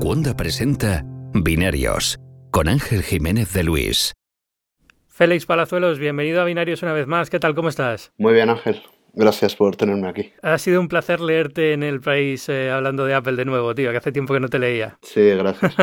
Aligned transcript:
Cuonda 0.00 0.34
presenta 0.34 1.04
Binarios 1.34 2.18
con 2.50 2.68
Ángel 2.68 3.02
Jiménez 3.02 3.52
de 3.52 3.62
Luis. 3.62 4.14
Félix 5.08 5.44
Palazuelos, 5.44 5.98
bienvenido 5.98 6.40
a 6.40 6.46
Binarios 6.46 6.82
una 6.82 6.94
vez 6.94 7.06
más. 7.06 7.28
¿Qué 7.28 7.38
tal? 7.38 7.54
¿Cómo 7.54 7.68
estás? 7.68 8.10
Muy 8.16 8.32
bien, 8.32 8.48
Ángel. 8.48 8.80
Gracias 9.12 9.56
por 9.56 9.76
tenerme 9.76 10.08
aquí. 10.08 10.32
Ha 10.42 10.58
sido 10.58 10.80
un 10.80 10.88
placer 10.88 11.20
leerte 11.20 11.72
en 11.72 11.82
el 11.82 12.00
país 12.00 12.48
eh, 12.48 12.70
hablando 12.70 13.04
de 13.04 13.14
Apple 13.14 13.34
de 13.34 13.44
nuevo, 13.44 13.74
tío, 13.74 13.90
que 13.90 13.96
hace 13.96 14.12
tiempo 14.12 14.34
que 14.34 14.40
no 14.40 14.48
te 14.48 14.58
leía. 14.58 14.98
Sí, 15.02 15.20
gracias. 15.30 15.74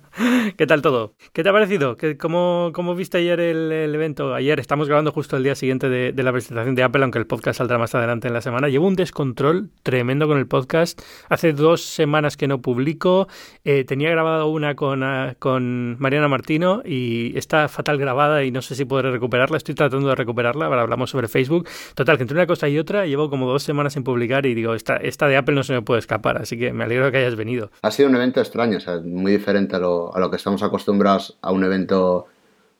¿Qué 0.56 0.66
tal 0.66 0.82
todo? 0.82 1.14
¿Qué 1.32 1.42
te 1.42 1.48
ha 1.48 1.52
parecido? 1.52 1.96
cómo, 2.18 2.70
cómo, 2.72 2.94
viste 2.94 3.18
ayer 3.18 3.40
el, 3.40 3.94
evento? 3.94 4.34
Ayer 4.34 4.60
estamos 4.60 4.88
grabando 4.88 5.12
justo 5.12 5.36
el 5.36 5.42
día 5.42 5.54
siguiente 5.54 5.88
de, 5.88 6.22
la 6.22 6.32
presentación 6.32 6.74
de 6.74 6.82
Apple, 6.82 7.02
aunque 7.02 7.18
el 7.18 7.26
podcast 7.26 7.58
saldrá 7.58 7.78
más 7.78 7.94
adelante 7.94 8.28
en 8.28 8.34
la 8.34 8.40
semana. 8.40 8.68
Llevo 8.68 8.86
un 8.86 8.96
descontrol 8.96 9.70
tremendo 9.82 10.28
con 10.28 10.38
el 10.38 10.46
podcast. 10.46 11.00
Hace 11.28 11.52
dos 11.52 11.82
semanas 11.82 12.36
que 12.36 12.46
no 12.46 12.60
publico. 12.60 13.28
Eh, 13.64 13.84
tenía 13.84 14.10
grabado 14.10 14.48
una 14.48 14.76
con, 14.76 15.02
ah, 15.02 15.34
con 15.38 15.96
Mariana 15.98 16.28
Martino 16.28 16.82
y 16.84 17.36
está 17.36 17.68
fatal 17.68 17.98
grabada 17.98 18.44
y 18.44 18.50
no 18.50 18.62
sé 18.62 18.74
si 18.74 18.84
podré 18.84 19.10
recuperarla. 19.10 19.56
Estoy 19.56 19.74
tratando 19.74 20.08
de 20.08 20.14
recuperarla. 20.14 20.66
Ahora 20.66 20.82
hablamos 20.82 21.10
sobre 21.10 21.28
Facebook. 21.28 21.68
Total, 21.94 22.16
que 22.16 22.22
entre 22.22 22.36
una 22.36 22.46
cosa 22.46 22.68
y 22.68 22.75
otra 22.78 23.06
llevo 23.06 23.30
como 23.30 23.46
dos 23.46 23.62
semanas 23.62 23.92
sin 23.94 24.04
publicar 24.04 24.46
y 24.46 24.54
digo, 24.54 24.74
esta, 24.74 24.96
esta 24.96 25.26
de 25.28 25.36
Apple 25.36 25.54
no 25.54 25.62
se 25.62 25.72
me 25.72 25.82
puede 25.82 26.00
escapar, 26.00 26.38
así 26.38 26.58
que 26.58 26.72
me 26.72 26.84
alegro 26.84 27.10
que 27.10 27.18
hayas 27.18 27.36
venido. 27.36 27.70
Ha 27.82 27.90
sido 27.90 28.08
un 28.08 28.16
evento 28.16 28.40
extraño, 28.40 28.78
o 28.78 28.80
sea, 28.80 28.98
muy 28.98 29.32
diferente 29.32 29.76
a 29.76 29.78
lo, 29.78 30.14
a 30.14 30.20
lo 30.20 30.30
que 30.30 30.36
estamos 30.36 30.62
acostumbrados 30.62 31.36
a 31.42 31.52
un 31.52 31.64
evento 31.64 32.26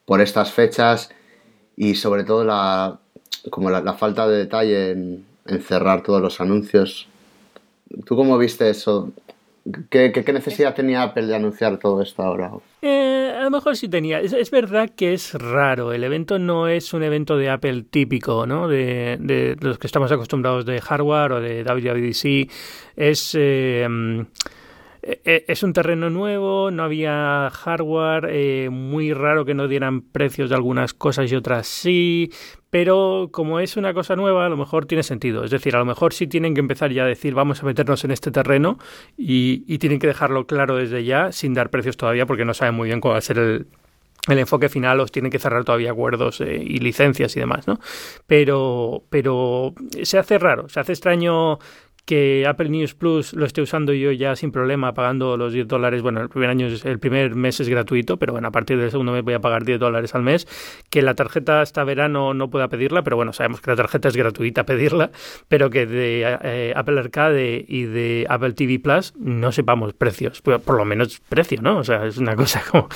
por 0.04 0.20
estas 0.20 0.52
fechas 0.52 1.10
y 1.76 1.94
sobre 1.96 2.24
todo 2.24 2.44
la, 2.44 2.98
como 3.50 3.70
la, 3.70 3.94
falta 3.94 4.26
de 4.26 4.38
detalle 4.38 4.90
en, 4.92 5.24
en, 5.46 5.62
cerrar 5.62 6.02
todos 6.02 6.22
los 6.22 6.40
anuncios. 6.40 7.08
¿Tú 8.04 8.16
cómo 8.16 8.38
viste 8.38 8.70
eso? 8.70 9.12
¿Qué, 9.90 10.12
qué, 10.12 10.32
necesidad 10.32 10.74
tenía 10.74 11.02
Apple 11.02 11.26
de 11.26 11.34
anunciar 11.34 11.78
todo 11.78 12.00
esto 12.00 12.22
ahora? 12.22 12.52
Eh, 12.82 13.34
a 13.36 13.42
lo 13.42 13.50
mejor 13.50 13.76
sí 13.76 13.88
tenía. 13.88 14.20
Es, 14.20 14.50
verdad 14.50 14.90
que 14.94 15.12
es 15.12 15.34
raro. 15.34 15.92
El 15.92 16.04
evento 16.04 16.38
no 16.38 16.68
es 16.68 16.94
un 16.94 17.02
evento 17.02 17.36
de 17.36 17.50
Apple 17.50 17.84
típico, 17.90 18.46
¿no? 18.46 18.68
De, 18.68 19.16
de 19.18 19.56
los 19.60 19.78
que 19.78 19.88
estamos 19.88 20.12
acostumbrados 20.12 20.66
de 20.66 20.80
hardware 20.80 21.32
o 21.32 21.40
de 21.40 21.64
WWDC. 21.64 22.50
Es... 22.96 23.34
Eh, 23.36 23.88
es 25.24 25.62
un 25.62 25.72
terreno 25.72 26.10
nuevo, 26.10 26.70
no 26.70 26.82
había 26.82 27.48
hardware, 27.50 28.28
eh, 28.30 28.70
muy 28.70 29.12
raro 29.12 29.44
que 29.44 29.54
no 29.54 29.68
dieran 29.68 30.00
precios 30.00 30.50
de 30.50 30.56
algunas 30.56 30.94
cosas 30.94 31.30
y 31.30 31.36
otras 31.36 31.68
sí, 31.68 32.32
pero 32.70 33.28
como 33.30 33.60
es 33.60 33.76
una 33.76 33.94
cosa 33.94 34.16
nueva, 34.16 34.46
a 34.46 34.48
lo 34.48 34.56
mejor 34.56 34.86
tiene 34.86 35.02
sentido. 35.02 35.44
Es 35.44 35.50
decir, 35.50 35.76
a 35.76 35.78
lo 35.78 35.84
mejor 35.84 36.12
sí 36.12 36.26
tienen 36.26 36.54
que 36.54 36.60
empezar 36.60 36.90
ya 36.92 37.04
a 37.04 37.06
decir 37.06 37.34
vamos 37.34 37.62
a 37.62 37.66
meternos 37.66 38.04
en 38.04 38.10
este 38.10 38.30
terreno 38.30 38.78
y, 39.16 39.78
tienen 39.78 39.98
que 39.98 40.08
dejarlo 40.08 40.46
claro 40.46 40.76
desde 40.76 41.04
ya, 41.04 41.30
sin 41.30 41.54
dar 41.54 41.70
precios 41.70 41.96
todavía, 41.96 42.26
porque 42.26 42.44
no 42.44 42.54
saben 42.54 42.74
muy 42.74 42.88
bien 42.88 43.00
cuál 43.00 43.14
va 43.14 43.18
a 43.18 43.22
ser 43.22 43.38
el, 43.38 43.66
enfoque 44.28 44.68
final 44.68 44.98
os 44.98 45.12
tienen 45.12 45.30
que 45.30 45.38
cerrar 45.38 45.64
todavía 45.64 45.92
acuerdos 45.92 46.40
eh, 46.40 46.60
y 46.60 46.78
licencias 46.78 47.36
y 47.36 47.40
demás, 47.40 47.68
¿no? 47.68 47.78
Pero, 48.26 49.04
pero 49.08 49.72
se 50.02 50.18
hace 50.18 50.38
raro, 50.38 50.68
se 50.68 50.80
hace 50.80 50.92
extraño 50.92 51.60
que 52.06 52.46
Apple 52.46 52.68
News 52.68 52.94
Plus 52.94 53.32
lo 53.32 53.44
esté 53.44 53.60
usando 53.60 53.92
yo 53.92 54.12
ya 54.12 54.36
sin 54.36 54.52
problema, 54.52 54.94
pagando 54.94 55.36
los 55.36 55.52
10 55.52 55.66
dólares. 55.66 56.02
Bueno, 56.02 56.20
el 56.20 56.28
primer 56.28 56.50
año, 56.50 56.68
el 56.68 56.98
primer 57.00 57.34
mes 57.34 57.58
es 57.58 57.68
gratuito, 57.68 58.16
pero 58.16 58.32
bueno, 58.32 58.46
a 58.46 58.52
partir 58.52 58.78
del 58.78 58.92
segundo 58.92 59.10
mes 59.10 59.24
voy 59.24 59.34
a 59.34 59.40
pagar 59.40 59.64
10 59.64 59.80
dólares 59.80 60.14
al 60.14 60.22
mes. 60.22 60.46
Que 60.88 61.02
la 61.02 61.14
tarjeta 61.14 61.60
hasta 61.60 61.82
verano 61.82 62.32
no 62.32 62.48
pueda 62.48 62.68
pedirla, 62.68 63.02
pero 63.02 63.16
bueno, 63.16 63.32
sabemos 63.32 63.60
que 63.60 63.72
la 63.72 63.76
tarjeta 63.76 64.06
es 64.08 64.16
gratuita 64.16 64.64
pedirla, 64.64 65.10
pero 65.48 65.68
que 65.68 65.84
de 65.84 66.38
eh, 66.42 66.72
Apple 66.76 67.00
Arcade 67.00 67.64
y 67.66 67.82
de 67.84 68.24
Apple 68.28 68.52
TV 68.52 68.78
Plus 68.78 69.12
no 69.16 69.50
sepamos 69.50 69.92
precios, 69.92 70.40
por, 70.42 70.60
por 70.60 70.76
lo 70.76 70.84
menos 70.84 71.20
precio, 71.28 71.60
¿no? 71.60 71.78
O 71.78 71.84
sea, 71.84 72.06
es 72.06 72.18
una 72.18 72.36
cosa 72.36 72.62
como. 72.70 72.88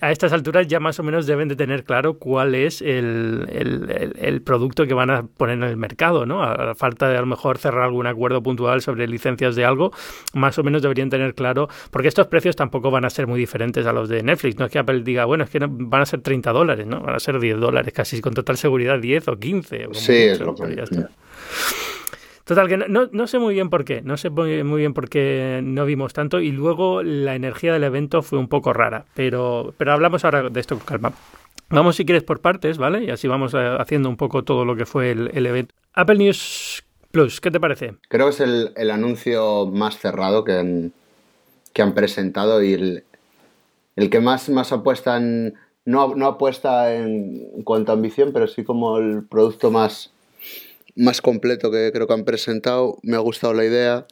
A 0.00 0.12
estas 0.12 0.32
alturas 0.32 0.68
ya 0.68 0.78
más 0.78 1.00
o 1.00 1.02
menos 1.02 1.26
deben 1.26 1.48
de 1.48 1.56
tener 1.56 1.82
claro 1.82 2.18
cuál 2.18 2.54
es 2.54 2.80
el, 2.80 3.46
el, 3.50 4.14
el 4.20 4.42
producto 4.42 4.86
que 4.86 4.94
van 4.94 5.10
a 5.10 5.24
poner 5.24 5.56
en 5.56 5.64
el 5.64 5.76
mercado, 5.76 6.26
¿no? 6.26 6.44
A 6.44 6.76
falta 6.76 7.08
de 7.08 7.16
a 7.16 7.20
lo 7.20 7.26
mejor 7.26 7.55
cerrar 7.56 7.84
algún 7.84 8.06
acuerdo 8.06 8.42
puntual 8.42 8.80
sobre 8.80 9.06
licencias 9.06 9.56
de 9.56 9.64
algo, 9.64 9.92
más 10.34 10.58
o 10.58 10.62
menos 10.62 10.82
deberían 10.82 11.10
tener 11.10 11.34
claro, 11.34 11.68
porque 11.90 12.08
estos 12.08 12.26
precios 12.26 12.56
tampoco 12.56 12.90
van 12.90 13.04
a 13.04 13.10
ser 13.10 13.26
muy 13.26 13.38
diferentes 13.38 13.86
a 13.86 13.92
los 13.92 14.08
de 14.08 14.22
Netflix. 14.22 14.58
No 14.58 14.66
es 14.66 14.72
que 14.72 14.78
Apple 14.78 15.02
diga, 15.02 15.24
bueno, 15.24 15.44
es 15.44 15.50
que 15.50 15.58
van 15.60 16.02
a 16.02 16.06
ser 16.06 16.20
30 16.20 16.52
dólares, 16.52 16.86
¿no? 16.86 17.00
Van 17.00 17.14
a 17.14 17.20
ser 17.20 17.38
10 17.38 17.58
dólares, 17.58 17.92
casi 17.92 18.20
con 18.20 18.34
total 18.34 18.56
seguridad 18.56 18.98
10 18.98 19.28
o 19.28 19.36
15. 19.36 19.88
sí, 19.92 20.12
es 20.12 20.40
lo 20.40 20.54
que... 20.54 20.84
Total, 22.46 22.68
que 22.68 22.76
no, 22.76 23.08
no, 23.10 23.26
sé 23.26 23.40
muy 23.40 23.54
bien 23.54 23.70
por 23.70 23.84
qué, 23.84 24.02
no 24.02 24.16
sé 24.16 24.30
muy 24.30 24.78
bien 24.78 24.94
por 24.94 25.08
qué 25.08 25.60
no 25.64 25.84
vimos 25.84 26.12
tanto 26.12 26.38
y 26.38 26.52
luego 26.52 27.02
la 27.02 27.34
energía 27.34 27.72
del 27.72 27.82
evento 27.82 28.22
fue 28.22 28.38
un 28.38 28.46
poco 28.46 28.72
rara, 28.72 29.04
pero, 29.14 29.74
pero 29.76 29.92
hablamos 29.92 30.24
ahora 30.24 30.48
de 30.48 30.60
esto 30.60 30.76
con 30.76 30.86
calma. 30.86 31.12
Vamos 31.70 31.96
si 31.96 32.04
quieres 32.04 32.22
por 32.22 32.40
partes, 32.40 32.78
¿vale? 32.78 33.02
Y 33.02 33.10
así 33.10 33.26
vamos 33.26 33.52
eh, 33.54 33.76
haciendo 33.80 34.08
un 34.08 34.16
poco 34.16 34.44
todo 34.44 34.64
lo 34.64 34.76
que 34.76 34.86
fue 34.86 35.10
el, 35.10 35.28
el 35.34 35.44
evento. 35.46 35.74
Apple 35.92 36.18
News 36.18 36.85
¿qué 37.40 37.50
te 37.50 37.60
parece? 37.60 37.94
Creo 38.08 38.26
que 38.26 38.34
es 38.34 38.40
el, 38.40 38.90
anuncio 38.90 39.66
más 39.66 39.98
cerrado 39.98 40.44
que 40.44 40.52
han, 40.52 41.94
presentado 41.94 42.62
y 42.62 42.74
el, 42.74 44.10
que 44.10 44.20
más, 44.20 44.48
más 44.48 44.72
apuesta 44.72 45.16
en. 45.16 45.54
No, 45.84 46.02
apuesta 46.26 46.94
en 46.94 47.62
cuanto 47.62 47.92
a 47.92 47.94
ambición, 47.94 48.32
pero 48.32 48.48
sí 48.48 48.64
como 48.64 48.98
el 48.98 49.24
producto 49.24 49.70
más 49.70 50.10
completo 51.22 51.70
que 51.70 51.90
creo 51.92 52.06
que 52.06 52.14
han 52.14 52.24
presentado. 52.24 52.98
Me 53.02 53.16
ha 53.16 53.20
gustado 53.20 53.54
la 53.54 53.64
idea. 53.64 54.06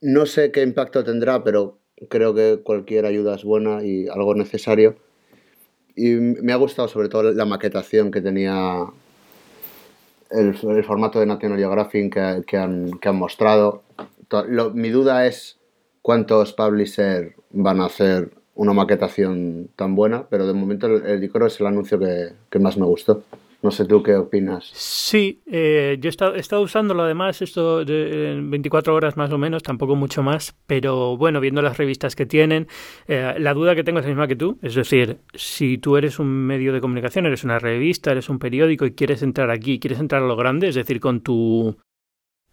No 0.00 0.26
sé 0.26 0.52
qué 0.52 0.62
impacto 0.62 1.04
tendrá, 1.04 1.42
pero 1.44 1.78
creo 2.08 2.34
que 2.34 2.60
cualquier 2.62 3.06
ayuda 3.06 3.34
es 3.34 3.44
buena 3.44 3.84
y 3.84 4.08
algo 4.08 4.34
necesario. 4.34 4.96
Y 5.96 6.12
me 6.14 6.52
ha 6.52 6.56
gustado 6.56 6.88
sobre 6.88 7.08
todo 7.08 7.32
la 7.32 7.44
maquetación 7.44 8.10
que 8.10 8.20
tenía 8.20 8.86
el, 10.32 10.84
formato 10.84 11.20
de 11.20 11.26
National 11.26 11.58
Geographic 11.58 12.12
que, 12.46 12.56
han, 12.56 12.92
que 12.98 13.08
han, 13.08 13.16
mostrado. 13.16 13.82
mi 14.74 14.90
duda 14.90 15.26
es 15.26 15.58
cuántos 16.00 16.52
publishers 16.52 17.34
van 17.50 17.80
a 17.80 17.86
hacer 17.86 18.32
una 18.54 18.72
maquetación 18.72 19.68
tan 19.76 19.94
buena, 19.94 20.26
pero 20.28 20.46
de 20.46 20.52
momento 20.52 20.86
el, 20.86 21.06
el 21.06 21.46
es 21.46 21.60
el 21.60 21.66
anuncio 21.66 21.98
que, 21.98 22.32
que 22.50 22.58
más 22.58 22.76
me 22.76 22.86
gustó. 22.86 23.22
No 23.62 23.70
sé 23.70 23.84
tú 23.84 24.02
qué 24.02 24.16
opinas. 24.16 24.70
Sí, 24.74 25.40
eh, 25.46 25.96
yo 26.00 26.08
he 26.08 26.10
estado, 26.10 26.34
he 26.34 26.40
estado, 26.40 26.66
además, 27.00 27.42
esto 27.42 27.84
de 27.84 28.40
24 28.42 28.92
horas 28.92 29.16
más 29.16 29.32
o 29.32 29.38
menos, 29.38 29.62
tampoco 29.62 29.94
mucho 29.94 30.24
más, 30.24 30.56
pero 30.66 31.16
bueno, 31.16 31.38
viendo 31.38 31.62
las 31.62 31.78
revistas 31.78 32.16
que 32.16 32.26
tienen, 32.26 32.66
eh, 33.06 33.36
la 33.38 33.54
duda 33.54 33.76
que 33.76 33.84
tengo 33.84 34.00
es 34.00 34.04
la 34.04 34.10
misma 34.10 34.26
que 34.26 34.34
tú, 34.34 34.58
es 34.62 34.74
decir, 34.74 35.18
si 35.34 35.78
tú 35.78 35.96
eres 35.96 36.18
un 36.18 36.26
medio 36.26 36.72
de 36.72 36.80
comunicación, 36.80 37.24
eres 37.26 37.44
una 37.44 37.60
revista, 37.60 38.10
eres 38.10 38.28
un 38.28 38.40
periódico 38.40 38.84
y 38.84 38.94
quieres 38.94 39.22
entrar 39.22 39.48
aquí, 39.50 39.78
quieres 39.78 40.00
entrar 40.00 40.24
a 40.24 40.26
lo 40.26 40.34
grande, 40.34 40.66
es 40.66 40.74
decir, 40.74 40.98
con 40.98 41.20
tu 41.20 41.76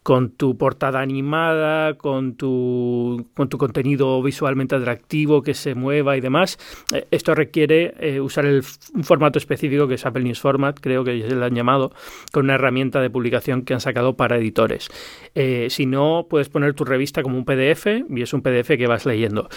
con 0.09 0.31
tu 0.31 0.58
portada 0.58 1.02
animada, 1.02 1.94
con 1.94 2.34
tu, 2.34 3.28
con 3.36 3.47
tu 3.47 3.59
contenido 3.59 4.24
visualmente 4.24 4.75
atractivo 4.75 5.44
que 5.44 5.53
se 5.53 5.75
mueva 5.75 6.18
y 6.18 6.20
demás. 6.20 6.58
Eh, 6.92 7.06
esto 7.12 7.36
requiere 7.36 7.94
eh, 8.00 8.20
usar 8.20 8.47
el, 8.47 8.64
un 8.96 9.03
formato 9.03 9.38
específico 9.38 9.88
que 9.88 9.94
es 9.94 10.06
Apple 10.08 10.24
News 10.24 10.40
Format, 10.40 10.80
creo 10.81 11.03
que 11.03 11.22
se 11.22 11.36
lo 11.36 11.46
han 11.46 11.53
llamado, 11.53 11.92
con 12.31 12.46
una 12.46 12.56
herramienta 12.56 13.02
de 13.02 13.12
publicación 13.12 13.62
que 13.62 13.75
han 13.75 13.81
sacado 13.81 14.18
para 14.18 14.38
editores. 14.38 14.90
Eh, 15.36 15.68
si 15.70 15.86
no, 15.86 16.26
puedes 16.28 16.50
poner 16.50 16.74
tu 16.74 16.86
revista 16.86 17.22
como 17.22 17.38
un 17.38 17.46
PDF 17.46 17.86
y 18.09 18.24
es 18.24 18.34
un 18.34 18.41
PDF 18.41 18.80
que 18.80 18.88
vas 18.88 19.06
leyendo. 19.06 19.47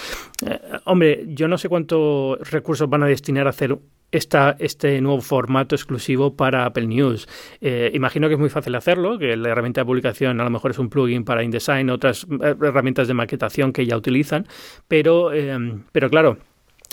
hombre, 0.84 1.24
yo 1.28 1.48
no 1.48 1.56
sé 1.56 1.70
cuántos 1.70 2.38
recursos 2.50 2.90
van 2.90 3.04
a 3.04 3.06
destinar 3.06 3.46
a 3.46 3.50
hacer 3.50 3.78
esta, 4.12 4.56
este 4.58 5.00
nuevo 5.00 5.20
formato 5.20 5.74
exclusivo 5.74 6.36
para 6.36 6.66
Apple 6.66 6.86
News. 6.86 7.26
Eh, 7.60 7.90
imagino 7.94 8.28
que 8.28 8.34
es 8.34 8.40
muy 8.40 8.50
fácil 8.50 8.74
hacerlo, 8.74 9.18
que 9.18 9.36
la 9.36 9.48
herramienta 9.48 9.80
de 9.80 9.86
publicación 9.86 10.40
a 10.40 10.44
lo 10.44 10.50
mejor 10.50 10.70
es 10.70 10.78
un 10.78 10.90
plugin 10.90 11.24
para 11.24 11.42
InDesign, 11.42 11.90
otras 11.90 12.24
eh, 12.24 12.54
herramientas 12.62 13.08
de 13.08 13.14
maquetación 13.14 13.72
que 13.72 13.86
ya 13.86 13.96
utilizan, 13.96 14.46
pero, 14.86 15.32
eh, 15.32 15.58
pero 15.90 16.10
claro, 16.10 16.38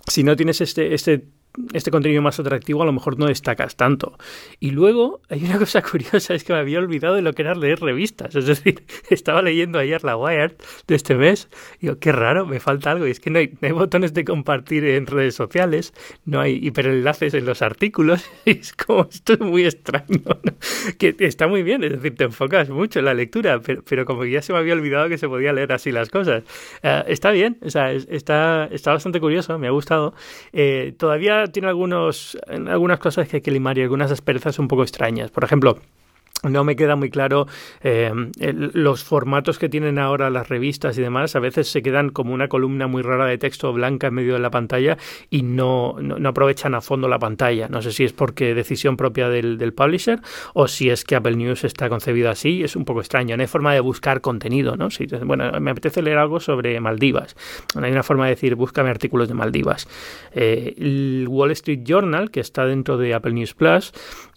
si 0.08 0.24
no 0.24 0.36
tienes 0.36 0.62
este, 0.62 0.94
este 0.94 1.26
este 1.74 1.92
contenido 1.92 2.22
más 2.22 2.40
atractivo 2.40 2.84
a 2.84 2.86
lo 2.86 2.94
mejor 2.94 3.18
no 3.18 3.26
destacas 3.26 3.76
tanto. 3.76 4.18
Y 4.60 4.72
luego 4.72 5.22
hay 5.30 5.44
una 5.44 5.58
cosa 5.58 5.82
curiosa, 5.90 6.34
es 6.34 6.44
que 6.44 6.54
me 6.54 6.60
había 6.60 6.80
olvidado 6.80 7.16
de 7.16 7.22
lo 7.22 7.34
que 7.34 7.42
era 7.42 7.56
leer 7.56 7.80
revistas. 7.80 8.36
Es 8.36 8.46
decir, 8.46 8.84
estaba 9.10 9.42
leyendo 9.42 9.80
ayer 9.80 10.04
la 10.04 10.16
Wired 10.16 10.54
de 10.88 10.96
este 10.96 11.16
mes 11.16 11.50
y 11.80 11.88
digo, 11.88 12.00
qué 12.00 12.12
raro, 12.12 12.46
me 12.46 12.60
falta 12.60 12.92
algo. 12.92 13.08
Y 13.08 13.12
es 13.12 13.20
que 13.20 13.30
no 13.30 13.40
hay, 13.40 13.48
botones 13.72 14.14
de 14.14 14.26
compartir 14.26 14.86
en 14.86 15.08
redes 15.08 15.36
sociales, 15.36 15.94
no 16.26 16.40
hay 16.40 16.60
hiperenlaces 16.62 17.34
en 17.34 17.46
los 17.46 17.62
artículos. 17.62 18.26
Y 18.46 18.52
es 18.52 18.74
como, 18.74 19.08
esto 19.12 19.34
es 19.34 19.40
muy 19.42 19.66
extraño. 19.66 20.22
Que 20.98 21.16
está 21.20 21.48
muy 21.48 21.62
bien, 21.62 21.84
es 21.84 21.92
decir, 21.92 22.16
te 22.16 22.24
enfocas 22.24 22.70
mucho 22.70 23.00
en 23.00 23.06
la 23.06 23.14
lectura, 23.14 23.62
pero, 23.62 24.06
como 24.06 24.26
ya 24.26 24.42
se 24.42 24.54
me 24.54 24.60
había 24.60 24.74
olvidado 24.74 25.10
que 25.10 25.18
se 25.18 25.28
podía 25.28 25.54
leer 25.54 25.72
así 25.72 25.92
las 25.92 26.10
cosas. 26.10 26.44
Eh, 26.82 27.04
está 27.08 27.32
bien, 27.32 27.58
o 27.62 27.70
sea, 27.70 27.92
está, 27.92 28.68
está 28.72 28.94
bastante 28.94 29.20
curioso, 29.20 29.60
me 29.60 29.68
ha 29.68 29.72
gustado. 29.72 30.14
Eh, 30.54 30.94
todavía 30.98 31.39
tiene 31.48 31.68
algunos, 31.68 32.38
algunas 32.48 33.00
cosas 33.00 33.28
que 33.28 33.38
hay 33.38 33.42
que 33.42 33.52
limar 33.52 33.78
y 33.78 33.84
algunas 33.84 34.12
asperezas 34.12 34.60
un 34.60 34.68
poco 34.68 34.84
extrañas. 34.84 35.32
Por 35.32 35.44
ejemplo, 35.44 35.80
no 36.44 36.64
me 36.64 36.76
queda 36.76 36.96
muy 36.96 37.10
claro 37.10 37.48
eh, 37.82 38.12
los 38.40 39.04
formatos 39.04 39.60
que 39.60 39.68
tienen 39.68 40.00
ahora 40.00 40.30
las 40.30 40.48
revistas 40.48 40.98
y 40.98 41.02
demás. 41.02 41.36
A 41.36 41.40
veces 41.40 41.70
se 41.70 41.82
quedan 41.82 42.10
como 42.10 42.34
una 42.34 42.48
columna 42.48 42.88
muy 42.88 43.02
rara 43.02 43.26
de 43.26 43.38
texto 43.38 43.74
blanca 43.74 44.08
en 44.08 44.14
medio 44.14 44.34
de 44.34 44.40
la 44.40 44.50
pantalla 44.50 44.98
y 45.30 45.44
no, 45.44 45.98
no, 46.00 46.30
aprovechan 46.30 46.76
a 46.76 46.82
fondo 46.82 47.10
la 47.10 47.20
pantalla. 47.20 47.68
No 47.68 47.82
sé 47.82 47.92
si 47.92 48.06
es 48.06 48.14
porque 48.14 48.56
decisión 48.56 48.96
propia 48.96 49.28
del, 49.30 49.58
del, 49.58 49.74
publisher 49.74 50.22
o 50.54 50.68
si 50.68 50.90
es 50.90 51.04
que 51.04 51.16
Apple 51.16 51.36
News 51.36 51.66
está 51.66 51.90
concebido 51.90 52.30
así. 52.30 52.64
Es 52.64 52.76
un 52.76 52.86
poco 52.86 53.02
extraño. 53.02 53.36
No 53.36 53.42
hay 53.42 53.48
forma 53.48 53.74
de 53.74 53.82
buscar 53.82 54.22
contenido, 54.22 54.78
¿no? 54.78 54.90
Si, 54.90 55.08
bueno, 55.08 55.60
me 55.60 55.72
apetece 55.72 56.02
leer 56.02 56.20
algo 56.20 56.40
sobre 56.40 56.80
Maldivas. 56.80 57.36
No 57.76 57.86
hay 57.86 57.92
una 57.92 58.04
forma 58.04 58.26
de 58.26 58.32
decir, 58.32 58.56
búscame 58.56 58.90
artículos 58.90 59.28
de 59.28 59.34
Maldivas. 59.34 59.88
Eh, 60.32 60.74
el 60.78 61.26
Wall 61.28 61.52
Street 61.52 61.82
Journal, 61.84 62.32
que 62.32 62.40
está 62.40 62.66
dentro 62.66 62.98
de 62.98 63.14
Apple 63.14 63.34
News 63.34 63.54
Plus, 63.54 63.92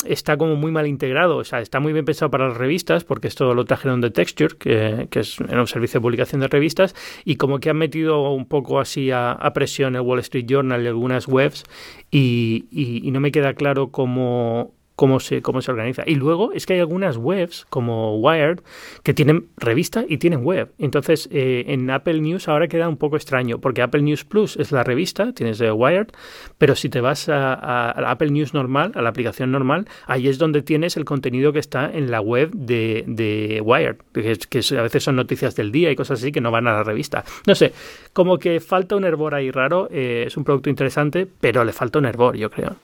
está 0.04 0.36
como 0.36 0.56
muy 0.56 0.72
mal 0.72 0.88
integrado. 0.88 1.36
O 1.36 1.44
sea, 1.44 1.60
está 1.60 1.78
muy 1.78 1.91
bien 1.92 2.04
pensado 2.04 2.30
para 2.30 2.48
las 2.48 2.56
revistas, 2.56 3.04
porque 3.04 3.28
esto 3.28 3.54
lo 3.54 3.64
trajeron 3.64 4.00
de 4.00 4.10
Texture, 4.10 4.56
que, 4.56 5.08
es 5.12 5.38
un 5.40 5.66
servicio 5.66 6.00
de 6.00 6.02
publicación 6.02 6.40
de 6.40 6.48
revistas, 6.48 6.94
y 7.24 7.36
como 7.36 7.60
que 7.60 7.70
han 7.70 7.78
metido 7.78 8.30
un 8.32 8.46
poco 8.46 8.80
así 8.80 9.10
a, 9.10 9.38
presión 9.54 9.94
el 9.96 10.02
Wall 10.02 10.20
Street 10.20 10.46
Journal 10.46 10.82
y 10.82 10.86
algunas 10.86 11.28
webs, 11.28 11.64
y, 12.10 12.66
y 12.70 13.10
no 13.10 13.20
me 13.20 13.32
queda 13.32 13.54
claro 13.54 13.90
cómo 13.90 14.74
cómo 15.02 15.18
se, 15.18 15.42
cómo 15.42 15.60
se 15.62 15.72
organiza. 15.72 16.04
Y 16.06 16.14
luego 16.14 16.52
es 16.52 16.64
que 16.64 16.74
hay 16.74 16.78
algunas 16.78 17.16
webs 17.16 17.66
como 17.70 18.18
Wired 18.18 18.60
que 19.02 19.12
tienen 19.12 19.48
revista 19.56 20.04
y 20.08 20.18
tienen 20.18 20.44
web. 20.44 20.70
Entonces 20.78 21.28
eh, 21.32 21.64
en 21.66 21.90
Apple 21.90 22.20
News 22.20 22.46
ahora 22.46 22.68
queda 22.68 22.88
un 22.88 22.96
poco 22.96 23.16
extraño 23.16 23.58
porque 23.58 23.82
Apple 23.82 24.02
News 24.02 24.24
Plus 24.24 24.56
es 24.56 24.70
la 24.70 24.84
revista, 24.84 25.32
tienes 25.32 25.60
Wired, 25.60 26.12
pero 26.56 26.76
si 26.76 26.88
te 26.88 27.00
vas 27.00 27.28
a, 27.28 27.90
Apple 28.12 28.30
News 28.30 28.54
normal, 28.54 28.92
a 28.94 29.02
la 29.02 29.08
aplicación 29.08 29.50
normal, 29.50 29.88
ahí 30.06 30.28
es 30.28 30.38
donde 30.38 30.62
tienes 30.62 30.96
el 30.96 31.04
contenido 31.04 31.52
que 31.52 31.58
está 31.58 31.90
en 31.92 32.12
la 32.12 32.20
web 32.20 32.52
de, 32.52 33.02
de 33.08 33.60
Wired, 33.60 33.96
que, 34.12 34.60
a 34.78 34.82
veces 34.82 35.02
son 35.02 35.16
noticias 35.16 35.56
del 35.56 35.72
día 35.72 35.90
y 35.90 35.96
cosas 35.96 36.20
así 36.20 36.30
que 36.30 36.40
no 36.40 36.52
van 36.52 36.68
a 36.68 36.74
la 36.74 36.84
revista. 36.84 37.24
No 37.44 37.56
sé, 37.56 37.72
como 38.12 38.38
que 38.38 38.60
falta 38.60 38.94
un 38.94 39.02
hervor 39.02 39.34
ahí 39.34 39.50
raro, 39.50 39.88
eh, 39.90 40.26
es 40.28 40.36
un 40.36 40.44
producto 40.44 40.70
interesante, 40.70 41.26
pero 41.40 41.64
le 41.64 41.72
falta 41.72 41.98
un 41.98 42.06
hervor, 42.06 42.36
yo 42.36 42.48
creo. 42.48 42.76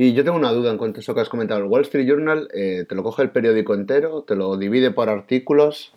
Y 0.00 0.12
yo 0.12 0.22
tengo 0.22 0.36
una 0.36 0.52
duda 0.52 0.70
en 0.70 0.78
cuanto 0.78 0.98
a 0.98 1.00
eso 1.00 1.12
que 1.12 1.22
has 1.22 1.28
comentado. 1.28 1.58
El 1.58 1.66
Wall 1.66 1.82
Street 1.82 2.06
Journal 2.06 2.48
eh, 2.54 2.86
te 2.88 2.94
lo 2.94 3.02
coge 3.02 3.22
el 3.22 3.30
periódico 3.30 3.74
entero, 3.74 4.22
te 4.22 4.36
lo 4.36 4.56
divide 4.56 4.92
por 4.92 5.08
artículos. 5.08 5.92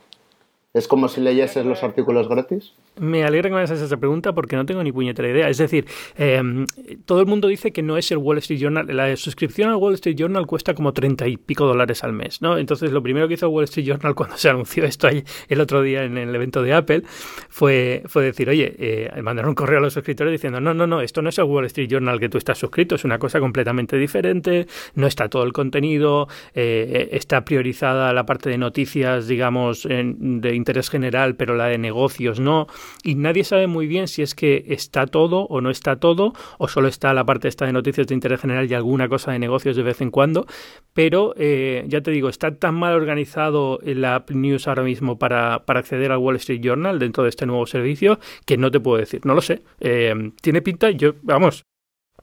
¿Es 0.73 0.87
como 0.87 1.07
si 1.07 1.21
leyeses 1.21 1.67
los 1.67 1.83
artículos 1.83 2.27
gratis? 2.27 2.73
Me 2.97 3.23
alegra 3.23 3.49
que 3.49 3.53
me 3.53 3.61
hagas 3.61 3.71
esa 3.71 3.97
pregunta 3.97 4.33
porque 4.33 4.57
no 4.57 4.65
tengo 4.65 4.83
ni 4.83 4.91
puñetera 4.91 5.29
idea. 5.29 5.47
Es 5.47 5.57
decir, 5.57 5.85
em, 6.17 6.65
todo 7.05 7.21
el 7.21 7.25
mundo 7.25 7.47
dice 7.47 7.71
que 7.71 7.81
no 7.81 7.97
es 7.97 8.11
el 8.11 8.17
Wall 8.17 8.37
Street 8.39 8.59
Journal. 8.59 8.85
La 8.89 9.15
suscripción 9.15 9.69
al 9.69 9.77
Wall 9.77 9.93
Street 9.93 10.17
Journal 10.17 10.45
cuesta 10.45 10.73
como 10.73 10.91
treinta 10.91 11.25
y 11.27 11.37
pico 11.37 11.65
dólares 11.65 12.03
al 12.03 12.11
mes, 12.11 12.41
¿no? 12.41 12.57
Entonces, 12.57 12.91
lo 12.91 13.01
primero 13.01 13.27
que 13.29 13.35
hizo 13.35 13.45
el 13.45 13.53
Wall 13.53 13.63
Street 13.63 13.87
Journal 13.87 14.13
cuando 14.15 14.37
se 14.37 14.49
anunció 14.49 14.83
esto 14.83 15.07
el 15.47 15.61
otro 15.61 15.81
día 15.81 16.03
en 16.03 16.17
el 16.17 16.35
evento 16.35 16.61
de 16.63 16.73
Apple 16.73 17.03
fue, 17.49 18.03
fue 18.07 18.23
decir, 18.23 18.49
oye, 18.49 18.75
eh, 18.77 19.21
mandar 19.21 19.47
un 19.47 19.55
correo 19.55 19.79
a 19.79 19.81
los 19.81 19.93
suscriptores 19.93 20.33
diciendo, 20.33 20.59
no, 20.59 20.73
no, 20.73 20.85
no, 20.85 21.01
esto 21.01 21.21
no 21.21 21.29
es 21.29 21.37
el 21.37 21.45
Wall 21.45 21.65
Street 21.65 21.89
Journal 21.89 22.19
que 22.19 22.29
tú 22.29 22.37
estás 22.37 22.57
suscrito, 22.57 22.95
es 22.95 23.05
una 23.05 23.19
cosa 23.19 23.39
completamente 23.39 23.97
diferente, 23.97 24.67
no 24.95 25.07
está 25.07 25.29
todo 25.29 25.43
el 25.43 25.53
contenido, 25.53 26.27
eh, 26.53 27.09
está 27.13 27.45
priorizada 27.45 28.13
la 28.13 28.25
parte 28.25 28.49
de 28.49 28.57
noticias, 28.57 29.27
digamos, 29.27 29.83
de 29.83 30.55
interés 30.55 30.89
general, 30.89 31.35
pero 31.35 31.55
la 31.55 31.67
de 31.67 31.77
negocios 31.77 32.39
no 32.39 32.67
y 33.03 33.15
nadie 33.15 33.43
sabe 33.43 33.67
muy 33.67 33.87
bien 33.87 34.07
si 34.07 34.21
es 34.21 34.35
que 34.35 34.65
está 34.67 35.07
todo 35.07 35.45
o 35.47 35.61
no 35.61 35.69
está 35.69 35.97
todo, 35.97 36.33
o 36.57 36.67
solo 36.67 36.87
está 36.87 37.13
la 37.13 37.25
parte 37.25 37.47
esta 37.47 37.65
de 37.65 37.73
noticias 37.73 38.07
de 38.07 38.13
interés 38.13 38.41
general 38.41 38.69
y 38.69 38.73
alguna 38.73 39.09
cosa 39.09 39.31
de 39.31 39.39
negocios 39.39 39.75
de 39.75 39.83
vez 39.83 40.01
en 40.01 40.11
cuando, 40.11 40.45
pero 40.93 41.33
eh, 41.37 41.85
ya 41.87 42.01
te 42.01 42.11
digo, 42.11 42.29
está 42.29 42.55
tan 42.55 42.75
mal 42.75 42.93
organizado 42.93 43.79
la 43.83 44.15
App 44.15 44.31
News 44.31 44.67
ahora 44.67 44.83
mismo 44.83 45.17
para, 45.17 45.55
acceder 45.55 46.11
al 46.11 46.19
Wall 46.19 46.35
Street 46.35 46.61
Journal 46.61 46.99
dentro 46.99 47.23
de 47.23 47.29
este 47.29 47.45
nuevo 47.45 47.65
servicio 47.65 48.19
que 48.45 48.57
no 48.57 48.71
te 48.71 48.79
puedo 48.79 48.97
decir, 48.97 49.21
no 49.25 49.33
lo 49.33 49.41
sé. 49.41 49.61
Eh, 49.79 50.31
tiene 50.41 50.61
pinta, 50.61 50.91
yo, 50.91 51.13
vamos, 51.21 51.63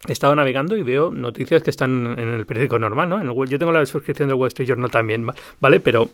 he 0.07 0.13
estado 0.13 0.35
navegando 0.37 0.77
y 0.77 0.83
veo 0.83 1.11
noticias 1.11 1.63
que 1.63 1.71
están 1.71 2.19
en 2.19 2.29
el 2.29 2.47
periódico 2.47 2.79
normal, 2.79 3.09
¿no? 3.09 3.21
En 3.21 3.29
el, 3.29 3.49
yo 3.49 3.59
tengo 3.59 3.73
la 3.73 3.85
suscripción 3.87 4.29
del 4.29 4.37
Wall 4.37 4.49
Street 4.49 4.69
Journal 4.69 4.91
también, 4.91 5.27
¿vale? 5.61 5.81
Pero 5.81 6.11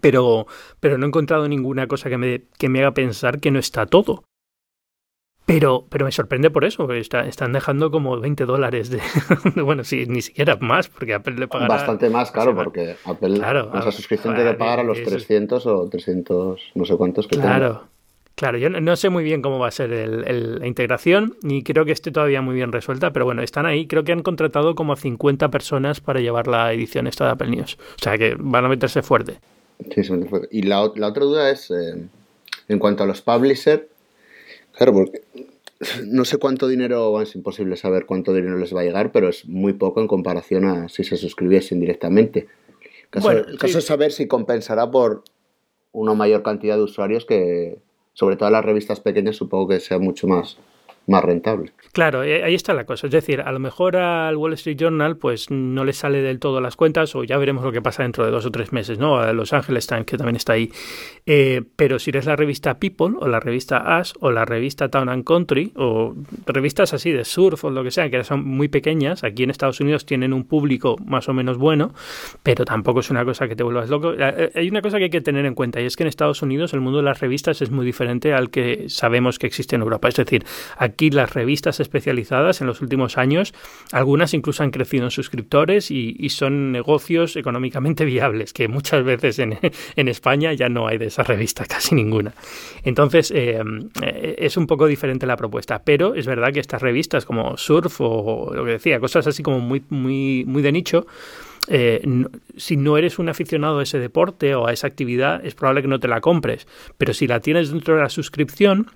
pero, 0.00 0.46
pero 0.80 0.98
no 0.98 1.06
he 1.06 1.08
encontrado 1.08 1.48
ninguna 1.48 1.86
cosa 1.86 2.08
que 2.08 2.18
me, 2.18 2.42
que 2.58 2.68
me 2.68 2.80
haga 2.80 2.92
pensar 2.92 3.40
que 3.40 3.50
no 3.50 3.58
está 3.58 3.86
todo. 3.86 4.24
Pero, 5.46 5.86
pero 5.88 6.04
me 6.04 6.12
sorprende 6.12 6.48
por 6.48 6.64
eso, 6.64 6.86
porque 6.86 7.00
están 7.00 7.52
dejando 7.52 7.90
como 7.90 8.18
20 8.20 8.44
dólares 8.44 8.88
de... 8.90 9.00
bueno, 9.62 9.82
sí, 9.82 10.04
ni 10.06 10.22
siquiera 10.22 10.56
más, 10.60 10.88
porque 10.88 11.14
Apple 11.14 11.34
le 11.34 11.48
pagará... 11.48 11.74
Bastante 11.74 12.08
más, 12.08 12.30
claro, 12.30 12.54
porque 12.54 12.94
Apple 13.04 13.34
claro, 13.34 13.72
esa 13.74 13.90
suscripción 13.90 14.36
tiene 14.36 14.52
que 14.52 14.56
pagar 14.56 14.80
a 14.80 14.84
los 14.84 15.02
300 15.02 15.66
o 15.66 15.88
300, 15.88 16.60
no 16.74 16.84
sé 16.84 16.96
cuántos 16.96 17.26
que 17.26 17.36
Claro, 17.36 17.88
claro, 18.36 18.58
yo 18.58 18.70
no, 18.70 18.94
sé 18.94 19.10
muy 19.10 19.24
bien 19.24 19.42
cómo 19.42 19.58
va 19.58 19.66
a 19.66 19.72
ser 19.72 19.92
el, 19.92 20.60
la 20.60 20.66
integración, 20.68 21.36
ni 21.42 21.64
creo 21.64 21.84
que 21.84 21.92
esté 21.92 22.12
todavía 22.12 22.42
muy 22.42 22.54
bien 22.54 22.70
resuelta, 22.70 23.12
pero 23.12 23.24
bueno, 23.24 23.42
están 23.42 23.66
ahí. 23.66 23.88
Creo 23.88 24.04
que 24.04 24.12
han 24.12 24.22
contratado 24.22 24.76
como 24.76 24.92
a 24.92 24.96
50 24.96 25.50
personas 25.50 26.00
para 26.00 26.20
llevar 26.20 26.46
la 26.46 26.72
edición 26.72 27.08
esta 27.08 27.24
de 27.24 27.30
Apple 27.32 27.50
News. 27.50 27.76
O 27.96 28.02
sea 28.02 28.16
que 28.16 28.36
van 28.38 28.66
a 28.66 28.68
meterse 28.68 29.02
fuerte. 29.02 29.40
Y 30.50 30.62
la, 30.62 30.82
otra 30.82 31.10
duda 31.24 31.50
es, 31.50 31.70
eh, 31.70 32.08
en 32.68 32.78
cuanto 32.78 33.04
a 33.04 33.06
los 33.06 33.22
publishers, 33.22 33.82
claro, 34.72 34.92
porque 34.92 35.22
no 36.06 36.24
sé 36.24 36.38
cuánto 36.38 36.68
dinero, 36.68 37.20
es 37.20 37.34
imposible 37.34 37.76
saber 37.76 38.06
cuánto 38.06 38.32
dinero 38.32 38.58
les 38.58 38.74
va 38.74 38.80
a 38.80 38.84
llegar, 38.84 39.12
pero 39.12 39.28
es 39.28 39.46
muy 39.46 39.72
poco 39.72 40.00
en 40.00 40.06
comparación 40.06 40.64
a 40.64 40.88
si 40.88 41.04
se 41.04 41.16
suscribiesen 41.16 41.80
directamente. 41.80 42.48
el 43.12 43.58
caso 43.58 43.78
es 43.78 43.84
saber 43.84 44.12
si 44.12 44.26
compensará 44.26 44.90
por 44.90 45.24
una 45.92 46.14
mayor 46.14 46.42
cantidad 46.42 46.76
de 46.76 46.82
usuarios 46.82 47.24
que, 47.24 47.78
sobre 48.12 48.36
todo 48.36 48.50
las 48.50 48.64
revistas 48.64 49.00
pequeñas, 49.00 49.36
supongo 49.36 49.68
que 49.68 49.80
sea 49.80 49.98
mucho 49.98 50.26
más, 50.26 50.58
más 51.06 51.24
rentable. 51.24 51.72
Claro, 51.92 52.22
eh, 52.22 52.44
ahí 52.44 52.54
está 52.54 52.72
la 52.72 52.84
cosa. 52.84 53.08
Es 53.08 53.12
decir, 53.12 53.40
a 53.40 53.50
lo 53.50 53.58
mejor 53.58 53.96
al 53.96 54.36
Wall 54.36 54.52
Street 54.52 54.76
Journal 54.76 55.16
pues 55.16 55.50
no 55.50 55.84
le 55.84 55.92
sale 55.92 56.22
del 56.22 56.38
todo 56.38 56.60
las 56.60 56.76
cuentas 56.76 57.16
o 57.16 57.24
ya 57.24 57.36
veremos 57.36 57.64
lo 57.64 57.72
que 57.72 57.82
pasa 57.82 58.04
dentro 58.04 58.24
de 58.24 58.30
dos 58.30 58.46
o 58.46 58.50
tres 58.52 58.72
meses, 58.72 58.98
¿no? 58.98 59.18
A 59.18 59.32
Los 59.32 59.52
Angeles 59.52 59.88
Times, 59.88 60.06
que 60.06 60.16
también 60.16 60.36
está 60.36 60.52
ahí. 60.52 60.70
Eh, 61.26 61.62
pero 61.74 61.98
si 61.98 62.10
eres 62.10 62.26
la 62.26 62.36
revista 62.36 62.78
People 62.78 63.16
o 63.18 63.26
la 63.26 63.40
revista 63.40 63.98
As 63.98 64.14
o 64.20 64.30
la 64.30 64.44
revista 64.44 64.88
Town 64.88 65.08
and 65.08 65.24
Country 65.24 65.72
o 65.74 66.14
revistas 66.46 66.94
así 66.94 67.10
de 67.10 67.24
surf 67.24 67.64
o 67.64 67.70
lo 67.70 67.82
que 67.82 67.90
sea, 67.90 68.08
que 68.08 68.22
son 68.22 68.44
muy 68.44 68.68
pequeñas, 68.68 69.24
aquí 69.24 69.42
en 69.42 69.50
Estados 69.50 69.80
Unidos 69.80 70.06
tienen 70.06 70.32
un 70.32 70.44
público 70.44 70.96
más 71.04 71.28
o 71.28 71.34
menos 71.34 71.58
bueno, 71.58 71.92
pero 72.44 72.64
tampoco 72.64 73.00
es 73.00 73.10
una 73.10 73.24
cosa 73.24 73.48
que 73.48 73.56
te 73.56 73.64
vuelvas 73.64 73.90
loco. 73.90 74.14
Eh, 74.16 74.52
hay 74.54 74.68
una 74.68 74.80
cosa 74.80 74.98
que 74.98 75.04
hay 75.04 75.10
que 75.10 75.20
tener 75.20 75.44
en 75.44 75.56
cuenta 75.56 75.80
y 75.80 75.86
es 75.86 75.96
que 75.96 76.04
en 76.04 76.08
Estados 76.08 76.40
Unidos 76.42 76.72
el 76.72 76.80
mundo 76.80 76.98
de 76.98 77.04
las 77.04 77.18
revistas 77.18 77.62
es 77.62 77.72
muy 77.72 77.84
diferente 77.84 78.32
al 78.32 78.50
que 78.50 78.88
sabemos 78.88 79.40
que 79.40 79.48
existe 79.48 79.74
en 79.74 79.82
Europa. 79.82 80.08
Es 80.08 80.14
decir, 80.14 80.44
aquí 80.78 81.10
las 81.10 81.34
revistas 81.34 81.79
especializadas 81.80 82.60
en 82.60 82.66
los 82.66 82.80
últimos 82.80 83.18
años. 83.18 83.54
Algunas 83.92 84.34
incluso 84.34 84.62
han 84.62 84.70
crecido 84.70 85.04
en 85.04 85.10
suscriptores 85.10 85.90
y, 85.90 86.28
son 86.30 86.70
negocios 86.70 87.36
económicamente 87.36 88.04
viables, 88.16 88.52
que 88.52 88.68
muchas 88.68 89.04
veces 89.04 89.38
en, 89.38 89.58
en, 89.96 90.08
España 90.08 90.52
ya 90.52 90.68
no 90.68 90.86
hay 90.86 90.98
de 90.98 91.06
esa 91.06 91.22
revista, 91.22 91.64
casi 91.66 91.94
ninguna. 91.94 92.32
Entonces, 92.84 93.32
eh, 93.32 93.60
eh, 94.02 94.36
es 94.38 94.56
un 94.56 94.66
poco 94.66 94.86
diferente 94.86 95.26
la 95.26 95.36
propuesta, 95.36 95.82
pero 95.82 96.14
es 96.14 96.26
verdad 96.26 96.52
que 96.52 96.60
estas 96.60 96.82
revistas 96.82 97.24
como 97.24 97.56
Surf 97.56 98.00
o 98.00 98.52
lo 98.54 98.64
que 98.64 98.72
decía, 98.72 99.00
cosas 99.00 99.26
así 99.26 99.42
como 99.42 99.60
muy, 99.60 99.82
muy, 99.88 100.44
muy 100.46 100.62
de 100.62 100.72
nicho, 100.72 101.06
eh, 101.68 102.02
si 102.56 102.76
no 102.76 102.96
eres 102.96 103.18
un 103.18 103.28
aficionado 103.28 103.78
a 103.78 103.82
ese 103.82 103.98
deporte 103.98 104.54
o 104.54 104.66
a 104.66 104.72
esa 104.72 104.86
actividad, 104.86 105.44
es 105.44 105.54
probable 105.54 105.82
que 105.82 105.88
no 105.88 106.00
te 106.00 106.08
la 106.08 106.20
compres. 106.20 106.66
Pero 106.98 107.14
si 107.14 107.26
la 107.26 107.40
tienes 107.40 107.70
dentro 107.70 107.94
de 107.94 108.02
la 108.02 108.08
suscripción, 108.08 108.90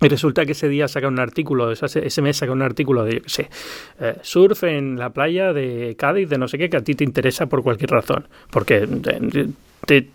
y 0.00 0.08
resulta 0.08 0.46
que 0.46 0.52
ese 0.52 0.68
día 0.68 0.88
saca 0.88 1.08
un 1.08 1.20
artículo, 1.20 1.70
ese 1.70 2.22
mes 2.22 2.36
saca 2.36 2.52
un 2.52 2.62
artículo 2.62 3.04
de, 3.04 3.16
yo 3.16 3.22
qué 3.22 3.28
sé, 3.28 3.50
eh, 4.00 4.16
surf 4.22 4.64
en 4.64 4.98
la 4.98 5.10
playa 5.10 5.52
de 5.52 5.94
Cádiz, 5.98 6.28
de 6.28 6.38
no 6.38 6.48
sé 6.48 6.56
qué, 6.56 6.70
que 6.70 6.78
a 6.78 6.80
ti 6.80 6.94
te 6.94 7.04
interesa 7.04 7.46
por 7.46 7.62
cualquier 7.62 7.90
razón. 7.90 8.26
Porque 8.50 8.86
te, 9.86 10.08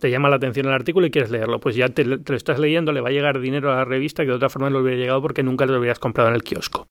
te 0.00 0.10
llama 0.10 0.30
la 0.30 0.36
atención 0.36 0.66
el 0.66 0.72
artículo 0.72 1.06
y 1.06 1.10
quieres 1.10 1.30
leerlo. 1.30 1.60
Pues 1.60 1.76
ya 1.76 1.88
te, 1.90 2.04
lo 2.04 2.18
estás 2.28 2.58
leyendo, 2.58 2.92
le 2.92 3.00
va 3.00 3.08
a 3.10 3.12
llegar 3.12 3.40
dinero 3.40 3.72
a 3.72 3.76
la 3.76 3.84
revista 3.84 4.22
que 4.22 4.30
de 4.30 4.36
otra 4.36 4.48
forma 4.48 4.70
no 4.70 4.78
le 4.78 4.84
hubiera 4.84 5.00
llegado 5.00 5.20
porque 5.20 5.42
nunca 5.42 5.66
lo 5.66 5.78
hubieras 5.78 5.98
comprado 5.98 6.30
en 6.30 6.36
el 6.36 6.42
kiosco 6.42 6.86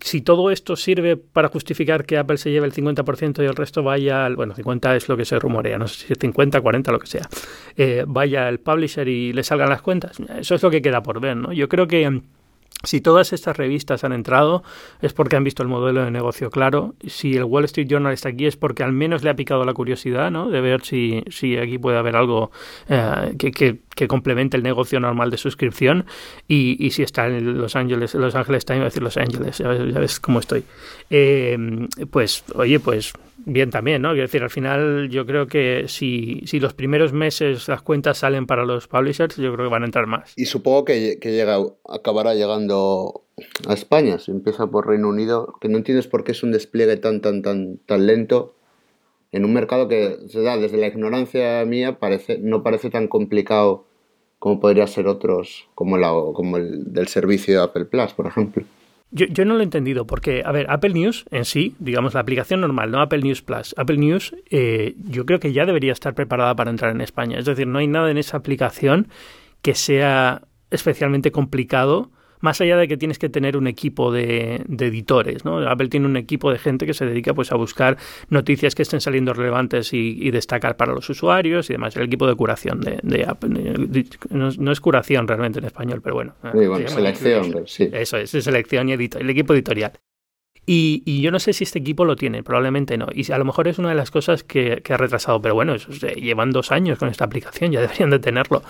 si 0.00 0.22
todo 0.22 0.50
esto 0.50 0.76
sirve 0.76 1.16
para 1.16 1.48
justificar 1.48 2.04
que 2.04 2.18
Apple 2.18 2.38
se 2.38 2.50
lleve 2.50 2.66
el 2.66 2.72
50% 2.72 3.42
y 3.42 3.46
el 3.46 3.54
resto 3.54 3.82
vaya 3.82 4.24
al, 4.24 4.36
bueno, 4.36 4.54
50 4.54 4.96
es 4.96 5.08
lo 5.08 5.16
que 5.16 5.24
se 5.24 5.38
rumorea, 5.38 5.78
no 5.78 5.88
sé 5.88 6.06
si 6.06 6.12
es 6.12 6.18
50, 6.18 6.60
40, 6.60 6.92
lo 6.92 6.98
que 6.98 7.06
sea, 7.06 7.28
eh, 7.76 8.04
vaya 8.06 8.48
al 8.48 8.58
publisher 8.58 9.06
y 9.08 9.32
le 9.32 9.42
salgan 9.42 9.68
las 9.68 9.82
cuentas, 9.82 10.18
eso 10.38 10.54
es 10.54 10.62
lo 10.62 10.70
que 10.70 10.82
queda 10.82 11.02
por 11.02 11.20
ver, 11.20 11.36
¿no? 11.36 11.52
Yo 11.52 11.68
creo 11.68 11.86
que 11.86 12.20
si 12.84 13.00
todas 13.00 13.32
estas 13.32 13.56
revistas 13.56 14.04
han 14.04 14.12
entrado 14.12 14.62
es 15.00 15.12
porque 15.12 15.36
han 15.36 15.44
visto 15.44 15.62
el 15.62 15.68
modelo 15.68 16.04
de 16.04 16.10
negocio 16.10 16.50
claro. 16.50 16.94
Si 17.06 17.34
el 17.34 17.44
Wall 17.44 17.64
Street 17.64 17.88
Journal 17.88 18.12
está 18.12 18.28
aquí 18.28 18.46
es 18.46 18.56
porque 18.56 18.82
al 18.82 18.92
menos 18.92 19.24
le 19.24 19.30
ha 19.30 19.34
picado 19.34 19.64
la 19.64 19.72
curiosidad 19.72 20.30
¿no? 20.30 20.50
de 20.50 20.60
ver 20.60 20.84
si, 20.84 21.24
si 21.28 21.56
aquí 21.56 21.78
puede 21.78 21.98
haber 21.98 22.16
algo 22.16 22.50
eh, 22.88 23.34
que, 23.38 23.50
que, 23.50 24.08
complemente 24.08 24.56
el 24.56 24.62
negocio 24.62 25.00
normal 25.00 25.30
de 25.30 25.38
suscripción. 25.38 26.04
Y, 26.46 26.76
y 26.84 26.90
si 26.90 27.02
está 27.02 27.26
en 27.26 27.58
Los 27.58 27.76
Ángeles, 27.76 28.14
Los 28.14 28.34
Ángeles 28.34 28.64
Times, 28.64 28.84
decir 28.84 29.02
Los 29.02 29.16
Ángeles, 29.16 29.58
ya 29.58 29.68
ves, 29.68 30.20
cómo 30.20 30.38
estoy. 30.38 30.62
Eh, 31.10 31.88
pues, 32.10 32.44
oye, 32.54 32.78
pues 32.78 33.14
bien 33.46 33.70
también, 33.70 34.02
¿no? 34.02 34.10
Quiero 34.10 34.24
decir, 34.24 34.42
al 34.42 34.50
final 34.50 35.08
yo 35.08 35.24
creo 35.24 35.46
que 35.46 35.84
si, 35.88 36.42
si 36.44 36.60
los 36.60 36.74
primeros 36.74 37.12
meses 37.12 37.68
las 37.68 37.80
cuentas 37.80 38.18
salen 38.18 38.46
para 38.46 38.64
los 38.64 38.88
publishers, 38.88 39.36
yo 39.36 39.54
creo 39.54 39.66
que 39.66 39.72
van 39.72 39.82
a 39.82 39.86
entrar 39.86 40.06
más. 40.06 40.34
Y 40.36 40.44
supongo 40.44 40.84
que, 40.84 41.18
que 41.20 41.32
llega, 41.32 41.58
acabará 41.88 42.34
llegando 42.34 43.22
a 43.66 43.72
España, 43.72 44.18
si 44.18 44.32
empieza 44.32 44.66
por 44.66 44.86
Reino 44.86 45.08
Unido, 45.08 45.54
que 45.60 45.68
no 45.68 45.78
entiendes 45.78 46.08
por 46.08 46.24
qué 46.24 46.32
es 46.32 46.42
un 46.42 46.52
despliegue 46.52 46.96
tan, 46.96 47.20
tan, 47.20 47.42
tan, 47.42 47.78
tan 47.78 48.06
lento 48.06 48.54
en 49.32 49.44
un 49.44 49.52
mercado 49.52 49.88
que 49.88 50.18
se 50.28 50.42
da 50.42 50.56
desde 50.56 50.78
la 50.78 50.88
ignorancia 50.88 51.64
mía, 51.64 51.98
parece, 51.98 52.38
no 52.38 52.62
parece 52.62 52.90
tan 52.90 53.06
complicado 53.08 53.86
como 54.38 54.60
podría 54.60 54.86
ser 54.86 55.06
otros, 55.06 55.68
como, 55.74 55.98
la, 55.98 56.08
como 56.34 56.56
el 56.56 56.92
del 56.92 57.08
servicio 57.08 57.54
de 57.54 57.64
Apple 57.64 57.84
Plus, 57.86 58.12
por 58.12 58.26
ejemplo. 58.26 58.64
Yo, 59.10 59.26
yo, 59.26 59.44
no 59.44 59.54
lo 59.54 59.60
he 59.60 59.64
entendido 59.64 60.06
porque, 60.06 60.42
a 60.44 60.52
ver, 60.52 60.66
Apple 60.68 60.92
News 60.92 61.26
en 61.30 61.44
sí, 61.44 61.76
digamos 61.78 62.14
la 62.14 62.20
aplicación 62.20 62.60
normal, 62.60 62.90
no 62.90 63.00
Apple 63.00 63.22
News 63.22 63.40
Plus. 63.40 63.74
Apple 63.78 63.98
News 63.98 64.34
eh, 64.50 64.96
yo 65.08 65.24
creo 65.24 65.38
que 65.38 65.52
ya 65.52 65.64
debería 65.64 65.92
estar 65.92 66.14
preparada 66.14 66.54
para 66.56 66.70
entrar 66.70 66.90
en 66.90 67.00
España. 67.00 67.38
Es 67.38 67.44
decir, 67.44 67.66
no 67.66 67.78
hay 67.78 67.86
nada 67.86 68.10
en 68.10 68.18
esa 68.18 68.36
aplicación 68.36 69.08
que 69.62 69.74
sea 69.74 70.42
especialmente 70.70 71.30
complicado 71.30 72.10
más 72.40 72.60
allá 72.60 72.76
de 72.76 72.88
que 72.88 72.96
tienes 72.96 73.18
que 73.18 73.28
tener 73.28 73.56
un 73.56 73.66
equipo 73.66 74.12
de, 74.12 74.64
editores, 74.78 75.44
¿no? 75.44 75.58
Apple 75.68 75.88
tiene 75.88 76.06
un 76.06 76.16
equipo 76.16 76.50
de 76.50 76.58
gente 76.58 76.86
que 76.86 76.94
se 76.94 77.06
dedica 77.06 77.34
pues 77.34 77.52
a 77.52 77.56
buscar 77.56 77.96
noticias 78.28 78.74
que 78.74 78.82
estén 78.82 79.00
saliendo 79.00 79.32
relevantes 79.34 79.92
y, 79.92 80.30
destacar 80.36 80.76
para 80.76 80.92
los 80.92 81.08
usuarios 81.08 81.70
y 81.70 81.74
demás. 81.74 81.96
El 81.96 82.02
equipo 82.02 82.26
de 82.26 82.34
curación 82.34 82.80
de, 82.80 83.24
Apple. 83.26 83.74
No, 84.30 84.72
es 84.72 84.80
curación 84.80 85.26
realmente 85.26 85.60
en 85.60 85.64
español, 85.64 86.00
pero 86.02 86.16
bueno. 86.16 86.34
selección, 86.88 87.64
sí. 87.66 87.88
Eso 87.92 88.18
es, 88.18 88.30
selección 88.30 88.88
y 88.88 88.92
el 88.92 89.30
equipo 89.30 89.54
editorial. 89.54 89.92
Y, 90.66 91.20
yo 91.20 91.30
no 91.30 91.38
sé 91.38 91.52
si 91.52 91.62
este 91.62 91.78
equipo 91.78 92.04
lo 92.04 92.16
tiene, 92.16 92.42
probablemente 92.42 92.98
no. 92.98 93.06
Y 93.12 93.30
a 93.30 93.38
lo 93.38 93.44
mejor 93.44 93.68
es 93.68 93.78
una 93.78 93.90
de 93.90 93.94
las 93.94 94.10
cosas 94.10 94.42
que, 94.42 94.82
ha 94.88 94.96
retrasado, 94.96 95.40
pero 95.40 95.54
bueno, 95.54 95.76
llevan 95.76 96.50
dos 96.50 96.72
años 96.72 96.98
con 96.98 97.08
esta 97.08 97.24
aplicación, 97.24 97.70
ya 97.70 97.80
deberían 97.82 98.10
de 98.10 98.18
tenerlo. 98.18 98.62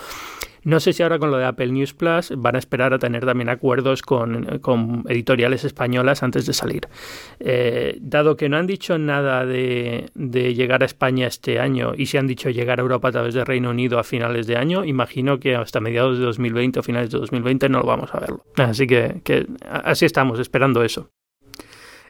No 0.62 0.80
sé 0.80 0.92
si 0.92 1.04
ahora 1.04 1.20
con 1.20 1.30
lo 1.30 1.38
de 1.38 1.44
Apple 1.44 1.68
News 1.68 1.94
Plus 1.94 2.32
van 2.36 2.56
a 2.56 2.58
esperar 2.58 2.92
a 2.92 2.98
tener 2.98 3.24
también 3.24 3.48
acuerdos 3.48 4.02
con, 4.02 5.04
editoriales 5.08 5.64
españolas 5.64 6.24
antes 6.24 6.44
de 6.44 6.52
salir. 6.52 6.88
Eh, 7.38 7.96
dado 8.00 8.36
que 8.36 8.48
no 8.48 8.56
han 8.56 8.66
dicho 8.66 8.98
nada 8.98 9.46
de, 9.46 10.10
llegar 10.16 10.82
a 10.82 10.86
España 10.86 11.28
este 11.28 11.60
año 11.60 11.92
y 11.96 12.06
si 12.06 12.18
han 12.18 12.26
dicho 12.26 12.50
llegar 12.50 12.80
a 12.80 12.82
Europa 12.82 13.08
a 13.08 13.12
través 13.12 13.34
de 13.34 13.44
Reino 13.44 13.70
Unido 13.70 14.00
a 14.00 14.02
finales 14.02 14.48
de 14.48 14.56
año, 14.56 14.84
imagino 14.84 15.38
que 15.38 15.54
hasta 15.54 15.78
mediados 15.78 16.18
de 16.18 16.24
2020 16.24 16.80
o 16.80 16.82
finales 16.82 17.10
de 17.10 17.18
2020 17.20 17.68
no 17.68 17.78
lo 17.78 17.86
vamos 17.86 18.12
a 18.12 18.18
verlo. 18.18 18.44
Así 18.56 18.88
que 18.88 19.46
así 19.64 20.04
estamos, 20.04 20.40
esperando 20.40 20.82
eso. 20.82 21.12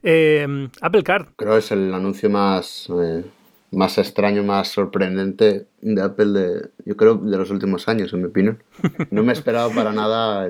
Eh, 0.09 0.69
Apple 0.81 1.03
Card. 1.03 1.27
Creo 1.35 1.55
que 1.55 1.59
es 1.59 1.73
el 1.73 1.93
anuncio 1.93 2.31
más, 2.31 2.89
eh, 3.03 3.25
más 3.73 3.99
extraño, 3.99 4.45
más 4.45 4.69
sorprendente 4.69 5.67
de 5.81 6.01
Apple 6.01 6.27
de, 6.27 6.69
yo 6.85 6.97
creo, 6.97 7.17
de 7.17 7.37
los 7.37 7.51
últimos 7.51 7.89
años, 7.89 8.13
en 8.13 8.21
mi 8.21 8.27
opinión. 8.27 8.63
No 9.11 9.25
me 9.25 9.33
esperaba 9.33 9.69
para 9.75 9.91
nada 9.91 10.49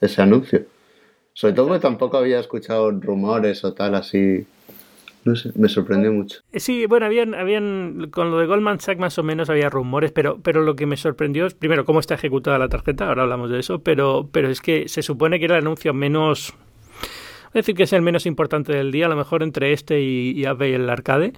ese 0.00 0.22
anuncio. 0.22 0.66
Sobre 1.32 1.52
todo 1.52 1.66
porque 1.66 1.82
tampoco 1.82 2.16
había 2.16 2.38
escuchado 2.38 2.92
rumores 2.92 3.64
o 3.64 3.74
tal 3.74 3.96
así. 3.96 4.46
No 5.24 5.34
sé, 5.34 5.50
me 5.56 5.68
sorprendió 5.68 6.12
mucho. 6.12 6.38
Sí, 6.54 6.86
bueno, 6.86 7.06
habían, 7.06 7.34
habían, 7.34 8.08
con 8.12 8.30
lo 8.30 8.38
de 8.38 8.46
Goldman 8.46 8.78
Sachs 8.78 9.00
más 9.00 9.18
o 9.18 9.24
menos 9.24 9.50
había 9.50 9.68
rumores, 9.68 10.12
pero, 10.12 10.38
pero 10.42 10.62
lo 10.62 10.76
que 10.76 10.86
me 10.86 10.96
sorprendió 10.96 11.46
es, 11.46 11.54
primero, 11.54 11.84
cómo 11.84 11.98
está 11.98 12.14
ejecutada 12.14 12.58
la 12.58 12.68
tarjeta, 12.68 13.08
ahora 13.08 13.22
hablamos 13.22 13.50
de 13.50 13.58
eso, 13.58 13.80
pero, 13.80 14.28
pero 14.30 14.48
es 14.48 14.60
que 14.60 14.88
se 14.88 15.02
supone 15.02 15.38
que 15.38 15.46
era 15.46 15.58
el 15.58 15.62
anuncio 15.62 15.92
menos 15.94 16.54
decir 17.60 17.74
que 17.74 17.82
es 17.84 17.92
el 17.92 18.02
menos 18.02 18.26
importante 18.26 18.72
del 18.72 18.92
día, 18.92 19.06
a 19.06 19.08
lo 19.08 19.16
mejor 19.16 19.42
entre 19.42 19.72
este 19.72 20.00
y, 20.00 20.30
y 20.30 20.44
el 20.44 20.90
arcade, 20.90 21.32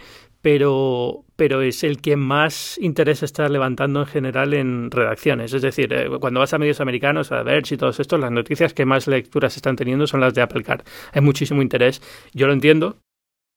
pero, 0.45 1.25
pero 1.37 1.63
es 1.63 1.85
el 1.85 2.03
que 2.03 2.17
más 2.17 2.79
interés 2.79 3.23
está 3.23 3.49
levantando 3.49 4.01
en 4.01 4.07
general 4.07 4.53
en 4.53 4.91
redacciones. 4.91 5.55
Es 5.55 5.63
decir, 5.63 5.91
eh, 5.93 6.09
cuando 6.21 6.41
vas 6.41 6.53
a 6.53 6.59
medios 6.59 6.83
americanos, 6.83 7.33
a 7.33 7.43
ver 7.43 7.65
si 7.65 7.79
todos 7.79 7.99
estos, 7.99 8.21
las 8.21 8.31
noticias 8.31 8.75
que 8.75 8.85
más 8.85 9.07
lecturas 9.07 9.57
están 9.57 9.77
teniendo 9.77 10.07
son 10.07 10.21
las 10.21 10.35
de 10.35 10.43
Apple 10.43 10.63
Card. 10.63 10.83
Hay 11.13 11.23
muchísimo 11.23 11.63
interés. 11.63 12.03
Yo 12.35 12.47
lo 12.47 12.53
entiendo, 12.53 12.99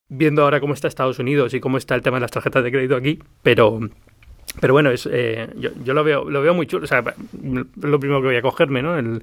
viendo 0.08 0.44
ahora 0.44 0.62
cómo 0.62 0.74
está 0.74 0.88
Estados 0.88 1.20
Unidos 1.20 1.54
y 1.54 1.60
cómo 1.60 1.78
está 1.78 1.94
el 1.94 2.02
tema 2.02 2.18
de 2.18 2.22
las 2.22 2.32
tarjetas 2.32 2.64
de 2.64 2.72
crédito 2.72 2.96
aquí, 2.96 3.20
pero 3.44 3.80
pero 4.60 4.74
bueno, 4.74 4.92
es, 4.92 5.08
eh, 5.12 5.48
yo, 5.58 5.70
yo, 5.84 5.94
lo 5.94 6.04
veo 6.04 6.30
lo 6.30 6.42
veo 6.42 6.54
muy 6.54 6.68
chulo. 6.68 6.86
O 6.86 6.88
sea, 6.88 7.02
lo 7.02 8.00
primero 8.00 8.22
que 8.22 8.28
voy 8.28 8.36
a 8.36 8.42
cogerme, 8.42 8.82
¿no? 8.82 8.98
en 8.98 9.22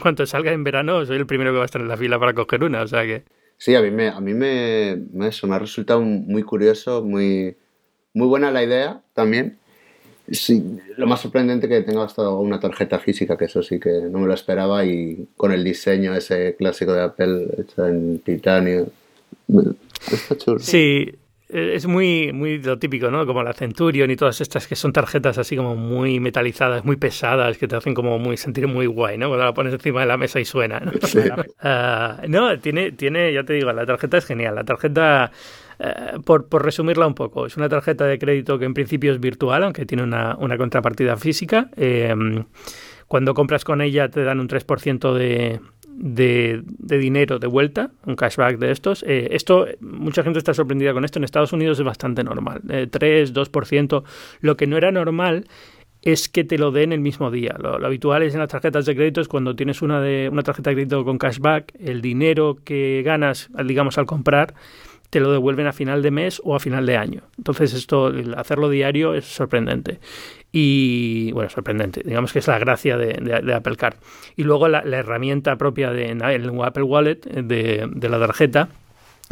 cuanto 0.00 0.26
salga 0.26 0.52
en 0.52 0.64
verano, 0.64 1.04
soy 1.04 1.16
el 1.16 1.26
primero 1.26 1.52
que 1.52 1.58
va 1.58 1.62
a 1.62 1.66
estar 1.66 1.80
en 1.80 1.88
la 1.88 1.96
fila 1.96 2.18
para 2.18 2.34
coger 2.34 2.64
una. 2.64 2.82
O 2.82 2.88
sea 2.88 3.02
que. 3.04 3.24
Sí, 3.58 3.74
a 3.74 3.80
mí 3.80 3.90
me, 3.90 4.08
a 4.08 4.20
mí 4.20 4.34
me, 4.34 4.98
eso, 5.26 5.46
me 5.46 5.54
ha 5.54 5.58
resultado 5.58 6.00
muy 6.00 6.42
curioso, 6.42 7.02
muy, 7.02 7.56
muy 8.12 8.26
buena 8.26 8.50
la 8.50 8.62
idea 8.62 9.02
también. 9.14 9.58
Sí, 10.30 10.78
lo 10.96 11.06
más 11.06 11.20
sorprendente 11.20 11.68
que 11.68 11.82
tenga 11.82 12.04
hasta 12.04 12.28
una 12.28 12.58
tarjeta 12.58 12.98
física, 12.98 13.36
que 13.36 13.44
eso 13.44 13.62
sí 13.62 13.78
que 13.78 13.92
no 14.10 14.18
me 14.18 14.26
lo 14.26 14.34
esperaba, 14.34 14.84
y 14.84 15.28
con 15.36 15.52
el 15.52 15.62
diseño 15.62 16.14
ese 16.14 16.56
clásico 16.56 16.92
de 16.92 17.02
Apple 17.02 17.46
hecho 17.58 17.86
en 17.86 18.18
titanio. 18.18 18.88
Está 20.10 20.36
chulo. 20.36 20.58
Sí, 20.58 21.14
es 21.48 21.86
muy, 21.86 22.32
muy 22.32 22.60
lo 22.60 22.78
típico, 22.78 23.10
¿no? 23.10 23.24
Como 23.24 23.42
la 23.42 23.52
Centurion 23.52 24.10
y 24.10 24.16
todas 24.16 24.40
estas 24.40 24.66
que 24.66 24.74
son 24.74 24.92
tarjetas 24.92 25.38
así 25.38 25.56
como 25.56 25.76
muy 25.76 26.18
metalizadas, 26.18 26.84
muy 26.84 26.96
pesadas, 26.96 27.56
que 27.56 27.68
te 27.68 27.76
hacen 27.76 27.94
como 27.94 28.18
muy 28.18 28.36
sentir 28.36 28.66
muy 28.66 28.86
guay, 28.86 29.16
¿no? 29.16 29.28
Cuando 29.28 29.44
la 29.44 29.54
pones 29.54 29.72
encima 29.72 30.00
de 30.00 30.06
la 30.06 30.16
mesa 30.16 30.40
y 30.40 30.44
suena, 30.44 30.80
¿no? 30.80 30.92
Ah, 31.60 32.22
no, 32.28 32.58
tiene, 32.58 32.92
tiene, 32.92 33.32
ya 33.32 33.44
te 33.44 33.54
digo, 33.54 33.72
la 33.72 33.86
tarjeta 33.86 34.18
es 34.18 34.26
genial. 34.26 34.54
La 34.54 34.64
tarjeta, 34.64 35.30
eh, 35.78 36.18
por, 36.24 36.48
por, 36.48 36.64
resumirla 36.64 37.06
un 37.06 37.14
poco, 37.14 37.46
es 37.46 37.56
una 37.56 37.68
tarjeta 37.68 38.04
de 38.06 38.18
crédito 38.18 38.58
que 38.58 38.64
en 38.64 38.74
principio 38.74 39.12
es 39.12 39.20
virtual, 39.20 39.64
aunque 39.64 39.86
tiene 39.86 40.02
una, 40.02 40.36
una 40.36 40.56
contrapartida 40.56 41.16
física. 41.16 41.70
Eh, 41.76 42.14
cuando 43.06 43.34
compras 43.34 43.64
con 43.64 43.80
ella 43.80 44.08
te 44.08 44.24
dan 44.24 44.40
un 44.40 44.48
3% 44.48 45.14
de, 45.14 45.60
de, 45.96 46.62
dinero 46.78 47.38
de 47.38 47.46
vuelta, 47.46 47.90
un 48.04 48.16
cashback 48.16 48.58
de 48.58 48.70
estos. 48.70 49.02
Eh, 49.02 49.28
esto, 49.32 49.66
mucha 49.80 50.22
gente 50.22 50.38
está 50.38 50.54
sorprendida 50.54 50.92
con 50.92 51.04
esto. 51.04 51.18
En 51.18 51.24
Estados 51.24 51.52
Unidos 51.52 51.78
es 51.78 51.84
bastante 51.84 52.22
normal, 52.22 52.60
eh, 52.68 52.86
3, 52.90 53.32
2%. 53.32 54.04
Lo 54.40 54.56
que 54.56 54.66
no 54.66 54.76
era 54.76 54.90
normal 54.90 55.46
es 56.02 56.28
que 56.28 56.44
te 56.44 56.58
lo 56.58 56.70
den 56.70 56.92
el 56.92 57.00
mismo 57.00 57.30
día. 57.30 57.56
Lo, 57.58 57.84
habitual 57.84 58.22
es 58.22 58.34
en 58.34 58.40
las 58.40 58.48
tarjetas 58.48 58.86
de 58.86 58.94
crédito 58.94 59.20
es 59.20 59.28
cuando 59.28 59.56
tienes 59.56 59.82
una, 59.82 60.00
de, 60.00 60.28
una 60.30 60.42
tarjeta 60.42 60.70
de 60.70 60.76
crédito 60.76 61.04
con 61.04 61.18
cashback, 61.18 61.74
el 61.80 62.00
dinero 62.00 62.58
que 62.64 63.02
ganas, 63.04 63.50
digamos, 63.64 63.98
al 63.98 64.06
comprar, 64.06 64.54
te 65.10 65.20
lo 65.20 65.32
devuelven 65.32 65.66
a 65.66 65.72
final 65.72 66.02
de 66.02 66.10
mes 66.10 66.40
o 66.44 66.54
a 66.54 66.60
final 66.60 66.86
de 66.86 66.96
año. 66.96 67.22
Entonces 67.38 67.74
esto, 67.74 68.12
hacerlo 68.36 68.68
diario 68.68 69.14
es 69.14 69.24
sorprendente. 69.24 69.98
Y 70.58 71.32
bueno, 71.32 71.50
sorprendente. 71.50 72.00
Digamos 72.02 72.32
que 72.32 72.38
es 72.38 72.46
la 72.46 72.58
gracia 72.58 72.96
de, 72.96 73.52
Apple 73.54 73.76
Card. 73.76 73.96
Y 74.36 74.44
luego 74.44 74.68
la, 74.68 74.80
herramienta 74.80 75.56
propia 75.56 75.90
de 75.90 76.16
Apple 76.64 76.82
Wallet 76.82 77.20
de, 77.20 77.86
de 77.94 78.08
la 78.08 78.18
tarjeta 78.18 78.70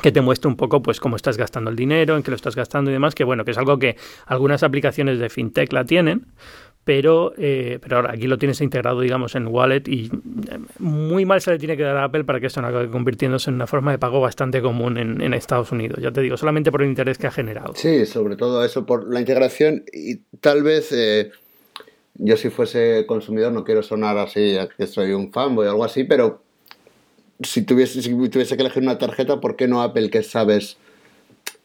que 0.02 0.12
te 0.12 0.20
muestra 0.20 0.50
un 0.50 0.56
poco 0.56 0.82
pues 0.82 1.00
cómo 1.00 1.16
estás 1.16 1.38
gastando 1.38 1.70
el 1.70 1.76
dinero, 1.76 2.16
en 2.16 2.22
qué 2.22 2.30
lo 2.30 2.36
estás 2.36 2.56
gastando 2.56 2.90
y 2.90 2.92
demás, 2.92 3.14
que 3.14 3.24
bueno, 3.24 3.46
que 3.46 3.52
es 3.52 3.58
algo 3.58 3.78
que 3.78 3.96
algunas 4.26 4.62
aplicaciones 4.62 5.18
de 5.18 5.30
fintech 5.30 5.72
la 5.72 5.84
tienen, 5.84 6.26
pero, 6.84 7.32
eh, 7.38 7.78
pero 7.80 7.96
ahora 7.96 8.12
aquí 8.12 8.26
lo 8.26 8.38
tienes 8.38 8.60
integrado, 8.60 9.00
digamos, 9.00 9.34
en 9.34 9.46
Wallet 9.46 9.88
y 9.88 10.10
eh, 10.50 10.58
muy 10.78 11.24
mal 11.24 11.40
se 11.40 11.50
le 11.50 11.58
tiene 11.58 11.76
que 11.76 11.82
dar 11.82 11.96
a 11.96 12.04
Apple 12.04 12.24
para 12.24 12.40
que 12.40 12.46
esto 12.46 12.60
no 12.60 12.68
acabe 12.68 12.88
convirtiéndose 12.90 13.50
en 13.50 13.56
una 13.56 13.66
forma 13.66 13.90
de 13.90 13.98
pago 13.98 14.20
bastante 14.20 14.60
común 14.60 14.98
en, 14.98 15.34
Estados 15.34 15.72
Unidos. 15.72 15.98
Ya 16.00 16.12
te 16.12 16.20
digo, 16.20 16.36
solamente 16.36 16.70
por 16.70 16.82
el 16.82 16.88
interés 16.88 17.18
que 17.18 17.26
ha 17.26 17.30
generado. 17.30 17.74
Sí, 17.74 18.06
sobre 18.06 18.36
todo 18.36 18.64
eso, 18.64 18.86
por 18.86 19.12
la 19.12 19.20
integración 19.20 19.84
y 19.92 20.16
tal 20.40 20.62
vez 20.62 20.92
eh, 20.92 21.30
yo 22.14 22.36
si 22.36 22.50
fuese 22.50 23.04
consumidor 23.06 23.52
no 23.52 23.64
quiero 23.64 23.82
sonar 23.82 24.16
así, 24.18 24.56
que 24.76 24.86
soy 24.86 25.12
un 25.12 25.32
fanboy 25.32 25.66
o 25.66 25.70
algo 25.70 25.84
así, 25.84 26.04
pero 26.04 26.42
si 27.42 27.62
tuviese, 27.62 28.02
si 28.02 28.10
que 28.10 28.62
elegir 28.62 28.82
una 28.82 28.98
tarjeta, 28.98 29.40
¿por 29.40 29.56
qué 29.56 29.66
no 29.66 29.82
Apple 29.82 30.10
que 30.10 30.22
sabes 30.22 30.76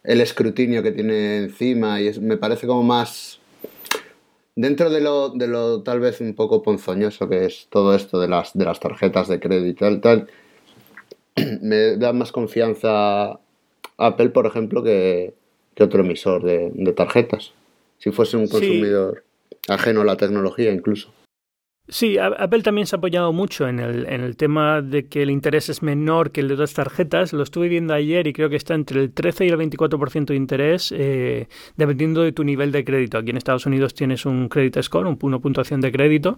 el 0.04 0.22
escrutinio 0.22 0.82
que 0.82 0.92
tiene 0.92 1.38
encima? 1.38 2.02
Y 2.02 2.20
me 2.20 2.38
parece 2.38 2.66
como 2.66 2.84
más 2.84 3.39
Dentro 4.60 4.90
de 4.90 5.00
lo, 5.00 5.30
de 5.30 5.48
lo 5.48 5.84
tal 5.84 6.02
vez 6.02 6.20
un 6.20 6.36
poco 6.36 6.62
ponzoñoso 6.62 7.30
que 7.30 7.46
es 7.46 7.68
todo 7.70 7.96
esto 7.96 8.20
de 8.20 8.28
las, 8.28 8.52
de 8.54 8.66
las 8.66 8.82
tarjetas 8.82 9.30
de 9.30 9.40
crédito 9.40 9.90
y 9.90 10.02
tal, 10.02 10.28
me 11.62 11.96
da 11.96 12.12
más 12.12 12.34
confianza 12.34 13.40
Apple, 13.96 14.32
por 14.32 14.48
ejemplo, 14.48 14.84
que, 14.84 15.34
otro 15.80 16.02
emisor 16.02 16.44
de, 16.44 16.92
tarjetas. 16.92 17.54
Si 18.00 18.12
fuese 18.12 18.36
un 18.36 18.50
consumidor 18.50 19.24
ajeno 19.70 20.02
a 20.02 20.04
la 20.04 20.18
tecnología 20.18 20.74
incluso. 20.74 21.14
Sí, 21.92 22.20
Apple 22.20 22.62
también 22.62 22.86
se 22.86 22.96
ha 22.96 22.98
apoyado 22.98 23.34
mucho 23.34 23.68
en 23.68 23.80
el, 23.80 24.06
en 24.08 24.22
el 24.22 24.38
tema 24.38 24.84
de 24.84 25.08
que 25.08 25.24
el 25.24 25.32
interés 25.32 25.70
es 25.70 25.82
menor 25.82 26.30
que 26.30 26.42
el 26.42 26.48
de 26.48 26.54
otras 26.54 26.76
tarjetas. 26.76 27.34
Lo 27.34 27.42
estuve 27.42 27.68
viendo 27.68 27.96
ayer 27.96 28.28
y 28.28 28.34
creo 28.34 28.48
que 28.48 28.58
está 28.58 28.76
entre 28.76 29.02
el 29.02 29.12
13 29.12 29.48
y 29.48 29.50
el 29.50 29.58
24% 29.58 30.26
de 30.26 30.36
interés, 30.36 30.94
eh, 30.96 31.48
dependiendo 31.78 32.22
de 32.22 32.32
tu 32.32 32.44
nivel 32.44 32.72
de 32.72 32.86
crédito. 32.86 33.18
Aquí 33.18 33.32
en 33.32 33.38
Estados 33.38 33.66
Unidos 33.66 33.96
tienes 33.96 34.28
un 34.28 34.50
credit 34.50 34.80
score, 34.84 35.08
un, 35.08 35.18
una 35.20 35.40
puntuación 35.40 35.82
de 35.82 35.92
crédito, 35.92 36.38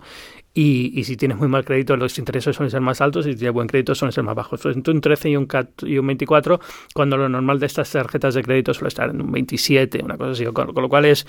y, 0.53 0.98
y, 0.98 1.03
si 1.03 1.17
tienes 1.17 1.38
muy 1.38 1.50
mal 1.50 1.65
crédito, 1.65 1.98
los 1.98 2.17
intereses 2.17 2.55
suelen 2.55 2.72
ser 2.72 2.81
más 2.81 3.01
altos, 3.01 3.27
y 3.27 3.34
si 3.34 3.39
tienes 3.39 3.53
buen 3.53 3.67
crédito, 3.67 3.93
suelen 3.93 4.13
ser 4.13 4.24
más 4.24 4.36
bajos. 4.36 4.62
Pues 4.62 4.75
entre 4.75 4.93
un 4.93 5.01
13 5.01 5.29
y 5.31 5.36
un, 5.36 5.48
y 5.84 5.98
un 5.98 6.08
24, 6.08 6.62
cuando 6.93 7.17
lo 7.17 7.27
normal 7.27 7.60
de 7.60 7.65
estas 7.65 7.91
tarjetas 7.91 8.36
de 8.36 8.43
crédito 8.43 8.74
suele 8.74 8.88
estar 8.88 9.10
en 9.10 9.22
un 9.22 9.31
27, 9.31 10.01
una 10.03 10.17
cosa 10.17 10.31
así. 10.31 10.46
Con, 10.46 10.74
lo 10.74 10.89
cual 10.89 11.05
es, 11.05 11.27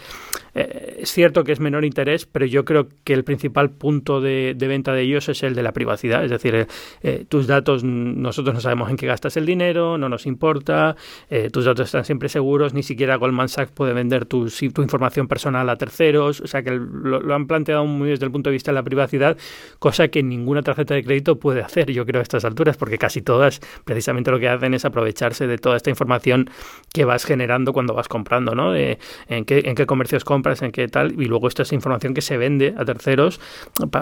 eh, 0.54 0.98
es 1.00 1.10
cierto 1.10 1.42
que 1.42 1.52
es 1.52 1.60
menor 1.60 1.84
interés, 1.84 2.26
pero 2.26 2.46
yo 2.46 2.64
creo 2.64 2.88
que 3.04 3.14
el 3.14 3.24
principal 3.24 3.70
punto 3.70 4.11
de, 4.20 4.54
venta 4.58 4.92
de 4.92 5.02
ellos 5.02 5.28
es 5.28 5.42
el 5.42 5.54
de 5.54 5.62
la 5.62 5.72
privacidad, 5.72 6.24
es 6.24 6.30
decir, 6.30 6.54
eh, 6.54 6.66
eh, 7.02 7.24
tus 7.28 7.46
datos, 7.46 7.84
nosotros 7.84 8.54
no 8.54 8.60
sabemos 8.60 8.90
en 8.90 8.96
qué 8.96 9.06
gastas 9.06 9.36
el 9.36 9.46
dinero, 9.46 9.98
no 9.98 10.08
nos 10.08 10.26
importa, 10.26 10.96
eh, 11.30 11.50
tus 11.50 11.64
datos 11.64 11.86
están 11.86 12.04
siempre 12.04 12.28
seguros, 12.28 12.74
ni 12.74 12.82
siquiera 12.82 13.16
Goldman 13.16 13.48
Sachs 13.48 13.72
puede 13.72 13.92
vender 13.92 14.26
tu, 14.26 14.48
tu 14.72 14.82
información 14.82 15.28
personal 15.28 15.68
a 15.68 15.76
terceros, 15.76 16.40
o 16.40 16.46
sea 16.46 16.62
que 16.62 16.70
lo, 16.70 17.34
han 17.34 17.46
planteado 17.46 17.84
muy 17.86 18.10
desde 18.10 18.26
el 18.26 18.32
punto 18.32 18.50
de 18.50 18.54
vista 18.54 18.70
de 18.70 18.74
la 18.74 18.82
privacidad, 18.82 19.36
cosa 19.78 20.08
que 20.08 20.22
ninguna 20.22 20.62
tarjeta 20.62 20.94
de 20.94 21.04
crédito 21.04 21.38
puede 21.38 21.62
hacer, 21.62 21.90
yo 21.90 22.06
creo, 22.06 22.20
a 22.20 22.22
estas 22.22 22.44
alturas, 22.44 22.76
porque 22.76 22.98
casi 22.98 23.22
todas 23.22 23.60
precisamente 23.84 24.30
lo 24.30 24.38
que 24.38 24.48
hacen 24.48 24.74
es 24.74 24.84
aprovecharse 24.84 25.46
de 25.46 25.58
toda 25.58 25.76
esta 25.76 25.90
información 25.90 26.50
que 26.92 27.04
vas 27.04 27.24
generando 27.24 27.72
cuando 27.72 27.94
vas 27.94 28.08
comprando, 28.08 28.54
¿no? 28.54 28.72
De 28.72 28.98
en 29.28 29.44
qué, 29.44 29.62
en 29.64 29.74
qué 29.74 29.86
comercios 29.86 30.24
compras, 30.24 30.62
en 30.62 30.72
qué 30.72 30.88
tal, 30.88 31.20
y 31.20 31.26
luego 31.26 31.48
esta 31.48 31.62
es 31.62 31.72
información 31.72 32.14
que 32.14 32.20
se 32.20 32.36
vende 32.36 32.74
a 32.76 32.84
terceros 32.84 33.40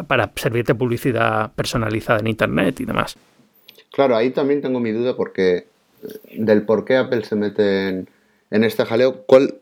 para 0.07 0.31
servirte 0.37 0.75
publicidad 0.75 1.53
personalizada 1.53 2.21
en 2.21 2.29
Internet 2.29 2.81
y 2.81 2.85
demás. 2.85 3.17
Claro, 3.93 4.17
ahí 4.17 4.31
también 4.31 4.61
tengo 4.61 4.81
mi 4.81 4.93
duda 4.93 5.17
porque 5.17 5.67
del 6.33 6.63
por 6.63 6.85
qué 6.85 6.97
Apple 6.97 7.25
se 7.25 7.37
mete 7.37 7.89
en, 7.89 8.09
este 8.65 8.85
jaleo. 8.85 9.25
¿Cuál, 9.27 9.57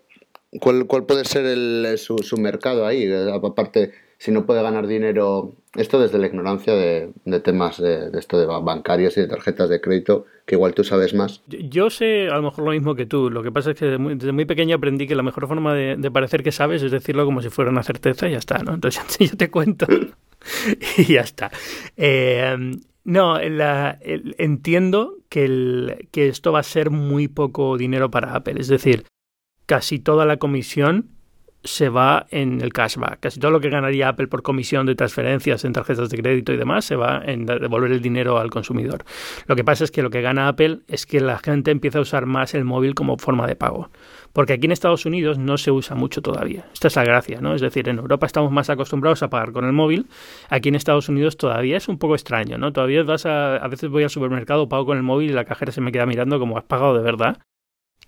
cuál, 0.61 0.87
cuál 0.87 1.05
puede 1.05 1.25
ser 1.25 1.45
el, 1.47 1.95
su, 1.99 2.19
su, 2.19 2.37
mercado 2.37 2.87
ahí? 2.87 3.11
Aparte, 3.33 3.93
si 4.19 4.33
no 4.33 4.45
puede 4.47 4.63
ganar 4.63 4.89
dinero, 4.89 5.55
esto 5.77 6.01
desde 6.01 6.19
la 6.19 6.27
ignorancia 6.27 6.75
de, 6.75 7.13
temas 7.41 7.81
de, 7.81 8.11
esto 8.19 8.39
de 8.39 8.47
bancarios 8.47 9.17
y 9.17 9.21
de 9.21 9.29
tarjetas 9.29 9.69
de 9.69 9.81
crédito, 9.81 10.27
que 10.45 10.57
igual 10.57 10.75
tú 10.75 10.83
sabes 10.83 11.15
más. 11.15 11.41
Yo 11.47 11.89
sé 11.89 12.29
a 12.29 12.35
lo 12.35 12.43
mejor 12.43 12.65
lo 12.65 12.73
mismo 12.73 12.97
que 12.97 13.07
tú. 13.07 13.31
Lo 13.31 13.45
que 13.45 13.53
pasa 13.53 13.71
es 13.71 13.79
que 13.79 13.85
desde 13.85 13.99
muy, 13.99 14.17
desde 14.17 14.47
pequeño 14.47 14.75
aprendí 14.75 15.07
que 15.07 15.15
la 15.15 15.23
mejor 15.23 15.47
forma 15.47 15.73
de, 15.73 16.11
parecer 16.11 16.43
que 16.43 16.51
sabes 16.51 16.83
es 16.83 16.91
decirlo 16.91 17.25
como 17.25 17.43
si 17.43 17.49
fuera 17.49 17.71
una 17.71 17.85
certeza 17.85 18.29
y 18.29 18.33
ya 18.33 18.39
está, 18.39 18.59
¿no? 18.59 18.75
Entonces 18.75 19.05
yo 19.21 19.37
te 19.37 19.51
cuento 19.51 19.87
y 20.99 21.05
ya 21.05 21.21
está. 21.21 21.53
Eh, 21.97 22.57
no, 23.05 23.39
entiendo 23.41 25.15
que, 25.29 25.45
el, 25.45 26.09
que 26.11 26.29
esto 26.29 26.51
va 26.51 26.59
a 26.59 26.65
ser 26.65 26.91
muy 26.91 27.29
poco 27.29 27.79
dinero 27.79 28.11
para 28.11 28.35
Apple. 28.35 28.57
Es 28.59 28.69
decir, 28.69 29.05
casi 29.65 30.01
toda 30.01 30.27
la 30.27 30.39
comisión 30.39 31.18
se 31.69 31.89
va 31.89 32.27
en 32.31 32.61
el 32.61 32.73
cashback. 32.73 33.21
Casi 33.21 33.39
todo 33.39 33.51
lo 33.51 33.61
que 33.61 33.69
ganaría 33.69 34.09
Apple 34.09 34.29
por 34.29 34.43
comisión 34.43 34.87
de 34.87 34.95
transferencias 34.95 35.65
en 35.65 35.73
tarjetas 35.73 36.09
de 36.09 36.19
crédito 36.19 36.53
y 36.53 36.57
demás 36.57 36.85
se 36.85 36.97
va 36.97 37.23
en 37.25 37.47
devolver 37.47 37.93
el 37.93 38.01
dinero 38.01 38.39
al 38.39 38.51
consumidor. 38.51 39.05
Lo 39.47 39.55
que 39.55 39.65
pasa 39.65 39.85
es 39.85 39.91
que 39.91 40.03
lo 40.03 40.11
que 40.11 40.23
gana 40.23 40.49
Apple 40.49 40.81
es 40.89 41.07
que 41.07 41.21
la 41.21 41.39
gente 41.39 41.71
empieza 41.71 41.99
a 41.99 42.03
usar 42.03 42.27
más 42.27 42.55
el 42.55 42.65
móvil 42.65 42.95
como 42.95 43.19
forma 43.19 43.47
de 43.47 43.57
pago. 43.57 43.91
Porque 44.33 44.55
aquí 44.55 44.67
en 44.67 44.73
Estados 44.73 45.05
Unidos 45.05 45.39
no 45.39 45.59
se 45.59 45.71
usa 45.71 45.97
mucho 45.97 46.23
todavía. 46.23 46.67
Esta 46.73 46.89
es 46.89 46.97
la 46.97 47.05
gracia, 47.05 47.41
¿no? 47.41 47.55
Es 47.55 47.61
decir, 47.61 47.89
en 47.89 47.99
Europa 47.99 48.27
estamos 48.27 48.53
más 48.53 48.71
acostumbrados 48.71 49.23
a 49.23 49.31
pagar 49.31 49.53
con 49.53 49.65
el 49.65 49.73
móvil. 49.73 50.07
Aquí 50.49 50.69
en 50.69 50.75
Estados 50.75 51.09
Unidos 51.09 51.37
todavía 51.37 51.77
es 51.77 51.89
un 51.89 51.99
poco 51.99 52.15
extraño, 52.15 52.57
¿no? 52.59 52.73
Todavía 52.73 53.03
vas 53.03 53.27
a... 53.27 53.57
A 53.57 53.69
veces 53.69 53.91
voy 53.91 54.05
al 54.05 54.11
supermercado, 54.11 54.69
pago 54.69 54.87
con 54.87 54.97
el 54.97 55.03
móvil 55.03 55.31
y 55.31 55.35
la 55.35 55.45
cajera 55.45 55.73
se 55.73 55.81
me 55.81 55.93
queda 55.93 56.07
mirando 56.07 56.39
como 56.39 56.57
has 56.57 56.65
pagado 56.65 56.95
de 56.95 57.03
verdad 57.03 57.39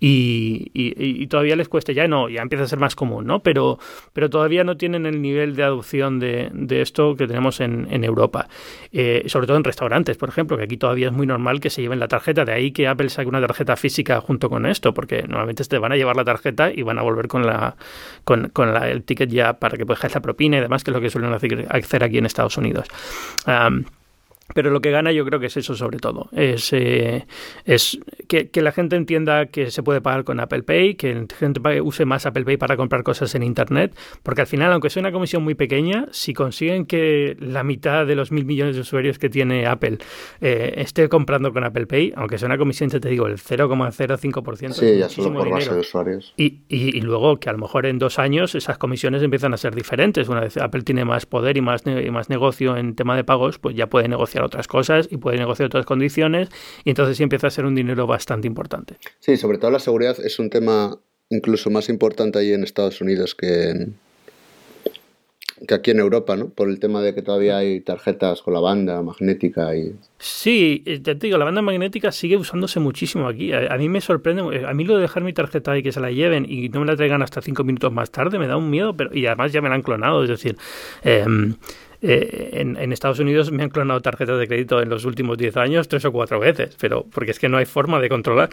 y, 0.03 0.71
y, 0.73 1.27
todavía 1.27 1.55
les 1.55 1.69
cuesta, 1.69 1.91
ya 1.91 2.07
no, 2.07 2.27
ya 2.27 2.41
empieza 2.41 2.63
a 2.63 2.67
ser 2.67 2.79
más 2.79 2.95
común, 2.95 3.27
¿no? 3.27 3.43
Pero, 3.43 3.77
pero 4.13 4.31
todavía 4.31 4.63
no 4.63 4.75
tienen 4.75 5.05
el 5.05 5.21
nivel 5.21 5.55
de 5.55 5.61
adopción 5.61 6.19
de, 6.19 6.49
de 6.53 6.81
esto 6.81 7.15
que 7.15 7.27
tenemos 7.27 7.59
en, 7.59 7.87
en 7.91 8.03
Europa. 8.03 8.47
Eh, 8.91 9.23
sobre 9.27 9.45
todo 9.45 9.57
en 9.57 9.63
restaurantes, 9.63 10.17
por 10.17 10.29
ejemplo, 10.29 10.57
que 10.57 10.63
aquí 10.63 10.75
todavía 10.75 11.09
es 11.09 11.13
muy 11.13 11.27
normal 11.27 11.59
que 11.59 11.69
se 11.69 11.83
lleven 11.83 11.99
la 11.99 12.07
tarjeta. 12.07 12.45
De 12.45 12.51
ahí 12.51 12.71
que 12.71 12.87
Apple 12.87 13.09
saque 13.09 13.29
una 13.29 13.41
tarjeta 13.41 13.75
física 13.75 14.19
junto 14.21 14.49
con 14.49 14.65
esto, 14.65 14.91
porque 14.91 15.21
normalmente 15.27 15.63
te 15.65 15.77
van 15.77 15.91
a 15.91 15.95
llevar 15.95 16.15
la 16.15 16.23
tarjeta 16.23 16.71
y 16.73 16.81
van 16.81 16.97
a 16.97 17.03
volver 17.03 17.27
con, 17.27 17.45
la, 17.45 17.75
con, 18.23 18.49
con 18.49 18.73
la, 18.73 18.89
el 18.89 19.03
ticket 19.03 19.29
ya 19.29 19.53
para 19.53 19.77
que 19.77 19.85
puedas 19.85 20.01
la 20.11 20.19
propina 20.19 20.57
y 20.57 20.61
demás, 20.61 20.83
que 20.83 20.89
es 20.89 20.95
lo 20.95 21.01
que 21.01 21.11
suelen 21.11 21.31
hacer 21.31 22.03
aquí 22.03 22.17
en 22.17 22.25
Estados 22.25 22.57
Unidos. 22.57 22.87
Pero 24.53 24.69
lo 24.71 24.81
que 24.81 24.91
gana 24.91 25.11
yo 25.11 25.25
creo 25.25 25.39
que 25.39 25.47
es 25.47 25.57
eso 25.57 25.75
sobre 25.75 25.99
todo. 25.99 26.29
Es, 26.31 26.73
eh, 26.73 27.25
es 27.65 27.99
que, 28.27 28.49
que, 28.49 28.61
la 28.61 28.71
gente 28.71 28.95
entienda 28.95 29.47
que 29.47 29.71
se 29.71 29.83
puede 29.83 30.01
pagar 30.01 30.23
con 30.23 30.39
Apple 30.39 30.63
Pay, 30.63 30.95
que 30.95 31.13
la 31.13 31.25
gente 31.37 31.81
use 31.81 32.05
más 32.05 32.25
Apple 32.25 32.43
Pay 32.43 32.57
para 32.57 32.77
comprar 32.77 33.03
cosas 33.03 33.33
en 33.35 33.43
Internet, 33.43 33.95
porque 34.23 34.41
al 34.41 34.47
final, 34.47 34.71
aunque 34.71 34.89
sea 34.89 35.01
una 35.01 35.11
comisión 35.11 35.43
muy 35.43 35.55
pequeña, 35.55 36.07
si 36.11 36.33
consiguen 36.33 36.85
que 36.85 37.35
la 37.39 37.63
mitad 37.63 38.05
de 38.05 38.15
los 38.15 38.31
mil 38.31 38.45
millones 38.45 38.75
de 38.75 38.81
usuarios 38.81 39.19
que 39.19 39.29
tiene 39.29 39.65
Apple 39.65 39.97
eh, 40.41 40.73
esté 40.77 41.09
comprando 41.09 41.53
con 41.53 41.63
Apple 41.63 41.87
Pay, 41.87 42.13
aunque 42.15 42.37
sea 42.37 42.47
una 42.47 42.57
comisión, 42.57 42.89
te 42.89 42.99
digo, 43.09 43.27
el 43.27 43.37
0,05%. 43.37 44.73
Sí, 44.73 44.97
ya 44.97 45.09
solo 45.09 45.33
por 45.33 45.49
base 45.49 45.73
de 45.73 45.79
usuarios. 45.79 46.33
Y, 46.37 46.59
y, 46.67 46.97
y, 46.97 47.01
luego 47.01 47.39
que 47.39 47.49
a 47.49 47.53
lo 47.53 47.57
mejor 47.57 47.85
en 47.85 47.99
dos 47.99 48.19
años 48.19 48.55
esas 48.55 48.77
comisiones 48.77 49.23
empiezan 49.23 49.53
a 49.53 49.57
ser 49.57 49.75
diferentes. 49.75 50.29
Una 50.29 50.41
vez 50.41 50.57
Apple 50.57 50.81
tiene 50.81 51.05
más 51.05 51.25
poder 51.25 51.57
y 51.57 51.61
más, 51.61 51.83
y 51.85 52.11
más 52.11 52.29
negocio 52.29 52.77
en 52.77 52.95
tema 52.95 53.15
de 53.15 53.23
pagos, 53.23 53.59
pues 53.59 53.75
ya 53.75 53.87
puede 53.87 54.07
negociar 54.07 54.40
otras 54.45 54.67
cosas 54.67 55.07
y 55.11 55.17
puede 55.17 55.37
negociar 55.37 55.67
otras 55.67 55.85
condiciones 55.85 56.49
y 56.83 56.89
entonces 56.89 57.17
sí 57.17 57.23
empieza 57.23 57.47
a 57.47 57.49
ser 57.49 57.65
un 57.65 57.75
dinero 57.75 58.07
bastante 58.07 58.47
importante. 58.47 58.97
Sí, 59.19 59.37
sobre 59.37 59.57
todo 59.57 59.71
la 59.71 59.79
seguridad 59.79 60.17
es 60.23 60.39
un 60.39 60.49
tema 60.49 60.97
incluso 61.29 61.69
más 61.69 61.89
importante 61.89 62.39
ahí 62.39 62.53
en 62.53 62.63
Estados 62.63 63.01
Unidos 63.01 63.35
que, 63.35 63.87
que 65.67 65.73
aquí 65.73 65.91
en 65.91 65.99
Europa, 65.99 66.35
¿no? 66.35 66.49
Por 66.49 66.69
el 66.69 66.79
tema 66.79 67.01
de 67.01 67.15
que 67.15 67.21
todavía 67.21 67.57
hay 67.57 67.81
tarjetas 67.81 68.41
con 68.41 68.53
la 68.53 68.59
banda 68.59 69.01
magnética 69.01 69.75
y... 69.75 69.95
Sí, 70.19 70.83
eh, 70.85 70.99
te 70.99 71.15
digo, 71.15 71.37
la 71.37 71.45
banda 71.45 71.61
magnética 71.61 72.11
sigue 72.11 72.35
usándose 72.35 72.79
muchísimo 72.79 73.27
aquí. 73.27 73.53
A, 73.53 73.75
mí 73.77 73.87
me 73.87 74.01
sorprende, 74.01 74.43
eh, 74.57 74.65
a 74.67 74.73
mí 74.73 74.83
lo 74.83 74.95
de 74.95 75.03
dejar 75.03 75.23
mi 75.23 75.33
tarjeta 75.33 75.77
y 75.77 75.83
que 75.83 75.91
se 75.91 75.99
la 75.99 76.11
lleven 76.11 76.45
y 76.47 76.69
no 76.69 76.81
me 76.81 76.85
la 76.85 76.95
traigan 76.95 77.21
hasta 77.21 77.41
cinco 77.41 77.63
minutos 77.63 77.91
más 77.91 78.11
tarde 78.11 78.39
me 78.39 78.47
da 78.47 78.57
un 78.57 78.69
miedo, 78.69 78.95
pero 78.95 79.15
y 79.15 79.25
además 79.25 79.51
ya 79.51 79.61
me 79.61 79.69
la 79.69 79.75
han 79.75 79.81
clonado, 79.81 80.23
es 80.23 80.29
decir... 80.29 80.57
Eh, 81.03 81.25
eh, 82.01 82.49
en, 82.53 82.91
Estados 82.91 83.19
Unidos 83.19 83.51
me 83.51 83.63
han 83.63 83.69
clonado 83.69 84.01
tarjetas 84.01 84.39
de 84.39 84.47
crédito 84.47 84.81
en 84.81 84.89
los 84.89 85.05
últimos 85.05 85.37
10 85.37 85.57
años 85.57 85.87
tres 85.87 86.03
o 86.05 86.11
cuatro 86.11 86.39
veces, 86.39 86.75
pero 86.79 87.05
porque 87.11 87.31
es 87.31 87.39
que 87.39 87.49
no 87.49 87.57
hay 87.57 87.65
forma 87.65 87.99
de 87.99 88.09
controlar. 88.09 88.49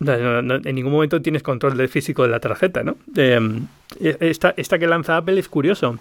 en 0.00 0.74
ningún 0.74 0.92
momento 0.92 1.22
tienes 1.22 1.42
control 1.42 1.76
del 1.76 1.88
físico 1.88 2.22
de 2.22 2.28
la 2.28 2.40
tarjeta, 2.40 2.82
¿no? 2.82 2.96
Eh, 3.16 3.40
esta, 4.20 4.52
esta 4.56 4.78
que 4.78 4.86
lanza 4.86 5.16
Apple 5.16 5.38
es 5.38 5.48
curioso. 5.48 5.98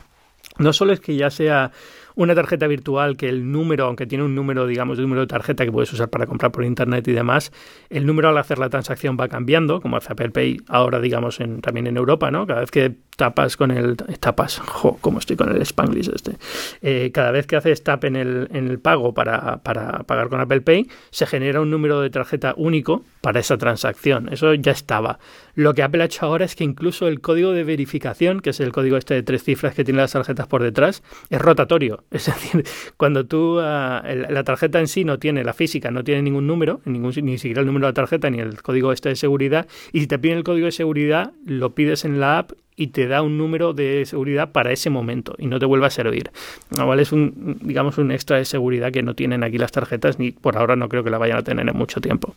No 0.58 0.74
solo 0.74 0.94
es 0.94 1.00
que 1.00 1.16
ya 1.16 1.30
sea 1.30 1.72
una 2.16 2.36
tarjeta 2.36 2.68
virtual 2.68 3.18
que 3.18 3.30
el 3.30 3.52
número, 3.52 3.86
aunque 3.86 4.06
tiene 4.08 4.24
un 4.24 4.36
número, 4.36 4.68
digamos, 4.68 4.98
de 4.98 5.04
número 5.04 5.22
de 5.22 5.28
tarjeta 5.28 5.66
que 5.66 5.72
puedes 5.72 5.92
usar 5.94 6.10
para 6.10 6.26
comprar 6.26 6.52
por 6.52 6.64
internet 6.64 7.08
y 7.08 7.12
demás, 7.12 7.52
el 7.90 8.06
número 8.06 8.30
al 8.30 8.38
hacer 8.38 8.58
la 8.58 8.70
transacción 8.70 9.18
va 9.20 9.28
cambiando, 9.28 9.82
como 9.82 9.98
hace 9.98 10.14
Apple 10.14 10.32
Pay 10.32 10.62
ahora, 10.68 11.00
digamos, 11.00 11.40
en, 11.40 11.62
también 11.62 11.88
en 11.88 11.98
Europa, 11.98 12.32
¿no? 12.32 12.48
Cada 12.48 12.62
vez 12.62 12.72
que 12.72 12.96
tapas 13.16 13.58
con 13.58 13.72
el 13.72 13.98
tapas, 14.20 14.60
jo, 14.66 14.98
como 15.02 15.20
estoy 15.20 15.36
con 15.36 15.50
el 15.50 15.62
Spanglish 15.62 16.12
este. 16.14 16.38
Eh, 16.82 17.12
cada 17.14 17.32
vez 17.32 17.48
que 17.48 17.56
haces 17.56 17.84
tap 17.84 18.04
en 18.06 18.16
el, 18.16 18.48
en 18.52 18.68
el 18.68 18.80
pago 18.80 19.14
para, 19.14 19.58
para 19.64 20.04
pagar 20.04 20.30
con 20.30 20.40
Apple 20.40 20.62
Pay, 20.62 20.88
se 21.12 21.26
genera 21.26 21.62
un 21.62 21.70
número 21.70 22.02
de 22.02 22.10
tarjeta 22.10 22.54
único 22.58 23.04
para 23.22 23.40
esa 23.40 23.58
transacción. 23.58 24.30
Eso 24.32 24.54
ya 24.54 24.72
estaba. 24.72 25.20
Lo 25.56 25.74
que 25.74 25.84
Apple 25.84 26.04
ha 26.04 26.06
hecho 26.06 26.26
ahora 26.26 26.46
es 26.46 26.56
que 26.56 26.64
incluso 26.64 27.08
el 27.08 27.22
código 27.22 27.52
de 27.52 27.64
verificación, 27.64 28.42
que 28.42 28.52
es 28.52 28.60
el 28.60 28.72
código 28.72 28.98
este 28.98 29.14
de 29.14 29.24
tres 29.24 29.44
cifras 29.44 29.74
que 29.74 29.84
tiene 29.84 30.02
las 30.02 30.12
tarjetas 30.12 30.48
por 30.48 30.62
detrás, 30.62 31.02
es 31.30 31.42
rotatorio. 31.42 32.04
Es 32.12 32.28
decir, 32.28 32.64
cuando 32.98 33.26
tú 33.26 33.60
ah, 33.60 34.04
la 34.06 34.44
tarjeta 34.44 34.80
en 34.80 34.88
sí 34.88 35.04
no 35.04 35.20
tiene, 35.20 35.44
la 35.44 35.54
física 35.54 35.92
no 35.92 36.04
tiene 36.04 36.22
ningún 36.22 36.48
número, 36.48 36.82
ningún, 36.86 37.14
ni 37.24 37.38
siquiera 37.38 37.62
el 37.62 37.68
número 37.68 37.88
de 37.88 37.90
la 37.90 37.94
tarjeta 37.94 38.30
ni 38.30 38.40
el 38.40 38.62
código 38.62 38.92
este 38.92 39.10
de 39.10 39.16
seguridad, 39.16 39.68
y 39.92 40.02
si 40.02 40.08
te 40.08 40.20
piden 40.20 40.38
el 40.38 40.44
código 40.44 40.66
de 40.66 40.72
seguridad, 40.72 41.34
lo 41.46 41.76
pides 41.76 42.06
en 42.06 42.20
la 42.20 42.40
app 42.40 42.52
y 42.76 42.88
te 42.88 43.08
da 43.08 43.22
un 43.22 43.38
número 43.38 43.74
de 43.74 44.06
seguridad 44.06 44.52
para 44.52 44.72
ese 44.72 44.90
momento 44.90 45.36
y 45.38 45.48
no 45.48 45.60
te 45.60 45.66
vuelve 45.66 45.88
a 45.88 45.90
servir. 45.90 46.32
¿vale? 46.78 47.02
Es 47.02 47.12
un, 47.12 47.58
digamos, 47.62 47.98
un 47.98 48.12
extra 48.12 48.38
de 48.38 48.46
seguridad 48.46 48.92
que 48.92 49.02
no 49.02 49.16
tienen 49.16 49.44
aquí 49.44 49.58
las 49.58 49.72
tarjetas 49.72 50.20
ni 50.20 50.32
por 50.32 50.58
ahora 50.58 50.76
no 50.76 50.90
creo 50.90 51.04
que 51.04 51.10
la 51.10 51.18
vayan 51.18 51.38
a 51.38 51.44
tener 51.44 51.68
en 51.68 51.76
mucho 51.76 52.02
tiempo. 52.02 52.36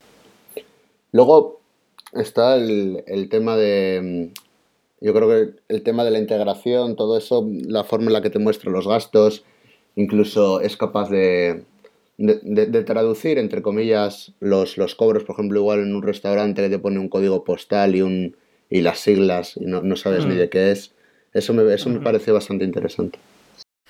Luego 1.13 1.61
está 2.13 2.57
el, 2.57 3.29
tema 3.31 3.57
de, 3.57 4.31
yo 5.01 5.15
creo 5.15 5.29
que 5.29 5.61
el 5.69 5.83
tema 5.83 6.05
de 6.05 6.11
la 6.11 6.19
integración, 6.19 6.97
todo 6.97 7.19
eso, 7.19 7.47
la 7.67 7.85
forma 7.85 8.07
en 8.07 8.13
la 8.13 8.23
que 8.23 8.31
te 8.31 8.39
muestra 8.39 8.71
los 8.71 8.87
gastos, 8.87 9.45
incluso 9.99 10.61
es 10.61 10.77
capaz 10.77 11.11
de, 11.11 11.65
de, 12.17 12.83
traducir, 12.85 13.37
entre 13.39 13.63
comillas, 13.63 14.33
los, 14.39 14.79
los 14.79 14.95
cobros, 14.95 15.25
por 15.25 15.35
ejemplo, 15.35 15.59
igual 15.59 15.81
en 15.81 15.95
un 15.95 16.03
restaurante 16.03 16.69
te 16.69 16.79
pone 16.79 17.01
un 17.01 17.09
código 17.09 17.43
postal 17.45 17.97
y 17.97 18.03
un 18.03 18.37
y 18.71 18.83
las 18.83 19.01
siglas 19.01 19.57
y 19.57 19.65
no, 19.65 19.83
no 19.83 19.97
sabes 19.97 20.27
ni 20.27 20.35
mm. 20.35 20.39
de 20.39 20.49
qué 20.51 20.71
es. 20.71 20.93
Eso 21.33 21.53
me, 21.53 21.73
eso 21.75 21.91
me 21.91 22.01
parece 22.01 22.33
bastante 22.33 22.65
interesante. 22.65 23.19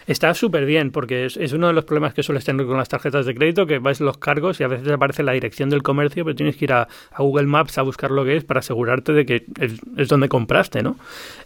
Está 0.08 0.32
súper 0.32 0.64
bien, 0.64 0.90
porque 0.90 1.26
es, 1.26 1.52
uno 1.52 1.66
de 1.66 1.74
los 1.74 1.84
problemas 1.84 2.14
que 2.14 2.22
sueles 2.22 2.42
tener 2.42 2.64
con 2.64 2.78
las 2.78 2.88
tarjetas 2.88 3.26
de 3.26 3.34
crédito, 3.34 3.66
que 3.66 3.78
vais 3.78 4.00
los 4.00 4.16
cargos 4.16 4.58
y 4.58 4.64
a 4.64 4.68
veces 4.68 4.88
aparece 4.88 5.22
la 5.22 5.32
dirección 5.32 5.68
del 5.68 5.82
comercio, 5.82 6.24
pero 6.24 6.34
tienes 6.34 6.56
que 6.56 6.64
ir 6.64 6.72
a, 6.72 6.88
Google 7.18 7.46
Maps 7.46 7.76
a 7.76 7.82
buscar 7.82 8.10
lo 8.10 8.24
que 8.24 8.36
es 8.36 8.42
para 8.42 8.60
asegurarte 8.60 9.12
de 9.12 9.26
que 9.26 9.44
es, 9.60 10.08
donde 10.08 10.30
compraste, 10.30 10.82
¿no? 10.82 10.96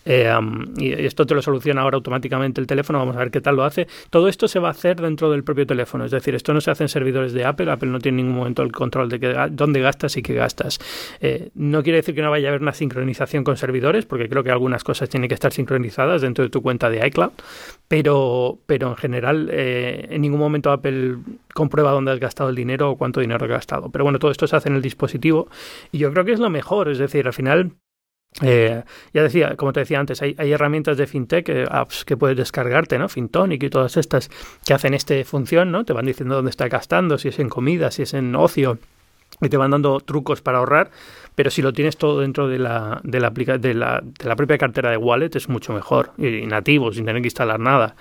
Eh, 0.05 0.33
y 0.77 0.93
esto 0.93 1.27
te 1.27 1.35
lo 1.35 1.43
soluciona 1.43 1.83
ahora 1.83 1.97
automáticamente 1.97 2.61
el 2.61 2.69
teléfono, 2.69 3.01
vamos 3.01 3.17
a 3.17 3.19
ver 3.19 3.33
qué 3.33 3.41
tal 3.41 3.57
lo 3.57 3.65
hace. 3.65 3.89
Todo 4.11 4.29
esto 4.29 4.47
se 4.47 4.61
va 4.61 4.69
a 4.69 4.71
hacer 4.71 5.01
dentro 5.01 5.29
del 5.29 5.43
propio 5.43 5.67
teléfono, 5.67 6.05
es 6.05 6.13
decir, 6.13 6.37
esto 6.37 6.55
no 6.55 6.61
se 6.61 6.71
hace 6.71 6.85
en 6.85 6.89
servidores 6.89 7.33
de 7.33 7.45
Apple, 7.45 7.69
Apple 7.69 7.91
no 7.91 7.99
tiene 7.99 8.21
en 8.21 8.27
ningún 8.27 8.39
momento 8.39 8.63
el 8.63 8.71
control 8.71 9.09
de 9.09 9.19
que, 9.19 9.35
dónde 9.51 9.81
gastas 9.81 10.17
y 10.17 10.23
qué 10.23 10.35
gastas. 10.35 10.79
Eh, 11.21 11.51
no 11.57 11.83
quiere 11.83 11.97
decir 11.97 12.15
que 12.15 12.23
no 12.23 12.31
vaya 12.31 12.47
a 12.47 12.51
haber 12.51 12.63
una 12.63 12.75
sincronización 12.75 13.43
con 13.43 13.57
servidores, 13.57 14.07
porque 14.07 14.29
creo 14.29 14.45
que 14.45 14.53
algunas 14.53 14.85
cosas 14.85 15.09
tienen 15.09 15.27
que 15.27 15.35
estar 15.35 15.53
sincronizadas 15.53 16.23
dentro 16.23 16.45
de 16.45 16.51
tu 16.51 16.63
cuenta 16.63 16.91
de 16.91 17.05
iCloud, 17.09 17.33
pero, 17.93 18.52
pero 18.67 18.89
en 18.89 18.97
general 18.97 19.49
eh, 19.51 20.09
en 20.11 20.23
ningún 20.23 20.41
momento 20.41 20.71
Apple 20.71 21.17
comprueba 21.55 21.91
dónde 21.91 22.13
has 22.13 22.21
gastado 22.21 22.51
el 22.51 22.57
dinero 22.57 22.91
o 22.91 22.97
cuánto 22.97 23.21
dinero 23.21 23.45
has 23.45 23.51
gastado. 23.51 23.91
Pero 23.91 24.05
bueno, 24.05 24.19
todo 24.19 24.31
esto 24.31 24.47
se 24.47 24.57
hace 24.57 24.69
en 24.69 24.77
el 24.77 24.83
dispositivo 24.83 25.49
y 25.91 25.99
yo 25.99 26.13
creo 26.13 26.25
que 26.25 26.33
es 26.33 26.41
lo 26.41 26.51
mejor, 26.51 26.89
es 26.89 26.99
decir, 26.99 27.27
al 27.27 27.33
final... 27.33 27.73
Eh, 28.41 28.83
ya 29.13 29.23
decía, 29.23 29.57
como 29.57 29.75
te 29.75 29.81
decía 29.81 30.01
antes, 30.01 30.23
hay, 30.23 30.35
herramientas 30.39 30.97
de 30.97 31.07
fintech, 31.07 31.51
eh, 31.51 31.67
apps 31.71 32.07
que 32.07 32.17
puedes 32.17 32.35
descargarte, 32.35 32.99
¿no? 32.99 33.11
Fintonic 33.11 33.63
y 33.63 33.69
todas 33.69 33.99
estas 33.99 34.31
que 34.65 34.73
hacen 34.73 34.95
esta 34.95 35.23
función, 35.27 35.71
¿no? 35.71 35.85
Te 35.85 35.93
van 35.93 36.07
diciendo 36.07 36.37
dónde 36.37 36.49
está 36.49 36.67
gastando, 36.69 37.19
si 37.19 37.29
es 37.29 37.39
en 37.39 37.51
comida, 37.51 37.91
si 37.91 38.01
es 38.05 38.15
en 38.15 38.35
ocio, 38.35 38.79
y 39.41 39.49
te 39.49 39.57
van 39.57 39.71
dando 39.71 40.01
trucos 40.01 40.43
para 40.43 40.59
ahorrar, 40.59 40.91
pero 41.35 41.51
si 41.51 41.63
lo 41.63 41.73
tienes 41.73 41.97
todo 41.97 42.21
dentro 42.21 42.49
de 42.49 42.59
la, 42.59 43.01
de 43.03 43.21
la, 43.21 43.31
de 43.31 43.75
la, 43.75 44.01
de 44.03 44.29
la 44.29 44.37
propia 44.37 44.59
cartera 44.59 44.91
de 44.91 44.97
wallet 44.97 45.31
es 45.35 45.49
mucho 45.49 45.73
mejor, 45.73 46.13
y 46.19 46.47
nativo, 46.47 46.93
sin 46.93 47.07
tener 47.07 47.23
que 47.23 47.29
instalar 47.29 47.59
nada. 47.59 47.97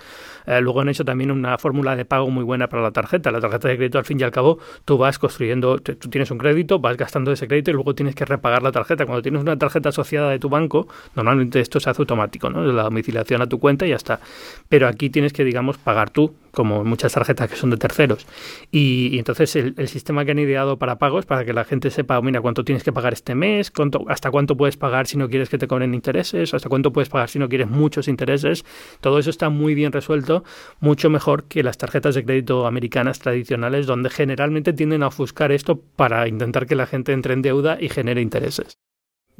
Eh, 0.46 0.60
luego 0.60 0.80
han 0.80 0.88
hecho 0.88 1.04
también 1.04 1.30
una 1.30 1.58
fórmula 1.58 1.96
de 1.96 2.04
pago 2.04 2.30
muy 2.30 2.44
buena 2.44 2.68
para 2.68 2.82
la 2.82 2.90
tarjeta. 2.90 3.30
La 3.30 3.40
tarjeta 3.40 3.68
de 3.68 3.76
crédito, 3.76 3.98
al 3.98 4.04
fin 4.04 4.20
y 4.20 4.22
al 4.22 4.30
cabo, 4.30 4.58
tú 4.84 4.98
vas 4.98 5.18
construyendo, 5.18 5.78
tú 5.78 6.08
tienes 6.08 6.30
un 6.30 6.38
crédito, 6.38 6.78
vas 6.78 6.96
gastando 6.96 7.32
ese 7.32 7.48
crédito 7.48 7.70
y 7.70 7.74
luego 7.74 7.94
tienes 7.94 8.14
que 8.14 8.24
repagar 8.24 8.62
la 8.62 8.72
tarjeta. 8.72 9.06
Cuando 9.06 9.22
tienes 9.22 9.42
una 9.42 9.58
tarjeta 9.58 9.90
asociada 9.90 10.30
de 10.30 10.38
tu 10.38 10.48
banco, 10.48 10.88
normalmente 11.14 11.60
esto 11.60 11.80
se 11.80 11.90
hace 11.90 12.02
automático, 12.02 12.50
¿no? 12.50 12.64
La 12.64 12.84
domiciliación 12.84 13.42
a 13.42 13.46
tu 13.46 13.58
cuenta 13.58 13.86
y 13.86 13.90
ya 13.90 13.96
está. 13.96 14.20
Pero 14.68 14.88
aquí 14.88 15.10
tienes 15.10 15.32
que, 15.32 15.44
digamos, 15.44 15.78
pagar 15.78 16.10
tú, 16.10 16.34
como 16.52 16.84
muchas 16.84 17.12
tarjetas 17.12 17.50
que 17.50 17.56
son 17.56 17.70
de 17.70 17.76
terceros. 17.76 18.26
Y, 18.70 19.18
entonces 19.18 19.56
el, 19.56 19.88
sistema 19.88 20.24
que 20.24 20.30
han 20.30 20.38
ideado 20.38 20.78
para 20.78 20.98
pagos, 20.98 21.26
para 21.26 21.44
que 21.44 21.52
la 21.52 21.64
gente 21.64 21.90
sepa, 21.90 22.20
mira, 22.22 22.40
cuánto 22.40 22.64
tienes 22.64 22.84
que 22.84 22.92
pagar 22.92 23.12
este 23.12 23.34
mes, 23.34 23.70
cuánto, 23.70 24.04
hasta 24.08 24.30
cuánto 24.30 24.56
puedes 24.56 24.76
pagar 24.76 25.06
si 25.06 25.18
no 25.18 25.28
quieres 25.28 25.48
que 25.48 25.58
te 25.58 25.66
cobren 25.66 25.94
intereses, 25.94 26.54
hasta 26.54 26.68
cuánto 26.68 26.92
puedes 26.92 27.08
pagar 27.08 27.28
si 27.28 27.38
no 27.38 27.48
quieres 27.48 27.68
muchos 27.68 28.08
intereses, 28.08 28.64
todo 29.00 29.18
eso 29.18 29.30
está 29.30 29.48
muy 29.48 29.74
bien 29.74 29.92
resuelto 29.92 30.44
mucho 30.80 31.10
mejor 31.10 31.44
que 31.44 31.62
las 31.62 31.78
tarjetas 31.78 32.14
de 32.14 32.24
crédito 32.24 32.66
americanas 32.66 33.18
tradicionales, 33.18 33.86
donde 33.86 34.10
generalmente 34.10 34.72
tienden 34.72 35.02
a 35.02 35.08
ofuscar 35.08 35.52
esto 35.52 35.80
para 35.96 36.28
intentar 36.28 36.66
que 36.66 36.76
la 36.76 36.86
gente 36.86 37.12
entre 37.12 37.34
en 37.34 37.42
deuda 37.42 37.78
y 37.80 37.88
genere 37.88 38.20
intereses. 38.20 38.81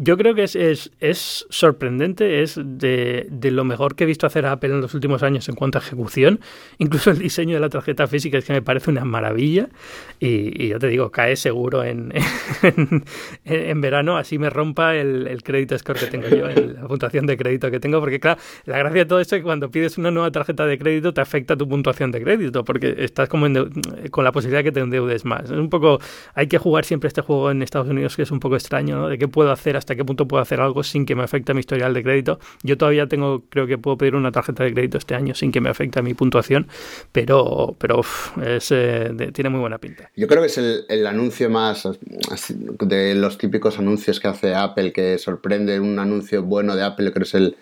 Yo 0.05 0.17
creo 0.17 0.35
que 0.35 0.43
es, 0.43 0.57
es, 0.57 0.91
es 0.99 1.47
sorprendente, 1.49 2.43
es 2.43 2.59
de, 2.61 3.29
de, 3.31 3.51
lo 3.53 3.63
mejor 3.63 3.95
que 3.95 4.03
he 4.03 4.07
visto 4.07 4.27
hacer 4.27 4.47
Apple 4.47 4.71
en 4.71 4.81
los 4.81 4.95
últimos 4.95 5.23
años 5.23 5.49
en 5.49 5.55
cuanto 5.55 5.79
a 5.79 5.81
ejecución. 5.81 6.41
Incluso 6.79 7.13
el 7.13 7.19
diseño 7.19 7.55
de 7.55 7.61
la 7.61 7.69
tarjeta 7.69 8.09
física 8.09 8.37
es 8.37 8.45
que 8.45 8.53
me 8.53 8.63
parece 8.63 8.91
una 8.91 9.05
maravilla. 9.05 9.69
Y, 10.19 10.61
y 10.61 10.69
yo 10.71 10.81
te 10.81 10.89
digo, 10.89 11.13
cae 11.13 11.37
seguro 11.37 11.85
en, 11.85 12.13
en, 12.65 13.05
en, 13.45 13.81
verano, 13.81 14.17
así 14.17 14.41
me 14.41 14.51
rompa 14.51 14.97
el, 14.97 15.29
el 15.29 15.45
crédito 15.45 15.79
score 15.79 16.01
que 16.01 16.07
tengo 16.07 16.27
yo, 16.29 16.49
la 16.49 16.89
puntuación 16.89 17.27
de 17.27 17.37
crédito 17.37 17.71
que 17.71 17.79
tengo. 17.79 18.01
Porque, 18.01 18.19
claro, 18.19 18.41
la 18.65 18.79
gracia 18.79 19.03
de 19.03 19.07
todo 19.07 19.21
esto 19.21 19.37
es 19.37 19.43
que 19.43 19.45
cuando 19.45 19.71
pides 19.71 19.99
una 19.99 20.11
nueva 20.11 20.33
tarjeta 20.33 20.67
de 20.67 20.79
crédito 20.79 21.15
te 21.15 21.21
afecta 21.21 21.57
tu 21.57 21.69
puntuación 21.69 22.11
de 22.11 22.21
crédito, 22.21 22.65
porque 22.65 22.97
estás 22.99 23.29
como 23.29 23.47
con 24.11 24.25
la 24.25 24.33
posibilidad 24.33 24.61
de 24.61 24.65
que 24.65 24.73
te 24.73 24.81
endeudes 24.81 25.25
más. 25.25 25.45
Es 25.45 25.53
un 25.53 25.71
poco, 25.71 26.01
hay 26.35 26.49
que 26.49 26.59
jugar 26.59 26.85
siempre 26.85 27.07
este 27.07 27.21
juego 27.21 27.53
en 27.53 27.63
Estados 27.63 27.89
Unidos 27.89 28.17
que 28.17 28.23
es 28.23 28.33
un 28.33 28.41
poco 28.41 28.57
extraño, 28.57 28.97
¿no? 28.97 29.09
De 29.09 29.17
qué 29.17 29.29
puedo 29.29 29.53
hacer 29.53 29.77
hasta 29.77 29.92
qué 29.97 30.05
punto 30.05 30.27
puedo 30.29 30.43
hacer 30.43 30.61
algo 30.61 30.83
sin 30.83 31.07
que 31.07 31.15
me 31.15 31.23
afecte 31.23 31.55
mi 31.55 31.61
historial 31.61 31.95
de 31.95 32.03
crédito. 32.03 32.39
Yo 32.63 32.77
todavía 32.77 33.07
tengo, 33.07 33.45
creo 33.49 33.67
que 33.67 33.79
puedo 33.79 33.97
pedir 33.97 34.15
una 34.15 34.33
tarjeta 34.33 34.65
de 34.65 34.73
crédito 34.73 34.99
este 34.99 35.15
año 35.15 35.35
sin 35.35 35.53
que 35.53 35.61
me 35.61 35.71
afecte 35.71 36.03
mi 36.03 36.15
puntuación, 36.15 36.69
pero, 37.13 37.77
pero 37.79 38.01
es, 38.45 38.71
eh, 38.71 39.11
tiene 39.33 39.51
muy 39.51 39.61
buena 39.61 39.79
pinta. 39.79 40.11
Yo 40.17 40.27
creo 40.27 40.41
que 40.41 40.47
es 40.47 40.59
el, 40.59 41.07
anuncio 41.07 41.51
más 41.51 41.89
de 42.81 43.15
los 43.15 43.39
típicos 43.39 43.79
anuncios 43.79 44.21
que 44.21 44.29
hace 44.29 44.55
Apple, 44.55 44.93
que 44.93 45.19
sorprende 45.19 45.81
un 45.81 45.99
anuncio 45.99 46.43
bueno 46.43 46.77
de 46.77 46.83
Apple, 46.83 47.13
creo 47.13 47.25
que 47.25 47.29
es 47.29 47.35
el, 47.35 47.57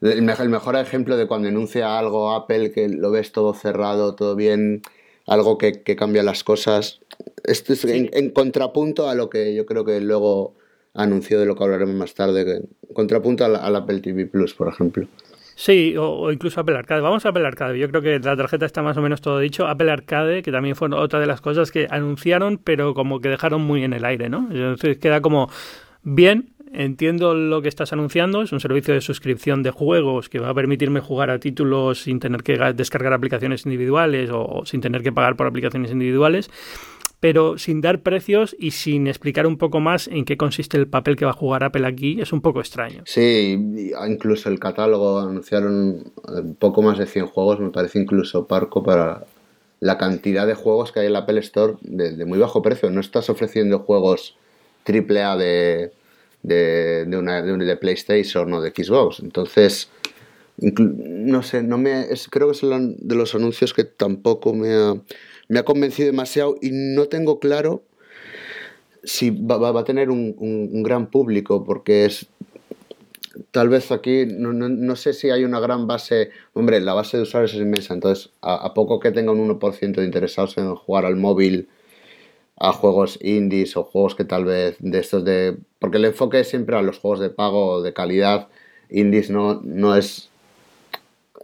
el 0.00 0.22
mejor, 0.22 0.76
ejemplo 0.76 1.16
de 1.16 1.26
cuando 1.26 1.48
anuncia 1.48 1.98
algo 1.98 2.32
Apple, 2.32 2.72
que 2.72 2.88
lo 2.88 3.10
ves 3.10 3.32
todo 3.32 3.52
cerrado, 3.54 4.14
todo 4.14 4.34
bien, 4.34 4.82
algo 5.26 5.58
que, 5.58 5.82
cambia 5.96 6.22
las 6.22 6.42
cosas. 6.42 7.00
Esto 7.44 7.74
es 7.74 7.84
en, 7.84 8.30
contrapunto 8.30 9.08
a 9.08 9.14
lo 9.14 9.28
que 9.28 9.54
yo 9.54 9.66
creo 9.66 9.84
que 9.84 10.00
luego 10.00 10.54
anunció 10.94 11.38
de 11.38 11.46
lo 11.46 11.56
que 11.56 11.64
hablaremos 11.64 11.94
más 11.94 12.14
tarde, 12.14 12.62
contrapunto 12.92 13.44
al, 13.44 13.76
Apple 13.76 14.00
TV 14.00 14.26
Plus, 14.26 14.54
por 14.54 14.68
ejemplo. 14.68 15.06
Sí, 15.54 15.94
o, 15.98 16.32
incluso 16.32 16.60
Apple 16.60 16.76
Arcade. 16.76 17.02
Vamos 17.02 17.26
a 17.26 17.30
Apple 17.30 17.46
Arcade. 17.46 17.78
Yo 17.78 17.88
creo 17.90 18.00
que 18.00 18.18
la 18.18 18.36
tarjeta 18.36 18.64
está 18.64 18.82
más 18.82 18.96
o 18.96 19.02
menos 19.02 19.20
todo 19.20 19.38
dicho. 19.38 19.66
Apple 19.66 19.90
Arcade, 19.90 20.42
que 20.42 20.50
también 20.50 20.74
fue 20.74 20.88
otra 20.94 21.20
de 21.20 21.26
las 21.26 21.40
cosas 21.40 21.70
que 21.70 21.86
anunciaron, 21.90 22.58
pero 22.58 22.94
como 22.94 23.20
que 23.20 23.28
dejaron 23.28 23.60
muy 23.62 23.84
en 23.84 23.92
el 23.92 24.04
aire, 24.04 24.30
¿no? 24.30 24.48
Entonces 24.50 24.98
queda 24.98 25.20
como 25.20 25.50
bien. 26.02 26.54
Entiendo 26.72 27.34
lo 27.34 27.62
que 27.62 27.68
estás 27.68 27.92
anunciando, 27.92 28.42
es 28.42 28.52
un 28.52 28.60
servicio 28.60 28.94
de 28.94 29.00
suscripción 29.00 29.64
de 29.64 29.72
juegos 29.72 30.28
que 30.28 30.38
va 30.38 30.50
a 30.50 30.54
permitirme 30.54 31.00
jugar 31.00 31.28
a 31.28 31.40
títulos 31.40 32.02
sin 32.02 32.20
tener 32.20 32.44
que 32.44 32.56
descargar 32.74 33.12
aplicaciones 33.12 33.66
individuales 33.66 34.30
o 34.32 34.62
sin 34.64 34.80
tener 34.80 35.02
que 35.02 35.10
pagar 35.10 35.34
por 35.34 35.48
aplicaciones 35.48 35.90
individuales 35.90 36.48
pero 37.20 37.58
sin 37.58 37.82
dar 37.82 38.00
precios 38.00 38.56
y 38.58 38.70
sin 38.70 39.06
explicar 39.06 39.46
un 39.46 39.58
poco 39.58 39.78
más 39.78 40.08
en 40.08 40.24
qué 40.24 40.38
consiste 40.38 40.78
el 40.78 40.88
papel 40.88 41.16
que 41.16 41.26
va 41.26 41.32
a 41.32 41.34
jugar 41.34 41.62
Apple 41.62 41.86
aquí, 41.86 42.18
es 42.20 42.32
un 42.32 42.40
poco 42.40 42.60
extraño. 42.60 43.02
Sí, 43.04 43.58
incluso 44.08 44.48
el 44.48 44.58
catálogo 44.58 45.20
anunciaron 45.20 46.12
eh, 46.28 46.54
poco 46.58 46.80
más 46.80 46.98
de 46.98 47.06
100 47.06 47.26
juegos, 47.26 47.60
me 47.60 47.70
parece 47.70 47.98
incluso 47.98 48.46
parco 48.46 48.82
para 48.82 49.26
la 49.80 49.98
cantidad 49.98 50.46
de 50.46 50.54
juegos 50.54 50.92
que 50.92 51.00
hay 51.00 51.06
en 51.06 51.12
la 51.12 51.20
Apple 51.20 51.40
Store 51.40 51.74
de, 51.82 52.24
muy 52.24 52.38
bajo 52.38 52.62
precio. 52.62 52.90
No 52.90 53.00
estás 53.00 53.28
ofreciendo 53.30 53.80
juegos 53.80 54.36
AAA 54.86 55.36
de, 55.36 55.92
de, 56.42 57.04
de, 57.06 57.16
una, 57.16 57.42
de, 57.42 57.76
PlayStation 57.76 58.52
o 58.52 58.60
de 58.60 58.70
Xbox. 58.70 59.20
Entonces, 59.20 59.90
no 60.58 61.42
sé, 61.42 61.62
no 61.62 61.78
me, 61.78 62.06
creo 62.30 62.48
que 62.48 62.52
es 62.52 62.60
de 62.60 63.14
los 63.14 63.34
anuncios 63.34 63.72
que 63.72 63.84
tampoco 63.84 64.52
me 64.52 64.74
ha 64.74 64.94
me 65.50 65.58
ha 65.58 65.64
convencido 65.64 66.06
demasiado 66.06 66.54
y 66.62 66.70
no 66.70 67.08
tengo 67.08 67.40
claro 67.40 67.82
si 69.02 69.30
va, 69.30 69.68
a 69.76 69.84
tener 69.84 70.08
un, 70.08 70.82
gran 70.84 71.10
público, 71.10 71.64
porque 71.64 72.04
es 72.04 72.28
tal 73.50 73.68
vez 73.68 73.90
aquí, 73.90 74.26
no, 74.26 74.94
sé 74.94 75.12
si 75.12 75.30
hay 75.30 75.42
una 75.42 75.58
gran 75.58 75.88
base, 75.88 76.30
hombre, 76.52 76.80
la 76.80 76.94
base 76.94 77.16
de 77.16 77.24
usuarios 77.24 77.52
es 77.54 77.60
inmensa, 77.60 77.94
entonces 77.94 78.30
a, 78.42 78.72
poco 78.74 79.00
que 79.00 79.10
tenga 79.10 79.32
un 79.32 79.58
1% 79.58 79.96
de 79.96 80.04
interesados 80.04 80.56
en 80.56 80.72
jugar 80.76 81.04
al 81.04 81.16
móvil, 81.16 81.68
a 82.56 82.72
juegos 82.72 83.18
indies 83.20 83.76
o 83.76 83.82
juegos 83.82 84.14
que 84.14 84.24
tal 84.24 84.44
vez 84.44 84.76
de 84.78 84.98
estos 85.00 85.24
de... 85.24 85.56
Porque 85.80 85.96
el 85.96 86.04
enfoque 86.04 86.40
es 86.40 86.48
siempre 86.48 86.76
a 86.76 86.82
los 86.82 86.98
juegos 86.98 87.18
de 87.18 87.30
pago 87.30 87.82
de 87.82 87.92
calidad, 87.92 88.48
indies 88.88 89.30
no, 89.30 89.60
no 89.64 89.96
es 89.96 90.30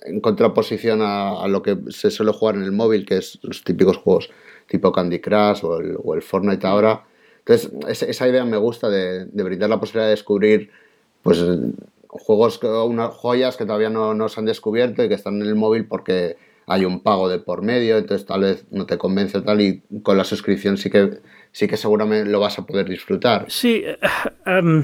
en 0.05 0.21
contraposición 0.21 1.01
a, 1.03 1.47
lo 1.49 1.63
que 1.63 1.77
se 1.89 2.11
suele 2.11 2.33
jugar 2.33 2.57
en 2.57 2.63
el 2.63 2.73
móvil, 2.73 3.07
que 3.07 3.19
es 3.19 3.39
los 3.43 3.65
típicos 3.65 3.97
juegos 3.97 4.31
tipo 4.67 4.93
Candy 4.93 5.21
Crush 5.21 5.65
o 5.65 5.79
el, 5.79 5.97
o 6.03 6.15
el 6.15 6.23
Fortnite 6.23 6.67
ahora. 6.67 7.05
Entonces, 7.39 7.71
esa 8.09 8.29
idea 8.29 8.45
me 8.45 8.57
gusta 8.57 8.89
de, 8.89 9.27
de, 9.27 9.43
brindar 9.45 9.71
la 9.71 9.79
posibilidad 9.79 10.07
de 10.07 10.11
descubrir 10.11 10.71
pues, 11.23 11.45
juegos, 12.09 12.61
unas 12.63 13.15
joyas 13.15 13.57
que 13.57 13.65
todavía 13.65 13.91
no, 13.91 14.15
no, 14.15 14.29
se 14.29 14.41
han 14.41 14.47
descubierto 14.47 15.05
y 15.05 15.09
que 15.09 15.15
están 15.15 15.41
en 15.41 15.47
el 15.47 15.55
móvil 15.55 15.87
porque 15.87 16.37
hay 16.67 16.85
un 16.85 17.01
pago 17.01 17.29
de 17.29 17.39
por 17.39 17.63
medio, 17.63 17.97
entonces 17.97 18.27
tal 18.27 18.41
vez 18.41 18.65
no 18.71 18.87
te 18.87 18.99
convence 18.99 19.41
tal 19.41 19.61
y 19.61 19.83
con 20.03 20.17
la 20.17 20.25
suscripción 20.25 20.77
sí 20.77 20.91
que 20.91 21.21
sí 21.53 21.69
que 21.69 21.77
seguramente 21.77 22.29
lo 22.29 22.41
vas 22.41 22.59
a 22.59 22.67
poder 22.67 22.89
disfrutar. 22.89 23.47
Sí, 23.49 23.85
em, 24.45 24.83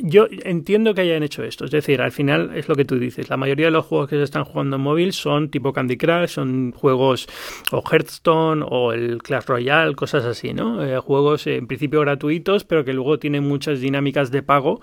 yo 0.00 0.26
entiendo 0.44 0.94
que 0.94 1.02
hayan 1.02 1.22
hecho 1.22 1.42
esto. 1.42 1.64
Es 1.64 1.70
decir, 1.70 2.00
al 2.00 2.12
final 2.12 2.52
es 2.54 2.68
lo 2.68 2.74
que 2.74 2.84
tú 2.84 2.98
dices. 2.98 3.28
La 3.28 3.36
mayoría 3.36 3.66
de 3.66 3.72
los 3.72 3.86
juegos 3.86 4.08
que 4.08 4.16
se 4.16 4.22
están 4.22 4.44
jugando 4.44 4.76
en 4.76 4.82
móvil 4.82 5.12
son 5.12 5.50
tipo 5.50 5.72
Candy 5.72 5.96
Crush, 5.96 6.30
son 6.30 6.72
juegos 6.72 7.26
o 7.72 7.82
Hearthstone 7.82 8.64
o 8.66 8.92
el 8.92 9.22
Clash 9.22 9.44
Royale, 9.46 9.94
cosas 9.94 10.24
así, 10.24 10.54
¿no? 10.54 10.82
Eh, 10.82 10.98
juegos 10.98 11.46
en 11.46 11.66
principio 11.66 12.00
gratuitos, 12.00 12.64
pero 12.64 12.84
que 12.84 12.92
luego 12.92 13.18
tienen 13.18 13.44
muchas 13.44 13.80
dinámicas 13.80 14.30
de 14.30 14.42
pago 14.42 14.80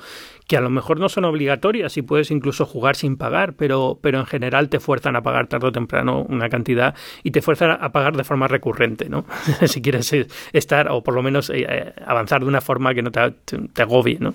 que 0.49 0.57
a 0.57 0.61
lo 0.61 0.71
mejor 0.71 0.99
no 0.99 1.09
son 1.09 1.25
obligatorias 1.25 1.95
y 1.97 2.01
puedes 2.01 2.31
incluso 2.31 2.65
jugar 2.65 2.95
sin 2.95 3.17
pagar, 3.17 3.53
pero, 3.53 3.99
pero 4.01 4.19
en 4.19 4.25
general 4.25 4.67
te 4.69 4.79
fuerzan 4.79 5.15
a 5.15 5.21
pagar 5.21 5.45
tarde 5.45 5.67
o 5.67 5.71
temprano 5.71 6.25
una 6.27 6.49
cantidad 6.49 6.95
y 7.21 7.29
te 7.29 7.43
fuerzan 7.43 7.77
a 7.79 7.91
pagar 7.91 8.17
de 8.17 8.23
forma 8.23 8.47
recurrente, 8.47 9.09
¿no? 9.09 9.25
si 9.67 9.79
quieres 9.79 10.11
estar 10.51 10.89
o 10.89 11.03
por 11.03 11.13
lo 11.13 11.21
menos 11.21 11.51
eh, 11.53 11.93
avanzar 12.03 12.41
de 12.41 12.47
una 12.47 12.61
forma 12.61 12.95
que 12.95 13.03
no 13.03 13.11
te, 13.11 13.31
te 13.71 13.81
agobie, 13.83 14.17
¿no? 14.19 14.33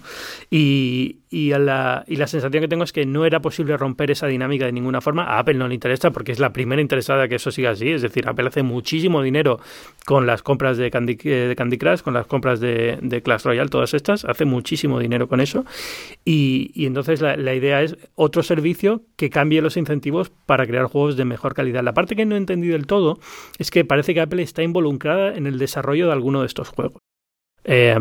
Y 0.50 0.63
Y, 0.66 1.18
y, 1.28 1.50
la, 1.50 2.04
y 2.06 2.16
la 2.16 2.26
sensación 2.26 2.62
que 2.62 2.68
tengo 2.68 2.84
es 2.84 2.92
que 2.94 3.04
no 3.04 3.26
era 3.26 3.40
posible 3.42 3.76
romper 3.76 4.10
esa 4.10 4.26
dinámica 4.28 4.64
de 4.64 4.72
ninguna 4.72 5.02
forma. 5.02 5.24
A 5.24 5.40
Apple 5.40 5.54
no 5.54 5.68
le 5.68 5.74
interesa 5.74 6.10
porque 6.10 6.32
es 6.32 6.38
la 6.38 6.54
primera 6.54 6.80
interesada 6.80 7.28
que 7.28 7.34
eso 7.34 7.50
siga 7.50 7.72
así. 7.72 7.90
Es 7.90 8.00
decir, 8.00 8.26
Apple 8.26 8.48
hace 8.48 8.62
muchísimo 8.62 9.20
dinero 9.20 9.60
con 10.06 10.26
las 10.26 10.42
compras 10.42 10.78
de 10.78 10.90
Candy, 10.90 11.18
eh, 11.24 11.54
Crush, 11.78 12.00
con 12.00 12.14
las 12.14 12.26
compras 12.26 12.60
de, 12.60 12.98
de, 13.02 13.20
Clash 13.20 13.42
Royale, 13.42 13.68
todas 13.68 13.92
estas. 13.92 14.24
Hace 14.24 14.46
muchísimo 14.46 14.98
dinero 14.98 15.28
con 15.28 15.42
eso. 15.42 15.66
Y, 16.24 16.72
entonces 16.86 17.20
la, 17.20 17.54
idea 17.54 17.82
es 17.82 17.98
otro 18.14 18.42
servicio 18.42 19.02
que 19.16 19.28
cambie 19.28 19.60
los 19.60 19.76
incentivos 19.76 20.30
para 20.46 20.66
crear 20.66 20.86
juegos 20.86 21.18
de 21.18 21.26
mejor 21.26 21.52
calidad. 21.52 21.84
La 21.84 21.92
parte 21.92 22.16
que 22.16 22.24
no 22.24 22.36
he 22.36 22.38
entendido 22.38 22.72
del 22.72 22.86
todo 22.86 23.18
es 23.58 23.70
que 23.70 23.84
parece 23.84 24.14
que 24.14 24.22
Apple 24.22 24.42
está 24.42 24.62
involucrada 24.62 25.34
en 25.34 25.46
el 25.46 25.58
desarrollo 25.58 26.06
de 26.06 26.12
alguno 26.12 26.40
de 26.40 26.46
estos 26.46 26.70
juegos. 26.70 27.02
Eh, 27.64 27.96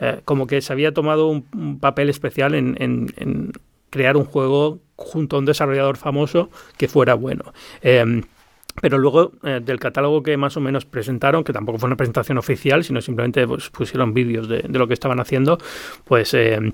eh, 0.00 0.20
como 0.24 0.46
que 0.46 0.60
se 0.60 0.72
había 0.72 0.92
tomado 0.92 1.28
un, 1.28 1.78
papel 1.80 2.10
especial 2.10 2.54
en, 2.54 3.52
crear 3.90 4.16
un 4.16 4.24
juego 4.24 4.80
junto 4.96 5.36
a 5.36 5.38
un 5.38 5.44
desarrollador 5.44 5.96
famoso 5.96 6.50
que 6.76 6.88
fuera 6.88 7.14
bueno. 7.14 7.52
Eh, 7.82 8.22
pero 8.80 8.98
luego 8.98 9.32
eh, 9.42 9.60
del 9.64 9.80
catálogo 9.80 10.22
que 10.22 10.36
más 10.36 10.56
o 10.56 10.60
menos 10.60 10.84
presentaron, 10.84 11.44
que 11.44 11.52
tampoco 11.52 11.78
fue 11.78 11.86
una 11.86 11.96
presentación 11.96 12.38
oficial, 12.38 12.84
sino 12.84 13.00
simplemente 13.00 13.46
pues, 13.46 13.70
pusieron 13.70 14.12
vídeos 14.12 14.48
de, 14.48 14.62
lo 14.68 14.86
que 14.86 14.94
estaban 14.94 15.20
haciendo, 15.20 15.58
pues 16.04 16.34
eh, 16.34 16.72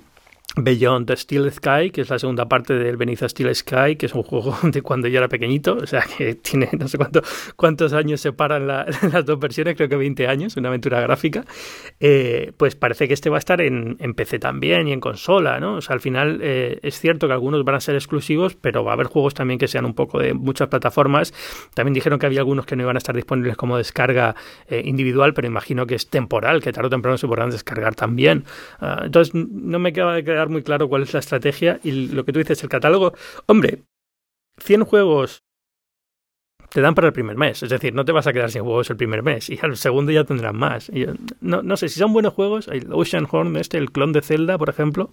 Beyond 0.57 1.07
the 1.07 1.17
Steel 1.17 1.51
Sky, 1.51 1.91
que 1.91 2.03
es 2.03 2.11
la 2.11 2.19
segunda 2.19 2.47
parte 2.47 2.75
del 2.75 2.97
Beniza 2.97 3.29
Steel 3.29 3.55
Sky, 3.55 3.97
que 3.97 4.07
es 4.07 4.15
un 4.15 4.23
juego 4.23 4.57
de 4.63 4.83
cuando 4.83 5.09
yo 5.09 5.19
era 5.19 5.29
pequeñito, 5.29 5.79
o 5.83 5.87
sea 5.87 6.03
que 6.03 6.35
tiene 6.35 6.69
no 6.79 6.89
sé 6.89 6.99
cuánto, 6.99 7.23
cuántos 7.57 7.93
años 7.93 8.21
separan 8.21 8.67
la, 8.67 8.87
las 9.13 9.25
dos 9.25 9.39
versiones, 9.39 9.77
creo 9.77 9.89
que 9.89 9.97
20 9.97 10.27
años, 10.27 10.57
una 10.57 10.69
aventura 10.69 11.01
gráfica, 11.01 11.45
eh, 12.01 12.53
pues 12.57 12.77
parece 12.77 13.09
que 13.09 13.15
este 13.15 13.31
va 13.31 13.37
a 13.37 13.39
estar 13.39 13.61
en, 13.61 13.97
en, 13.99 14.15
PC 14.15 14.39
también 14.39 14.89
y 14.89 14.93
en 14.93 15.01
consola, 15.01 15.59
¿no? 15.59 15.77
O 15.77 15.81
sea, 15.81 15.95
al 15.95 16.01
final 16.01 16.41
eh, 16.43 16.79
es 16.83 16.99
cierto 16.99 17.27
que 17.27 17.33
algunos 17.33 17.65
van 17.65 17.77
a 17.77 17.81
ser 17.81 17.95
exclusivos, 17.95 18.55
pero 18.55 18.85
va 18.85 18.93
a 18.93 18.95
haber 18.95 19.07
juegos 19.07 19.33
también 19.33 19.59
que 19.59 19.69
sean 19.69 19.87
un 19.87 19.95
poco 19.95 20.19
de 20.19 20.35
muchas 20.35 20.69
plataformas. 20.69 21.33
También 21.75 21.95
dijeron 21.95 22.19
que 22.19 22.27
había 22.27 22.41
algunos 22.41 22.67
que 22.67 22.77
no 22.77 22.83
iban 22.83 22.97
a 22.97 22.99
estar 22.99 23.17
disponibles 23.17 23.57
como 23.57 23.79
descarga 23.79 24.37
eh, 24.69 24.83
individual, 24.85 25.33
pero 25.33 25.49
imagino 25.49 25.87
que 25.87 25.95
es 25.95 26.09
temporal, 26.09 26.63
que 26.63 26.73
tarde 26.73 26.89
o 26.89 26.91
temprano 26.91 27.17
se 27.17 27.27
podrán 27.27 27.51
descargar 27.51 27.95
también. 27.95 28.45
Uh, 28.81 29.05
entonces, 29.05 29.35
no 29.35 29.79
me 29.79 29.93
queda 29.93 30.21
quedar 30.43 30.49
muy 30.49 30.63
claro 30.63 30.89
cuál 30.89 31.03
es 31.03 31.13
la 31.13 31.21
estrategia 31.21 31.79
y 31.85 32.09
lo 32.09 32.25
que 32.25 32.33
tú 32.33 32.41
dices, 32.41 32.63
el 32.63 32.69
catálogo. 32.69 33.15
Hombre, 33.47 33.83
100 34.59 34.85
juegos 34.85 35.45
te 36.71 36.81
dan 36.81 36.95
para 36.95 37.09
el 37.09 37.13
primer 37.13 37.37
mes, 37.37 37.63
es 37.63 37.69
decir, 37.69 37.93
no 37.93 38.05
te 38.05 38.13
vas 38.13 38.27
a 38.27 38.33
quedar 38.33 38.51
sin 38.51 38.63
juegos 38.63 38.89
el 38.89 38.97
primer 38.97 39.23
mes 39.23 39.51
y 39.51 39.59
al 39.63 39.77
segundo 39.77 40.11
ya 40.11 40.25
tendrán 40.25 40.57
más. 40.57 40.89
Y 40.89 41.07
no, 41.41 41.63
no 41.63 41.77
sé, 41.77 41.89
si 41.89 41.99
son 41.99 42.13
buenos 42.13 42.33
juegos, 42.33 42.67
el 42.69 42.91
Ocean 42.93 43.29
Horn, 43.31 43.57
este, 43.57 43.77
el 43.77 43.93
clon 43.93 44.13
de 44.13 44.23
Zelda, 44.23 44.57
por 44.57 44.71
ejemplo, 44.71 45.11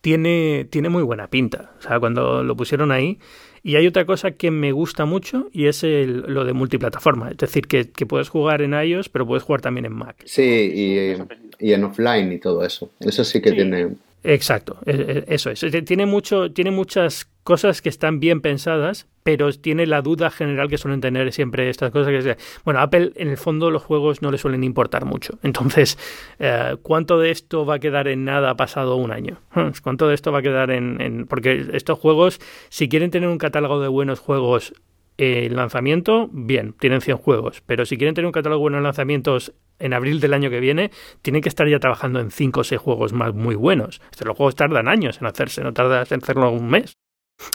tiene, 0.00 0.66
tiene 0.70 0.88
muy 0.88 1.02
buena 1.02 1.28
pinta. 1.28 1.72
O 1.78 1.82
sea, 1.82 2.00
cuando 2.00 2.42
lo 2.42 2.56
pusieron 2.56 2.90
ahí. 2.90 3.18
Y 3.62 3.76
hay 3.76 3.86
otra 3.86 4.04
cosa 4.04 4.32
que 4.32 4.50
me 4.50 4.72
gusta 4.72 5.06
mucho 5.06 5.48
y 5.50 5.66
es 5.68 5.84
el, 5.84 6.24
lo 6.28 6.44
de 6.44 6.52
multiplataforma. 6.52 7.30
Es 7.30 7.38
decir, 7.38 7.66
que, 7.66 7.90
que, 7.90 8.04
puedes 8.04 8.28
jugar 8.28 8.60
en 8.60 8.74
iOS, 8.74 9.08
pero 9.08 9.26
puedes 9.26 9.42
jugar 9.42 9.62
también 9.62 9.86
en 9.86 9.94
Mac. 9.94 10.16
Sí, 10.26 10.42
y, 10.42 11.16
y 11.58 11.72
en 11.72 11.84
offline 11.84 12.30
y 12.32 12.38
todo 12.38 12.62
eso. 12.62 12.90
Eso 13.00 13.24
sí 13.24 13.40
que 13.40 13.50
sí. 13.50 13.56
tiene 13.56 13.94
Exacto, 14.24 14.78
eso 14.86 15.50
es. 15.50 15.64
Tiene, 15.84 16.06
mucho, 16.06 16.50
tiene 16.50 16.70
muchas 16.70 17.30
cosas 17.42 17.82
que 17.82 17.90
están 17.90 18.20
bien 18.20 18.40
pensadas, 18.40 19.06
pero 19.22 19.52
tiene 19.52 19.86
la 19.86 20.00
duda 20.00 20.30
general 20.30 20.70
que 20.70 20.78
suelen 20.78 21.02
tener 21.02 21.30
siempre 21.30 21.68
estas 21.68 21.90
cosas. 21.90 22.10
Que 22.10 22.38
bueno, 22.64 22.80
Apple 22.80 23.12
en 23.16 23.28
el 23.28 23.36
fondo 23.36 23.70
los 23.70 23.82
juegos 23.82 24.22
no 24.22 24.30
le 24.30 24.38
suelen 24.38 24.64
importar 24.64 25.04
mucho. 25.04 25.38
Entonces, 25.42 25.98
eh, 26.38 26.76
¿cuánto 26.82 27.18
de 27.18 27.30
esto 27.30 27.66
va 27.66 27.74
a 27.74 27.78
quedar 27.78 28.08
en 28.08 28.24
nada 28.24 28.56
pasado 28.56 28.96
un 28.96 29.12
año? 29.12 29.40
¿Cuánto 29.82 30.08
de 30.08 30.14
esto 30.14 30.32
va 30.32 30.38
a 30.38 30.42
quedar 30.42 30.70
en, 30.70 31.02
en... 31.02 31.26
Porque 31.26 31.66
estos 31.74 31.98
juegos, 31.98 32.40
si 32.70 32.88
quieren 32.88 33.10
tener 33.10 33.28
un 33.28 33.38
catálogo 33.38 33.78
de 33.78 33.88
buenos 33.88 34.20
juegos 34.20 34.72
el 35.16 35.54
lanzamiento, 35.54 36.28
bien, 36.32 36.74
tienen 36.78 37.00
100 37.00 37.18
juegos, 37.18 37.62
pero 37.66 37.86
si 37.86 37.96
quieren 37.96 38.14
tener 38.14 38.26
un 38.26 38.32
catálogo 38.32 38.60
de 38.60 38.62
buenos 38.62 38.82
lanzamientos 38.82 39.52
en 39.78 39.92
abril 39.92 40.20
del 40.20 40.34
año 40.34 40.50
que 40.50 40.60
viene, 40.60 40.90
tienen 41.22 41.42
que 41.42 41.48
estar 41.48 41.68
ya 41.68 41.78
trabajando 41.78 42.20
en 42.20 42.30
5 42.30 42.60
o 42.60 42.64
6 42.64 42.80
juegos 42.80 43.12
más 43.12 43.34
muy 43.34 43.54
buenos. 43.54 44.00
Los 44.24 44.36
juegos 44.36 44.54
tardan 44.54 44.88
años 44.88 45.18
en 45.20 45.26
hacerse, 45.26 45.62
no 45.62 45.72
tarda 45.72 46.04
en 46.08 46.22
hacerlo 46.22 46.50
un 46.50 46.68
mes. 46.68 46.96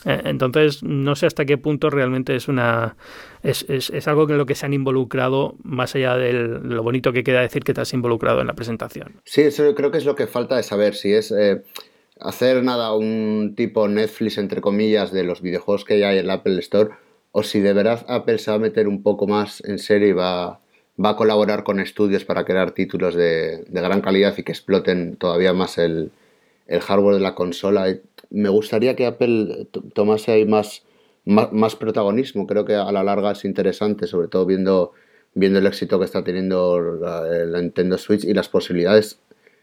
Eh, 0.06 0.22
entonces, 0.26 0.84
no 0.84 1.16
sé 1.16 1.26
hasta 1.26 1.46
qué 1.46 1.58
punto 1.58 1.90
realmente 1.90 2.36
es 2.36 2.48
una 2.48 2.98
es, 3.44 3.66
es, 3.70 3.90
es, 3.90 4.08
algo 4.08 4.30
en 4.30 4.38
lo 4.38 4.46
que 4.46 4.56
se 4.56 4.66
han 4.66 4.74
involucrado, 4.74 5.56
más 5.64 5.96
allá 5.96 6.18
de 6.18 6.34
lo 6.34 6.84
bonito 6.84 7.14
que 7.14 7.24
queda 7.24 7.42
decir 7.42 7.64
que 7.64 7.74
te 7.74 7.82
has 7.82 7.94
involucrado 7.94 8.42
en 8.42 8.48
la 8.48 8.54
presentación. 8.54 9.22
Sí, 9.24 9.42
eso 9.42 9.74
creo 9.76 9.90
que 9.90 9.98
es 9.98 10.06
lo 10.06 10.16
que 10.16 10.28
falta 10.28 10.58
de 10.58 10.64
saber, 10.64 10.96
si 10.96 11.14
es 11.14 11.32
eh, 11.32 11.64
hacer 12.20 12.64
nada, 12.64 12.94
un 12.94 13.54
tipo 13.56 13.88
Netflix, 13.88 14.38
entre 14.38 14.62
comillas, 14.62 15.12
de 15.12 15.24
los 15.24 15.42
videojuegos 15.42 15.86
que 15.86 15.94
hay 15.94 16.18
en 16.18 16.26
el 16.26 16.30
Apple 16.30 16.60
Store, 16.60 16.90
o 17.32 17.44
si 17.44 17.60
de 17.60 17.74
verdad 17.74 18.06
Apple 18.08 18.38
se 18.40 18.52
va 18.52 18.58
a 18.58 18.60
meter 18.60 18.88
un 18.88 19.02
poco 19.02 19.28
más 19.28 19.64
en 19.66 19.80
serio 19.80 20.10
y 20.10 20.14
va, 20.14 20.60
va 21.04 21.12
a 21.12 21.16
colaborar 21.16 21.64
con 21.64 21.80
estudios 21.80 22.26
para 22.26 22.46
crear 22.46 22.72
títulos 22.72 23.16
de, 23.16 23.66
gran 23.70 24.02
calidad 24.02 24.38
y 24.38 24.44
que 24.44 24.52
exploten 24.52 25.16
todavía 25.16 25.54
más 25.54 25.78
el, 25.78 26.12
el, 26.68 26.82
hardware 26.82 27.16
de 27.16 27.22
la 27.22 27.36
consola. 27.36 27.88
Me 28.30 28.50
gustaría 28.50 28.96
que 28.96 29.06
Apple 29.06 29.68
tomase 29.94 30.32
ahí 30.32 30.46
más, 30.46 30.84
más, 31.26 31.76
protagonismo. 31.76 32.48
Creo 32.48 32.66
que 32.66 32.76
a 32.76 32.92
la 32.92 33.04
larga 33.04 33.32
es 33.32 33.46
interesante, 33.46 34.08
sobre 34.08 34.28
todo 34.28 34.46
viendo, 34.46 34.92
viendo 35.34 35.60
el 35.60 35.68
éxito 35.68 36.00
que 36.00 36.06
está 36.06 36.24
teniendo 36.24 36.80
la 36.82 37.62
Nintendo 37.62 37.98
Switch 37.98 38.26
y 38.26 38.34
las 38.34 38.50
posibilidades 38.50 39.20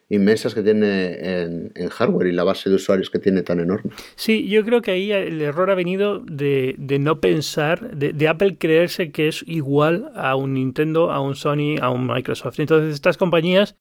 inmensas 0.08 0.54
que 0.54 0.62
tiene 0.62 1.42
en, 1.74 1.88
hardware 1.88 2.28
y 2.28 2.32
la 2.32 2.44
base 2.44 2.68
de 2.70 2.76
usuarios 2.76 3.10
que 3.10 3.18
tiene 3.18 3.42
tan 3.42 3.60
enorme. 3.60 3.90
Sí, 4.14 4.48
yo 4.48 4.64
creo 4.64 4.82
que 4.82 4.92
ahí 4.92 5.10
el 5.10 5.40
error 5.40 5.70
ha 5.70 5.74
venido 5.74 6.20
de, 6.20 6.74
de 6.78 6.98
no 6.98 7.20
pensar, 7.20 7.96
de, 7.96 8.28
Apple 8.28 8.56
creerse 8.58 9.10
que 9.10 9.28
es 9.28 9.44
igual 9.46 10.10
a 10.14 10.36
un 10.36 10.54
Nintendo, 10.54 11.10
a 11.10 11.20
un 11.20 11.34
Sony, 11.34 11.76
a 11.80 11.90
un 11.90 12.06
Microsoft. 12.06 12.60
Entonces 12.60 12.94
estas 12.94 13.16
compañías 13.16 13.76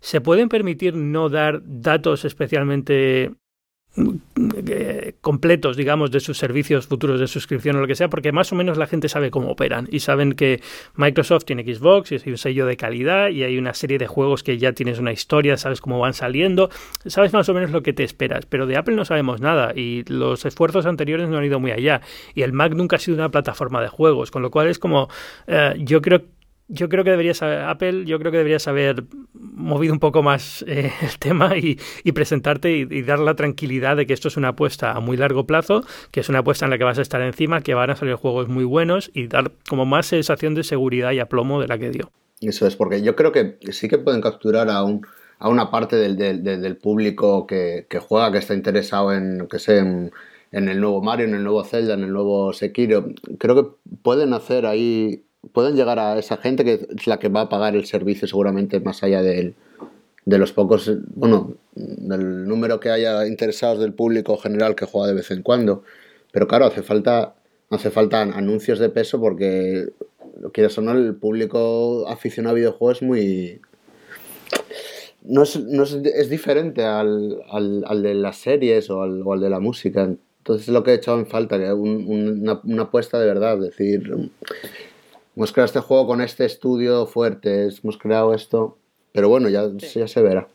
se 0.00 0.20
pueden 0.20 0.48
permitir 0.48 0.94
no 0.94 1.28
dar 1.28 1.62
datos 1.64 2.24
especialmente 2.24 3.32
eh, 4.68 5.14
completos, 5.20 5.76
digamos, 5.76 6.10
de 6.10 6.20
sus 6.20 6.38
servicios 6.38 6.86
futuros 6.86 7.20
de 7.20 7.26
suscripción 7.26 7.76
o 7.76 7.80
lo 7.80 7.86
que 7.86 7.94
sea, 7.94 8.08
porque 8.08 8.32
más 8.32 8.52
o 8.52 8.56
menos 8.56 8.78
la 8.78 8.86
gente 8.86 9.08
sabe 9.08 9.30
cómo 9.30 9.50
operan 9.50 9.88
y 9.90 10.00
saben 10.00 10.32
que 10.32 10.62
Microsoft 10.94 11.44
tiene 11.44 11.62
Xbox 11.62 12.12
y 12.12 12.16
es 12.16 12.26
un 12.26 12.38
sello 12.38 12.66
de 12.66 12.76
calidad 12.76 13.28
y 13.28 13.42
hay 13.42 13.58
una 13.58 13.74
serie 13.74 13.98
de 13.98 14.06
juegos 14.06 14.42
que 14.42 14.58
ya 14.58 14.72
tienes 14.72 14.98
una 14.98 15.12
historia, 15.12 15.56
sabes 15.56 15.80
cómo 15.80 15.98
van 15.98 16.14
saliendo, 16.14 16.70
sabes 17.06 17.32
más 17.32 17.48
o 17.48 17.54
menos 17.54 17.70
lo 17.70 17.82
que 17.82 17.92
te 17.92 18.04
esperas, 18.04 18.46
pero 18.46 18.66
de 18.66 18.76
Apple 18.76 18.94
no 18.94 19.04
sabemos 19.04 19.40
nada 19.40 19.72
y 19.74 20.04
los 20.06 20.44
esfuerzos 20.44 20.86
anteriores 20.86 21.28
no 21.28 21.38
han 21.38 21.44
ido 21.44 21.60
muy 21.60 21.72
allá 21.72 22.00
y 22.34 22.42
el 22.42 22.52
Mac 22.52 22.74
nunca 22.74 22.96
ha 22.96 22.98
sido 22.98 23.16
una 23.16 23.30
plataforma 23.30 23.82
de 23.82 23.88
juegos, 23.88 24.30
con 24.30 24.42
lo 24.42 24.50
cual 24.50 24.68
es 24.68 24.78
como, 24.78 25.08
eh, 25.46 25.74
yo 25.78 26.00
creo 26.00 26.20
que 26.20 26.37
yo 26.68 26.88
creo 26.88 27.02
que 27.02 27.10
debería 27.10 27.34
saber, 27.34 27.60
Apple, 27.60 28.04
yo 28.04 28.18
creo 28.18 28.30
que 28.30 28.38
deberías 28.38 28.68
haber 28.68 29.04
movido 29.32 29.92
un 29.92 30.00
poco 30.00 30.22
más 30.22 30.64
eh, 30.68 30.92
el 31.02 31.18
tema 31.18 31.56
y, 31.56 31.78
presentarte 32.12 32.70
y, 32.70 33.02
dar 33.02 33.18
la 33.18 33.34
tranquilidad 33.34 33.96
de 33.96 34.06
que 34.06 34.12
esto 34.12 34.28
es 34.28 34.36
una 34.36 34.48
apuesta 34.48 34.92
a 34.92 35.00
muy 35.00 35.16
largo 35.16 35.46
plazo, 35.46 35.82
que 36.10 36.20
es 36.20 36.28
una 36.28 36.40
apuesta 36.40 36.66
en 36.66 36.70
la 36.70 36.78
que 36.78 36.84
vas 36.84 36.98
a 36.98 37.02
estar 37.02 37.20
encima, 37.22 37.62
que 37.62 37.74
van 37.74 37.90
a 37.90 37.96
salir 37.96 38.14
juegos 38.14 38.48
muy 38.48 38.64
buenos 38.64 39.10
y 39.14 39.26
dar 39.28 39.52
como 39.68 39.86
más 39.86 40.06
sensación 40.06 40.54
de 40.54 40.62
seguridad 40.62 41.12
y 41.12 41.20
aplomo 41.20 41.60
de 41.60 41.68
la 41.68 41.78
que 41.78 41.90
dio. 41.90 42.10
Eso 42.40 42.66
es, 42.66 42.76
porque 42.76 43.02
yo 43.02 43.16
creo 43.16 43.32
que 43.32 43.58
sí 43.72 43.88
que 43.88 43.98
pueden 43.98 44.20
capturar 44.20 44.70
a 44.70 44.84
un 44.84 45.06
a 45.40 45.48
una 45.48 45.70
parte 45.70 45.96
del, 45.96 46.76
público 46.78 47.46
que, 47.46 47.86
juega, 48.00 48.32
que 48.32 48.38
está 48.38 48.54
interesado 48.54 49.12
en, 49.12 49.46
que 49.48 49.60
sé, 49.60 49.78
en 49.78 50.10
el 50.50 50.80
nuevo 50.80 51.00
Mario, 51.00 51.26
en 51.26 51.34
el 51.34 51.44
nuevo 51.44 51.62
Zelda, 51.64 51.94
en 51.94 52.02
el 52.02 52.12
nuevo 52.12 52.52
Sekiro. 52.52 53.06
Creo 53.38 53.54
que 53.54 53.70
pueden 54.02 54.32
hacer 54.32 54.66
ahí 54.66 55.24
pueden 55.52 55.76
llegar 55.76 55.98
a 55.98 56.18
esa 56.18 56.36
gente 56.36 56.64
que 56.64 56.86
es 56.96 57.06
la 57.06 57.18
que 57.18 57.28
va 57.28 57.42
a 57.42 57.48
pagar 57.48 57.76
el 57.76 57.84
servicio 57.84 58.26
seguramente 58.26 58.80
más 58.80 59.02
allá 59.02 59.22
de, 59.22 59.54
de 60.24 60.38
los 60.38 60.52
pocos, 60.52 60.90
bueno, 61.14 61.54
del 61.74 62.46
número 62.46 62.80
que 62.80 62.90
haya 62.90 63.26
interesados 63.26 63.78
del 63.78 63.92
público 63.92 64.36
general 64.36 64.74
que 64.74 64.84
juega 64.84 65.08
de 65.08 65.14
vez 65.14 65.30
en 65.30 65.42
cuando. 65.42 65.84
Pero 66.32 66.46
claro, 66.46 66.66
hace 66.66 66.82
falta, 66.82 67.34
hace 67.70 67.90
falta 67.90 68.20
anuncios 68.22 68.78
de 68.78 68.90
peso 68.90 69.20
porque, 69.20 69.88
lo 70.40 70.52
quieras 70.52 70.76
o 70.78 70.82
no, 70.82 70.92
el 70.92 71.14
público 71.14 72.06
aficionado 72.08 72.54
a 72.54 72.58
videojuegos 72.58 72.98
es 72.98 73.02
muy... 73.02 73.60
No 75.22 75.42
es, 75.42 75.60
no 75.60 75.82
es, 75.82 75.92
es 75.92 76.30
diferente 76.30 76.84
al, 76.84 77.42
al, 77.50 77.84
al, 77.86 78.02
de 78.02 78.14
las 78.14 78.36
series 78.36 78.88
o 78.88 79.02
al, 79.02 79.22
o 79.24 79.32
al 79.32 79.40
de 79.40 79.50
la 79.50 79.60
música. 79.60 80.08
Entonces 80.38 80.68
lo 80.68 80.82
que 80.82 80.92
he 80.92 80.94
echado 80.94 81.18
en 81.18 81.26
falta, 81.26 81.58
que 81.58 81.72
un, 81.72 82.06
una, 82.06 82.60
una 82.64 82.82
apuesta 82.84 83.18
de 83.18 83.26
verdad, 83.26 83.54
es 83.62 83.76
decir, 83.76 84.30
hemos 85.38 85.52
creado 85.52 85.66
este 85.66 85.80
juego 85.80 86.08
con 86.08 86.20
este 86.20 86.44
estudio 86.44 87.06
fuerte, 87.06 87.68
hemos 87.82 87.96
creado 87.96 88.34
esto, 88.34 88.76
pero 89.12 89.28
bueno, 89.28 89.48
ya, 89.48 89.68
sí. 89.78 90.00
ya 90.00 90.08
se 90.08 90.20
verá. 90.20 90.48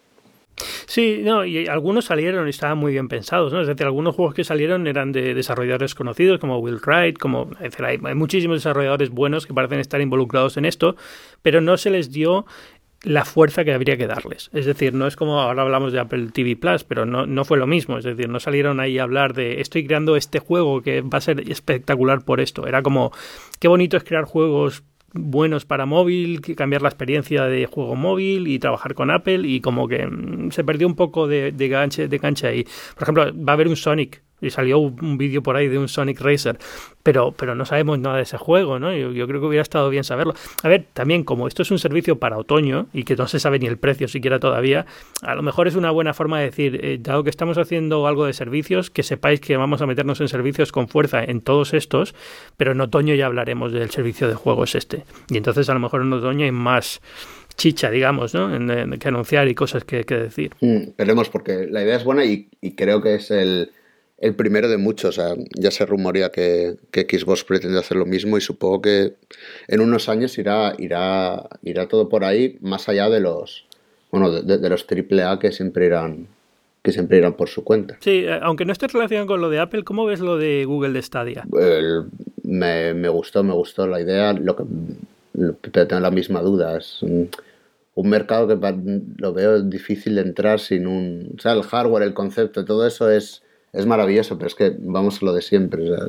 Sí, 0.85 1.21
no, 1.23 1.45
y 1.45 1.67
algunos 1.67 2.05
salieron 2.05 2.45
y 2.47 2.49
estaban 2.49 2.77
muy 2.77 2.91
bien 2.91 3.07
pensados, 3.07 3.53
¿no? 3.53 3.61
Es 3.61 3.67
decir, 3.67 3.85
algunos 3.85 4.13
juegos 4.13 4.35
que 4.35 4.43
salieron 4.43 4.85
eran 4.85 5.13
de 5.13 5.33
desarrolladores 5.33 5.95
conocidos 5.95 6.37
como 6.37 6.59
Will 6.59 6.81
Wright, 6.85 7.17
como, 7.17 7.49
es 7.53 7.71
decir, 7.71 7.85
hay, 7.85 7.97
hay 8.03 8.13
muchísimos 8.13 8.57
desarrolladores 8.57 9.09
buenos 9.09 9.47
que 9.47 9.53
parecen 9.53 9.79
estar 9.79 10.01
involucrados 10.01 10.57
en 10.57 10.65
esto, 10.65 10.97
pero 11.41 11.61
no 11.61 11.77
se 11.77 11.89
les 11.89 12.11
dio 12.11 12.45
la 13.03 13.25
fuerza 13.25 13.63
que 13.63 13.73
habría 13.73 13.97
que 13.97 14.07
darles. 14.07 14.49
Es 14.53 14.65
decir, 14.65 14.93
no 14.93 15.07
es 15.07 15.15
como 15.15 15.39
ahora 15.39 15.61
hablamos 15.61 15.91
de 15.93 15.99
Apple 15.99 16.29
TV 16.33 16.55
Plus, 16.55 16.83
pero 16.83 17.05
no, 17.05 17.25
no 17.25 17.45
fue 17.45 17.57
lo 17.57 17.67
mismo. 17.67 17.97
Es 17.97 18.05
decir, 18.05 18.29
no 18.29 18.39
salieron 18.39 18.79
ahí 18.79 18.97
a 18.97 19.03
hablar 19.03 19.33
de 19.33 19.61
estoy 19.61 19.85
creando 19.85 20.15
este 20.15 20.39
juego 20.39 20.81
que 20.81 21.01
va 21.01 21.17
a 21.17 21.21
ser 21.21 21.49
espectacular 21.49 22.23
por 22.23 22.39
esto. 22.39 22.65
Era 22.65 22.81
como, 22.81 23.11
qué 23.59 23.67
bonito 23.67 23.97
es 23.97 24.03
crear 24.03 24.23
juegos 24.23 24.83
buenos 25.13 25.65
para 25.65 25.85
móvil, 25.85 26.41
cambiar 26.55 26.81
la 26.81 26.89
experiencia 26.89 27.43
de 27.43 27.65
juego 27.67 27.95
móvil 27.95 28.47
y 28.47 28.57
trabajar 28.57 28.95
con 28.95 29.11
Apple 29.11 29.47
y 29.47 29.61
como 29.61 29.87
que 29.87 30.07
mm, 30.07 30.51
se 30.51 30.63
perdió 30.63 30.87
un 30.87 30.95
poco 30.95 31.27
de, 31.27 31.51
de, 31.51 31.67
ganche, 31.67 32.07
de 32.07 32.19
cancha 32.19 32.47
ahí. 32.47 32.65
Por 32.95 33.03
ejemplo, 33.03 33.25
va 33.25 33.53
a 33.53 33.55
haber 33.55 33.67
un 33.67 33.75
Sonic 33.75 34.23
y 34.43 34.49
salió 34.49 34.79
un, 34.79 35.17
vídeo 35.17 35.41
por 35.41 35.55
ahí 35.55 35.67
de 35.67 35.77
un 35.77 35.87
Sonic 35.87 36.19
Racer, 36.19 36.57
pero, 37.01 37.31
pero 37.31 37.55
no 37.55 37.65
sabemos 37.65 37.99
nada 37.99 38.17
de 38.17 38.23
ese 38.23 38.37
juego, 38.37 38.79
¿no? 38.79 38.95
Yo, 38.95 39.27
creo 39.27 39.39
que 39.39 39.47
hubiera 39.47 39.61
estado 39.61 39.89
bien 39.89 40.03
saberlo. 40.03 40.33
A 40.63 40.67
ver, 40.67 40.85
también 40.93 41.23
como 41.23 41.47
esto 41.47 41.61
es 41.61 41.71
un 41.71 41.79
servicio 41.79 42.19
para 42.19 42.37
otoño 42.37 42.87
y 42.93 43.03
que 43.03 43.15
no 43.15 43.27
se 43.27 43.39
sabe 43.39 43.59
ni 43.59 43.67
el 43.67 43.77
precio 43.77 44.07
siquiera 44.07 44.39
todavía, 44.39 44.85
a 45.21 45.35
lo 45.35 45.41
mejor 45.41 45.67
es 45.67 45.75
una 45.75 45.91
buena 45.91 46.13
forma 46.13 46.39
de 46.39 46.45
decir, 46.45 46.79
eh, 46.83 46.97
dado 46.99 47.23
que 47.23 47.29
estamos 47.29 47.57
haciendo 47.57 48.07
algo 48.07 48.25
de 48.25 48.33
servicios, 48.33 48.89
que 48.89 49.03
sepáis 49.03 49.39
que 49.39 49.57
vamos 49.57 49.81
a 49.81 49.85
meternos 49.85 50.21
en 50.21 50.27
servicios 50.27 50.71
con 50.71 50.87
fuerza 50.87 51.23
en 51.23 51.41
todos 51.41 51.73
estos, 51.73 52.15
pero 52.57 52.71
en 52.73 52.81
otoño 52.81 53.15
ya 53.15 53.25
hablaremos 53.25 53.71
del 53.71 53.89
servicio 53.89 54.27
de 54.27 54.35
juegos 54.35 54.75
este. 54.75 55.03
Y 55.29 55.37
entonces 55.37 55.69
a 55.69 55.73
lo 55.73 55.79
mejor 55.79 56.01
en 56.01 56.13
otoño 56.13 56.45
hay 56.45 56.51
más 56.51 57.01
chicha, 57.55 57.91
digamos, 57.91 58.33
¿no? 58.33 58.53
En, 58.53 58.69
en, 58.69 58.99
que 58.99 59.07
anunciar 59.07 59.47
y 59.47 59.55
cosas 59.55 59.83
que, 59.83 60.03
decir. 60.03 60.51
Mm, 60.61 60.95
veremos, 60.97 61.29
porque 61.29 61.67
la 61.69 61.83
idea 61.83 61.97
es 61.97 62.03
buena 62.03 62.25
y 62.25 62.47
creo 62.75 63.01
que 63.01 63.15
es 63.15 63.29
el 63.31 63.71
el 64.23 64.35
primero 64.35 64.69
de 64.69 64.77
muchos. 64.77 65.17
O 65.17 65.21
sea, 65.21 65.35
ya 65.55 65.69
se 65.69 65.85
rumorea 65.85 66.31
que, 66.31 66.77
que, 66.91 67.01
Xbox 67.19 67.43
pretende 67.43 67.77
hacer 67.77 67.97
lo 67.97 68.05
mismo 68.05 68.37
y 68.37 68.41
supongo 68.41 68.81
que 68.81 69.13
en 69.67 69.81
unos 69.81 70.07
años 70.07 70.37
irá, 70.37 70.73
irá, 70.79 71.49
irá 71.61 71.87
todo 71.89 72.07
por 72.07 72.23
ahí, 72.23 72.57
más 72.61 72.87
allá 72.87 73.09
de 73.09 73.19
los 73.19 73.65
bueno, 74.11 74.31
de, 74.31 74.57
de 74.59 74.69
los 74.69 74.85
AAA 74.89 75.39
que 75.39 75.51
siempre 75.51 75.87
irán 75.87 76.27
que 76.83 76.91
siempre 76.91 77.17
irán 77.17 77.33
por 77.33 77.49
su 77.49 77.63
cuenta. 77.63 77.97
Sí, 78.01 78.25
eh, 78.25 78.39
aunque 78.41 78.65
no 78.65 78.73
esté 78.73 78.87
relacionado 78.87 79.27
con 79.27 79.41
lo 79.41 79.49
de 79.49 79.59
Apple, 79.59 79.83
¿cómo 79.83 80.05
ves 80.05 80.19
lo 80.19 80.37
de 80.37 80.65
Google 80.65 80.91
de 80.91 81.01
Stadia? 81.01 81.45
El, 81.59 82.05
me, 82.43 82.93
me, 82.93 83.09
gustó, 83.09 83.43
me 83.43 83.53
gustó 83.53 83.87
la 83.87 84.01
idea, 84.01 84.33
lo 84.33 84.55
que 84.55 84.63
lo, 85.33 85.53
tengo 85.53 85.99
la 86.01 86.11
misma 86.11 86.41
duda. 86.41 86.77
Es 86.77 87.01
un, 87.01 87.29
un 87.95 88.09
mercado 88.09 88.47
que 88.47 88.75
lo 89.17 89.33
veo 89.33 89.61
difícil 89.61 90.15
de 90.15 90.21
entrar 90.21 90.59
sin 90.59 90.85
un... 90.87 91.35
O 91.37 91.41
sea, 91.41 91.53
el 91.53 91.63
hardware, 91.63 92.03
el 92.03 92.13
concepto, 92.13 92.65
todo 92.65 92.85
eso 92.85 93.09
es 93.09 93.42
es 93.73 93.85
maravilloso, 93.85 94.37
pero 94.37 94.47
es 94.47 94.55
que 94.55 94.73
vamos 94.77 95.21
a 95.21 95.25
lo 95.25 95.33
de 95.33 95.41
siempre. 95.41 95.91
O 95.91 95.95
sea, 95.95 96.07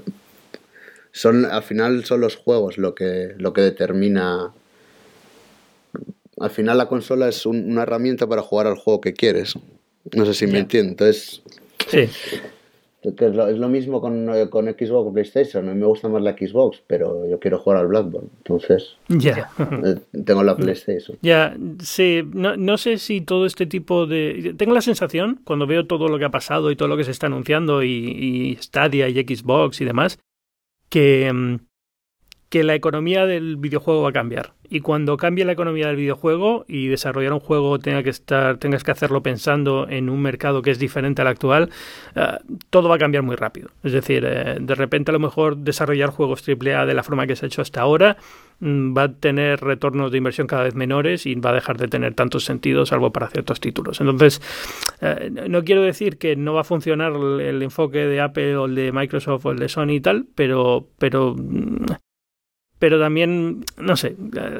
son, 1.12 1.44
al 1.46 1.62
final 1.62 2.04
son 2.04 2.20
los 2.20 2.36
juegos 2.36 2.76
lo 2.76 2.94
que, 2.94 3.34
lo 3.38 3.52
que 3.52 3.62
determina. 3.62 4.52
Al 6.38 6.50
final 6.50 6.78
la 6.78 6.88
consola 6.88 7.28
es 7.28 7.46
un, 7.46 7.70
una 7.70 7.82
herramienta 7.82 8.26
para 8.26 8.42
jugar 8.42 8.66
al 8.66 8.76
juego 8.76 9.00
que 9.00 9.14
quieres. 9.14 9.54
No 10.12 10.26
sé 10.26 10.34
si 10.34 10.46
me 10.46 10.58
entiendo. 10.58 10.90
Entonces, 10.90 11.42
sí. 11.88 12.08
Que 13.12 13.26
es, 13.26 13.34
lo, 13.34 13.48
es 13.48 13.58
lo 13.58 13.68
mismo 13.68 14.00
con, 14.00 14.30
con 14.48 14.66
Xbox 14.66 14.90
o 14.90 15.12
PlayStation. 15.12 15.68
A 15.68 15.74
mí 15.74 15.78
me 15.78 15.86
gusta 15.86 16.08
más 16.08 16.22
la 16.22 16.32
Xbox, 16.32 16.82
pero 16.86 17.28
yo 17.28 17.38
quiero 17.38 17.58
jugar 17.58 17.80
al 17.80 17.88
Blackboard. 17.88 18.24
Entonces, 18.38 18.96
ya. 19.08 19.50
Yeah. 19.58 20.00
tengo 20.24 20.42
la 20.42 20.56
PlayStation. 20.56 21.18
Ya, 21.20 21.54
sí. 21.80 22.22
No, 22.32 22.56
no, 22.56 22.78
sé 22.78 22.96
si 22.98 23.20
todo 23.20 23.44
este 23.44 23.66
tipo 23.66 24.06
de. 24.06 24.54
Tengo 24.56 24.72
la 24.72 24.80
sensación, 24.80 25.40
cuando 25.44 25.66
veo 25.66 25.86
todo 25.86 26.08
lo 26.08 26.18
que 26.18 26.24
ha 26.24 26.30
pasado 26.30 26.70
y 26.70 26.76
todo 26.76 26.88
lo 26.88 26.96
que 26.96 27.04
se 27.04 27.10
está 27.10 27.26
anunciando, 27.26 27.82
y, 27.82 27.88
y 27.88 28.56
Stadia 28.56 29.08
y 29.08 29.14
Xbox 29.14 29.80
y 29.82 29.84
demás, 29.84 30.18
que, 30.88 31.58
que 32.54 32.62
la 32.62 32.76
economía 32.76 33.26
del 33.26 33.56
videojuego 33.56 34.02
va 34.02 34.10
a 34.10 34.12
cambiar 34.12 34.52
y 34.68 34.80
cuando 34.80 35.16
cambie 35.16 35.44
la 35.44 35.52
economía 35.52 35.88
del 35.88 35.96
videojuego 35.96 36.64
y 36.68 36.88
desarrollar 36.88 37.32
un 37.32 37.40
juego 37.40 37.78
tenga 37.78 38.02
que 38.02 38.10
estar, 38.10 38.58
tengas 38.58 38.82
que 38.82 38.90
hacerlo 38.90 39.22
pensando 39.22 39.86
en 39.88 40.08
un 40.08 40.20
mercado 40.22 40.62
que 40.62 40.70
es 40.70 40.78
diferente 40.78 41.22
al 41.22 41.28
actual, 41.28 41.70
uh, 42.16 42.42
todo 42.70 42.88
va 42.88 42.96
a 42.96 42.98
cambiar 42.98 43.22
muy 43.22 43.36
rápido. 43.36 43.70
Es 43.82 43.92
decir, 43.92 44.24
eh, 44.26 44.58
de 44.60 44.74
repente 44.74 45.10
a 45.10 45.12
lo 45.12 45.18
mejor 45.18 45.58
desarrollar 45.58 46.10
juegos 46.10 46.42
AAA 46.48 46.86
de 46.86 46.94
la 46.94 47.02
forma 47.02 47.26
que 47.26 47.36
se 47.36 47.44
ha 47.44 47.48
hecho 47.48 47.62
hasta 47.62 47.82
ahora 47.82 48.16
mm, 48.60 48.96
va 48.96 49.02
a 49.04 49.12
tener 49.12 49.60
retornos 49.60 50.10
de 50.10 50.18
inversión 50.18 50.46
cada 50.46 50.64
vez 50.64 50.74
menores 50.74 51.26
y 51.26 51.34
va 51.34 51.50
a 51.50 51.54
dejar 51.54 51.76
de 51.76 51.88
tener 51.88 52.14
tantos 52.14 52.44
sentidos, 52.44 52.88
salvo 52.88 53.12
para 53.12 53.28
ciertos 53.28 53.60
títulos. 53.60 54.00
Entonces, 54.00 54.40
eh, 55.00 55.30
no 55.48 55.62
quiero 55.64 55.82
decir 55.82 56.18
que 56.18 56.36
no 56.36 56.54
va 56.54 56.62
a 56.62 56.64
funcionar 56.64 57.12
el, 57.12 57.40
el, 57.40 57.62
enfoque 57.62 58.06
de 58.06 58.20
Apple 58.20 58.56
o 58.56 58.64
el 58.66 58.74
de 58.74 58.92
Microsoft 58.92 59.44
o 59.46 59.52
el 59.52 59.58
de 59.58 59.68
Sony 59.68 59.90
y 59.90 60.00
tal, 60.00 60.26
pero, 60.34 60.88
pero 60.98 61.34
mm, 61.36 61.84
pero 62.84 63.00
también, 63.00 63.64
no 63.78 63.96
sé, 63.96 64.14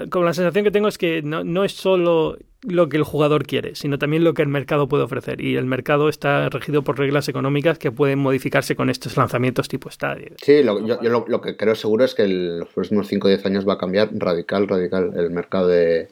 con 0.09 0.25
la 0.25 0.33
sensación 0.33 0.65
que 0.65 0.71
tengo 0.71 0.89
es 0.89 0.97
que 0.97 1.21
no, 1.21 1.45
no, 1.45 1.63
es 1.63 1.73
solo 1.73 2.39
lo 2.63 2.89
que 2.89 2.97
el 2.97 3.03
jugador 3.03 3.45
quiere, 3.45 3.75
sino 3.75 3.99
también 3.99 4.25
lo 4.25 4.33
que 4.33 4.41
el 4.41 4.49
mercado 4.49 4.89
puede 4.89 5.05
ofrecer. 5.05 5.43
Y 5.43 5.57
el 5.57 5.67
mercado 5.67 6.09
está 6.09 6.49
regido 6.49 6.81
por 6.81 6.99
reglas 6.99 7.29
económicas 7.29 7.79
que 7.79 7.93
pueden 7.93 8.21
modificarse 8.21 8.77
con 8.77 8.89
estos 8.89 9.19
lanzamientos 9.19 9.69
tipo 9.69 9.91
Stadia. 9.91 10.31
Sí, 10.41 10.63
lo, 10.63 10.87
yo, 10.87 11.03
yo 11.03 11.11
lo, 11.11 11.27
lo, 11.29 11.43
que 11.43 11.55
creo 11.55 11.75
seguro 11.75 12.07
es 12.07 12.15
que 12.15 12.23
en 12.23 12.61
los 12.61 12.71
próximos 12.71 13.09
5 13.09 13.27
o 13.27 13.29
10 13.29 13.45
años 13.45 13.69
va 13.69 13.75
a 13.75 13.79
cambiar 13.79 14.09
radical, 14.15 14.69
radical 14.69 15.13
el 15.15 15.31
mercado 15.31 15.69
de, 15.69 16.09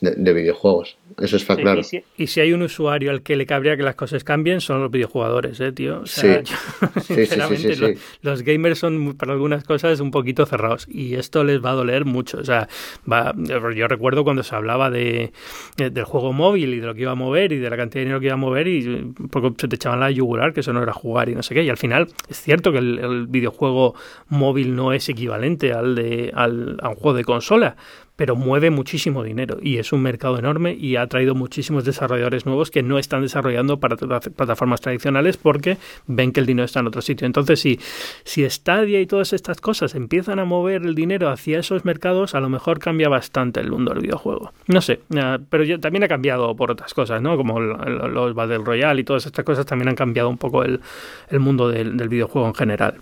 de, 0.00 0.12
de, 0.12 0.32
videojuegos. 0.32 0.96
Eso 1.18 1.36
está 1.36 1.56
sí, 1.56 1.62
claro. 1.62 1.80
Y 1.80 1.84
si, 1.84 2.04
y 2.16 2.26
si, 2.28 2.40
hay 2.40 2.52
un 2.52 2.62
usuario 2.62 3.10
al 3.10 3.22
que 3.22 3.34
le 3.34 3.46
cabría 3.46 3.76
que 3.76 3.82
las 3.82 3.96
cosas 3.96 4.22
cambien, 4.22 4.60
son 4.60 4.80
los 4.80 4.90
videojugadores, 4.90 5.58
¿eh, 5.60 5.72
tío? 5.72 6.02
O 6.02 6.06
sea, 6.06 6.44
sí. 6.44 6.52
Yo, 6.52 7.00
sí, 7.00 7.14
sinceramente, 7.14 7.76
los, 7.76 7.90
los, 8.22 8.42
gamers 8.42 8.78
son 8.78 9.16
para 9.16 9.32
algunas 9.32 9.64
cosas 9.64 9.98
un 10.00 10.10
poquito 10.10 10.46
cerrados 10.46 10.86
y 10.88 11.14
esto 11.14 11.42
les 11.42 11.64
va 11.64 11.70
a 11.70 11.74
doler 11.74 12.04
mucho. 12.04 12.38
O 12.38 12.44
sea, 12.44 12.68
va, 13.10 13.34
yo 13.36 13.88
recuerdo 13.88 14.22
cuando 14.22 14.42
se 14.42 14.54
hablaba 14.54 14.90
de, 14.90 15.32
de, 15.76 15.90
del 15.90 16.04
juego 16.04 16.32
móvil 16.32 16.74
y 16.74 16.80
de 16.80 16.86
lo 16.86 16.94
que 16.94 17.02
iba 17.02 17.12
a 17.12 17.16
mover 17.16 17.52
y 17.52 17.58
de 17.58 17.70
la 17.70 17.76
cantidad 17.76 18.00
de 18.00 18.04
dinero 18.04 18.20
que 18.20 18.26
iba 18.26 18.34
a 18.34 18.38
mover 18.38 18.68
y 18.68 19.12
porque 19.30 19.52
se 19.58 19.68
te 19.68 19.76
echaban 19.76 20.00
la 20.00 20.10
yugular 20.10 20.52
que 20.52 20.60
eso 20.60 20.72
no 20.72 20.82
era 20.82 20.92
jugar 20.92 21.28
y 21.28 21.34
no 21.34 21.42
sé 21.42 21.54
qué. 21.54 21.64
Y 21.64 21.70
al 21.70 21.78
final 21.78 22.06
es 22.28 22.40
cierto 22.40 22.70
que 22.70 22.78
el, 22.78 22.98
el 22.98 23.26
videojuego 23.26 23.94
móvil 24.28 24.76
no 24.76 24.92
es 24.92 25.08
equivalente 25.08 25.72
al 25.72 25.96
de 25.96 26.30
al, 26.34 26.78
a 26.82 26.90
un 26.90 26.94
juego 26.94 27.14
de 27.14 27.24
consola, 27.24 27.76
pero 28.18 28.34
mueve 28.34 28.70
muchísimo 28.70 29.22
dinero 29.22 29.58
y 29.62 29.78
es 29.78 29.92
un 29.92 30.02
mercado 30.02 30.40
enorme 30.40 30.74
y 30.74 30.96
ha 30.96 31.06
traído 31.06 31.36
muchísimos 31.36 31.84
desarrolladores 31.84 32.46
nuevos 32.46 32.72
que 32.72 32.82
no 32.82 32.98
están 32.98 33.22
desarrollando 33.22 33.78
para 33.78 33.96
plataformas 33.96 34.80
tradicionales 34.80 35.36
porque 35.36 35.78
ven 36.08 36.32
que 36.32 36.40
el 36.40 36.46
dinero 36.46 36.64
está 36.64 36.80
en 36.80 36.88
otro 36.88 37.00
sitio. 37.00 37.28
Entonces, 37.28 37.60
si, 37.60 37.78
si 38.24 38.50
Stadia 38.50 39.00
y 39.00 39.06
todas 39.06 39.32
estas 39.32 39.60
cosas 39.60 39.94
empiezan 39.94 40.40
a 40.40 40.44
mover 40.44 40.82
el 40.82 40.96
dinero 40.96 41.28
hacia 41.28 41.60
esos 41.60 41.84
mercados, 41.84 42.34
a 42.34 42.40
lo 42.40 42.48
mejor 42.48 42.80
cambia 42.80 43.08
bastante 43.08 43.60
el 43.60 43.70
mundo 43.70 43.92
del 43.92 44.02
videojuego. 44.02 44.52
No 44.66 44.80
sé, 44.80 44.98
pero 45.48 45.62
ya, 45.62 45.78
también 45.78 46.02
ha 46.02 46.08
cambiado 46.08 46.56
por 46.56 46.72
otras 46.72 46.94
cosas, 46.94 47.22
¿no? 47.22 47.36
Como 47.36 47.60
los 47.60 48.34
Battle 48.34 48.64
Royale 48.64 49.02
y 49.02 49.04
todas 49.04 49.26
estas 49.26 49.44
cosas 49.44 49.64
también 49.64 49.90
han 49.90 49.96
cambiado 49.96 50.28
un 50.28 50.38
poco 50.38 50.64
el, 50.64 50.80
el 51.30 51.38
mundo 51.38 51.68
del, 51.68 51.96
del 51.96 52.08
videojuego 52.08 52.48
en 52.48 52.54
general. 52.54 52.94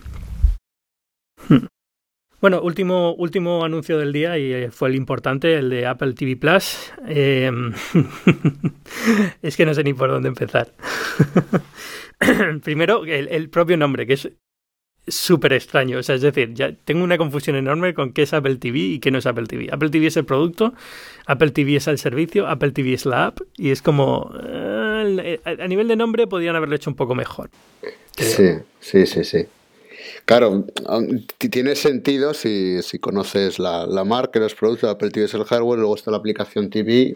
Hmm. 1.49 1.65
Bueno, 2.39 2.61
último, 2.61 3.15
último 3.15 3.65
anuncio 3.65 3.97
del 3.97 4.13
día 4.13 4.37
y 4.37 4.69
fue 4.69 4.89
el 4.89 4.95
importante, 4.95 5.55
el 5.55 5.71
de 5.71 5.87
Apple 5.87 6.13
TV 6.13 6.35
Plus. 6.35 6.93
Eh, 7.07 7.51
es 9.41 9.57
que 9.57 9.65
no 9.65 9.73
sé 9.73 9.83
ni 9.83 9.93
por 9.93 10.11
dónde 10.11 10.29
empezar. 10.29 10.71
Primero, 12.63 13.05
el, 13.05 13.49
propio 13.49 13.75
nombre, 13.75 14.05
que 14.05 14.13
es 14.13 14.29
súper 15.07 15.53
extraño. 15.53 15.97
O 15.97 16.03
sea, 16.03 16.13
es 16.13 16.21
decir, 16.21 16.53
ya 16.53 16.73
tengo 16.73 17.03
una 17.03 17.17
confusión 17.17 17.55
enorme 17.55 17.95
con 17.95 18.13
qué 18.13 18.21
es 18.21 18.33
Apple 18.33 18.57
TV 18.57 18.77
y 18.79 18.99
qué 18.99 19.09
no 19.09 19.17
es 19.17 19.25
Apple 19.25 19.47
TV. 19.47 19.69
Apple 19.71 19.89
TV 19.89 20.05
es 20.05 20.17
el 20.17 20.25
producto, 20.25 20.75
Apple 21.25 21.49
TV 21.49 21.77
es 21.77 21.87
el 21.87 21.97
servicio, 21.97 22.47
Apple 22.47 22.71
TV 22.71 22.93
es 22.93 23.07
la 23.07 23.27
app 23.27 23.39
y 23.55 23.71
es 23.71 23.81
como... 23.81 24.31
Uh, 24.31 25.37
a 25.43 25.67
nivel 25.67 25.87
de 25.87 25.95
nombre 25.95 26.27
podrían 26.27 26.55
haberlo 26.55 26.75
hecho 26.75 26.91
un 26.91 26.95
poco 26.95 27.15
mejor. 27.15 27.49
Sí, 28.15 28.59
sí, 28.79 29.05
sí, 29.07 29.23
sí. 29.23 29.47
Claro, 30.25 30.65
tiene 31.37 31.75
sentido 31.75 32.33
si, 32.33 32.81
si 32.81 32.99
conoces 32.99 33.59
la, 33.59 33.85
la, 33.85 34.03
marca, 34.03 34.39
los 34.39 34.55
productos, 34.55 34.89
Apple 34.89 35.11
TV 35.11 35.25
es 35.25 35.33
el 35.33 35.43
hardware, 35.43 35.79
luego 35.79 35.95
está 35.95 36.11
la 36.11 36.17
aplicación 36.17 36.69
TV 36.69 37.15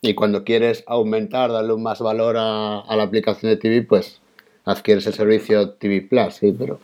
y 0.00 0.14
cuando 0.14 0.44
quieres 0.44 0.84
aumentar, 0.86 1.50
darle 1.50 1.72
un 1.72 1.82
más 1.82 2.00
valor 2.00 2.36
a, 2.36 2.80
a 2.80 2.96
la 2.96 3.02
aplicación 3.02 3.50
de 3.50 3.56
TV, 3.56 3.82
pues 3.82 4.20
adquieres 4.64 5.06
el 5.06 5.14
servicio 5.14 5.70
TV 5.70 6.02
Plus, 6.02 6.34
sí, 6.34 6.54
pero 6.56 6.78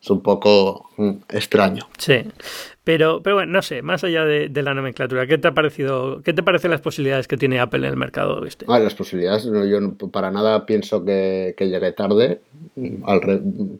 es 0.00 0.10
un 0.10 0.22
poco 0.22 0.90
mm, 0.96 1.10
extraño. 1.30 1.88
Sí, 1.98 2.22
pero, 2.86 3.20
pero 3.20 3.34
bueno, 3.34 3.50
no 3.50 3.62
sé, 3.62 3.82
más 3.82 4.04
allá 4.04 4.24
de, 4.24 4.62
la 4.62 4.72
nomenclatura, 4.72 5.26
¿qué 5.26 5.38
te 5.38 5.48
ha 5.48 5.54
parecido, 5.54 6.22
qué 6.22 6.32
te 6.32 6.44
parecen 6.44 6.70
las 6.70 6.80
posibilidades 6.80 7.26
que 7.26 7.36
tiene 7.36 7.58
Apple 7.58 7.80
en 7.80 7.86
el 7.86 7.96
mercado 7.96 8.46
este? 8.46 8.64
Las 8.68 8.94
posibilidades, 8.94 9.44
no, 9.46 9.64
yo 9.64 9.80
para 10.12 10.30
nada 10.30 10.66
pienso 10.66 11.04
que, 11.04 11.56
que 11.58 11.68
llegue 11.68 11.90
tarde, 11.90 12.42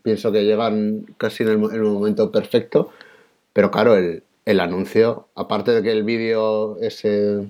pienso 0.02 0.32
que 0.32 0.44
llegan 0.44 1.06
casi 1.18 1.44
en 1.44 1.50
el, 1.50 1.54
en 1.66 1.74
el, 1.76 1.82
momento 1.82 2.32
perfecto, 2.32 2.90
pero 3.52 3.70
claro, 3.70 3.94
el, 3.96 4.60
anuncio, 4.60 5.28
aparte 5.36 5.70
de 5.70 5.84
que 5.84 5.92
el 5.92 6.02
vídeo 6.02 6.76
ese 6.80 7.46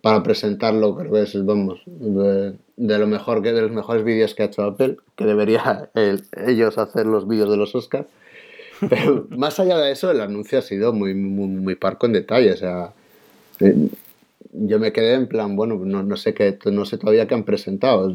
para 0.00 0.22
presentarlo, 0.22 0.94
creo 0.94 1.10
que 1.10 1.22
es, 1.22 1.32
de, 1.34 2.98
lo 2.98 3.06
mejor 3.08 3.42
que 3.42 3.52
de 3.52 3.62
los 3.62 3.72
mejores 3.72 4.04
vídeos 4.04 4.36
que 4.36 4.44
ha 4.44 4.46
hecho 4.46 4.62
Apple, 4.62 4.98
que 5.16 5.24
debería 5.24 5.90
el, 5.94 6.22
ellos 6.46 6.78
hacer 6.78 7.06
los 7.06 7.26
vídeos 7.26 7.50
de 7.50 7.56
los 7.56 7.74
Oscars. 7.74 8.06
Pero 8.88 9.26
más 9.30 9.58
allá 9.60 9.78
de 9.78 9.92
eso, 9.92 10.10
el 10.10 10.20
anuncio 10.20 10.58
ha 10.58 10.62
sido 10.62 10.92
muy, 10.92 11.14
muy, 11.14 11.48
muy 11.48 11.74
parco 11.74 12.06
en 12.06 12.12
detalle. 12.12 12.52
O 12.52 12.56
sea, 12.56 12.92
eh, 13.60 13.88
yo 14.52 14.78
me 14.78 14.92
quedé 14.92 15.14
en 15.14 15.26
plan, 15.26 15.56
bueno, 15.56 15.80
no, 15.84 16.02
no 16.02 16.16
sé 16.16 16.34
qué, 16.34 16.58
no 16.70 16.84
sé 16.84 16.98
todavía 16.98 17.26
qué 17.26 17.34
han 17.34 17.44
presentado. 17.44 18.14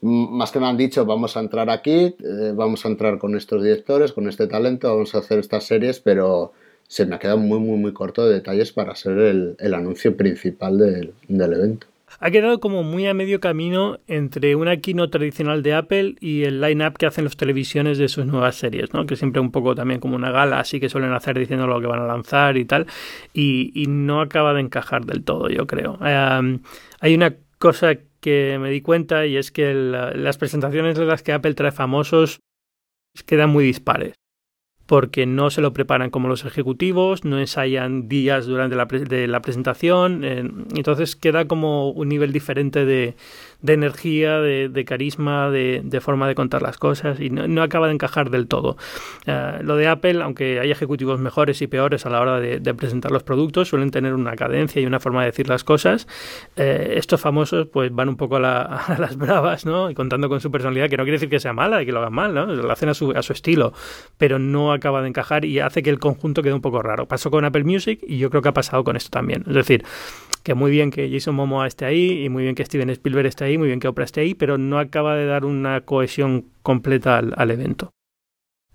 Más 0.00 0.50
que 0.50 0.58
me 0.58 0.66
han 0.66 0.76
dicho, 0.76 1.06
vamos 1.06 1.36
a 1.36 1.40
entrar 1.40 1.70
aquí, 1.70 2.16
eh, 2.18 2.52
vamos 2.54 2.84
a 2.84 2.88
entrar 2.88 3.18
con 3.18 3.36
estos 3.36 3.62
directores, 3.62 4.12
con 4.12 4.28
este 4.28 4.46
talento, 4.46 4.88
vamos 4.88 5.14
a 5.14 5.18
hacer 5.18 5.38
estas 5.38 5.64
series, 5.64 6.00
pero 6.00 6.52
se 6.88 7.06
me 7.06 7.14
ha 7.14 7.18
quedado 7.18 7.38
muy, 7.38 7.60
muy, 7.60 7.78
muy 7.78 7.92
corto 7.92 8.26
de 8.26 8.34
detalles 8.34 8.72
para 8.72 8.96
ser 8.96 9.18
el, 9.18 9.56
el 9.58 9.74
anuncio 9.74 10.16
principal 10.16 10.78
del, 10.78 11.14
del 11.28 11.52
evento 11.52 11.86
ha 12.20 12.30
quedado 12.30 12.60
como 12.60 12.82
muy 12.82 13.06
a 13.06 13.14
medio 13.14 13.40
camino 13.40 13.98
entre 14.06 14.56
una 14.56 14.76
keynote 14.78 15.18
tradicional 15.18 15.62
de 15.62 15.74
Apple 15.74 16.16
y 16.20 16.44
el 16.44 16.60
line-up 16.60 16.96
que 16.98 17.06
hacen 17.06 17.24
las 17.24 17.36
televisiones 17.36 17.98
de 17.98 18.08
sus 18.08 18.26
nuevas 18.26 18.56
series, 18.56 18.92
¿no? 18.92 19.06
que 19.06 19.16
siempre 19.16 19.40
un 19.40 19.50
poco 19.50 19.74
también 19.74 20.00
como 20.00 20.16
una 20.16 20.30
gala, 20.30 20.60
así 20.60 20.80
que 20.80 20.88
suelen 20.88 21.12
hacer 21.12 21.38
diciendo 21.38 21.66
lo 21.66 21.80
que 21.80 21.86
van 21.86 22.00
a 22.00 22.06
lanzar 22.06 22.56
y 22.56 22.64
tal, 22.64 22.86
y, 23.32 23.84
no 23.88 24.20
acaba 24.20 24.54
de 24.54 24.60
encajar 24.60 25.04
del 25.04 25.22
todo, 25.22 25.48
yo 25.48 25.66
creo. 25.66 25.98
hay 26.00 27.14
una 27.14 27.36
cosa 27.58 27.96
que 28.20 28.58
me 28.60 28.70
di 28.70 28.80
cuenta 28.80 29.26
y 29.26 29.36
es 29.36 29.50
que 29.50 29.74
las 29.74 30.38
presentaciones 30.38 30.96
de 30.96 31.04
las 31.04 31.22
que 31.22 31.32
Apple 31.32 31.54
trae 31.54 31.72
famosos 31.72 32.40
quedan 33.26 33.50
muy 33.50 33.64
dispares 33.64 34.21
porque 34.86 35.26
no 35.26 35.50
se 35.50 35.60
lo 35.60 35.72
preparan 35.72 36.10
como 36.10 36.28
los 36.28 36.44
ejecutivos, 36.44 37.24
no 37.24 37.38
ensayan 37.38 38.08
días 38.08 38.46
durante 38.46 38.76
la, 38.76 38.86
de 38.86 39.28
la 39.28 39.40
presentación, 39.40 40.24
eh, 40.24 40.50
entonces 40.76 41.16
queda 41.16 41.46
como 41.46 41.90
un 41.90 42.08
nivel 42.08 42.32
diferente 42.32 42.84
de, 42.84 43.14
de 43.62 43.72
energía, 43.74 44.40
de, 44.40 44.84
carisma, 44.84 45.50
de, 45.50 46.00
forma 46.00 46.28
de 46.28 46.34
contar 46.34 46.62
las 46.62 46.78
cosas 46.78 47.20
y 47.20 47.30
no, 47.30 47.62
acaba 47.62 47.86
de 47.86 47.94
encajar 47.94 48.30
del 48.30 48.48
todo. 48.48 48.76
Eh, 49.26 49.60
lo 49.62 49.76
de 49.76 49.88
Apple, 49.88 50.20
aunque 50.22 50.60
hay 50.60 50.70
ejecutivos 50.70 51.20
mejores 51.20 51.62
y 51.62 51.68
peores 51.68 52.04
a 52.04 52.10
la 52.10 52.20
hora 52.20 52.40
de, 52.40 52.74
presentar 52.74 53.12
los 53.12 53.22
productos, 53.22 53.68
suelen 53.68 53.90
tener 53.90 54.14
una 54.14 54.34
cadencia 54.34 54.80
y 54.80 54.86
una 54.86 54.98
forma 54.98 55.20
de 55.20 55.26
decir 55.26 55.48
las 55.48 55.62
cosas. 55.62 56.08
Eh, 56.56 56.94
estos 56.96 57.20
famosos 57.20 57.68
pues 57.68 57.94
van 57.94 58.08
un 58.08 58.16
poco 58.16 58.36
a, 58.36 58.40
las 58.98 59.16
bravas, 59.16 59.64
¿no? 59.64 59.90
Y 59.90 59.94
contando 59.94 60.28
con 60.28 60.40
su 60.40 60.50
personalidad, 60.50 60.88
que 60.88 60.96
no 60.96 61.04
quiere 61.04 61.16
decir 61.16 61.28
que 61.28 61.40
sea 61.40 61.52
mala 61.52 61.82
y 61.82 61.86
que 61.86 61.92
lo 61.92 62.00
hagan 62.00 62.12
mal, 62.12 62.34
¿no? 62.34 62.46
Lo 62.46 62.70
hacen 62.70 62.88
a 62.88 62.94
su, 62.94 63.12
a 63.12 63.22
su 63.22 63.32
estilo, 63.32 63.72
pero 64.18 64.38
no 64.38 64.72
acaba 64.72 65.02
de 65.02 65.08
encajar 65.08 65.44
y 65.44 65.60
hace 65.60 65.82
que 65.82 65.90
el 65.90 65.98
conjunto 65.98 66.42
quede 66.42 66.54
un 66.54 66.60
poco 66.60 66.82
raro. 66.82 67.06
Pasó 67.06 67.30
con 67.30 67.44
Apple 67.44 67.64
Music 67.64 68.00
y 68.02 68.18
yo 68.18 68.30
creo 68.30 68.42
que 68.42 68.48
ha 68.48 68.54
pasado 68.54 68.82
con 68.82 68.96
esto 68.96 69.10
también. 69.10 69.44
Es 69.46 69.54
decir, 69.54 69.84
que 70.42 70.54
muy 70.54 70.70
bien 70.70 70.90
que 70.90 71.10
Jason 71.10 71.34
Momoa 71.34 71.66
esté 71.66 71.84
ahí 71.84 72.24
y 72.24 72.28
muy 72.28 72.42
bien 72.42 72.54
que 72.54 72.64
Steven 72.64 72.90
Spielberg 72.90 73.26
esté 73.26 73.44
ahí, 73.44 73.58
muy 73.58 73.68
bien 73.68 73.80
que 73.80 73.88
Oprah 73.88 74.04
esté 74.04 74.20
ahí, 74.20 74.34
pero 74.34 74.58
no 74.58 74.78
acaba 74.78 75.16
de 75.16 75.26
dar 75.26 75.44
una 75.44 75.82
cohesión 75.82 76.46
completa 76.62 77.18
al, 77.18 77.50
evento. 77.50 77.92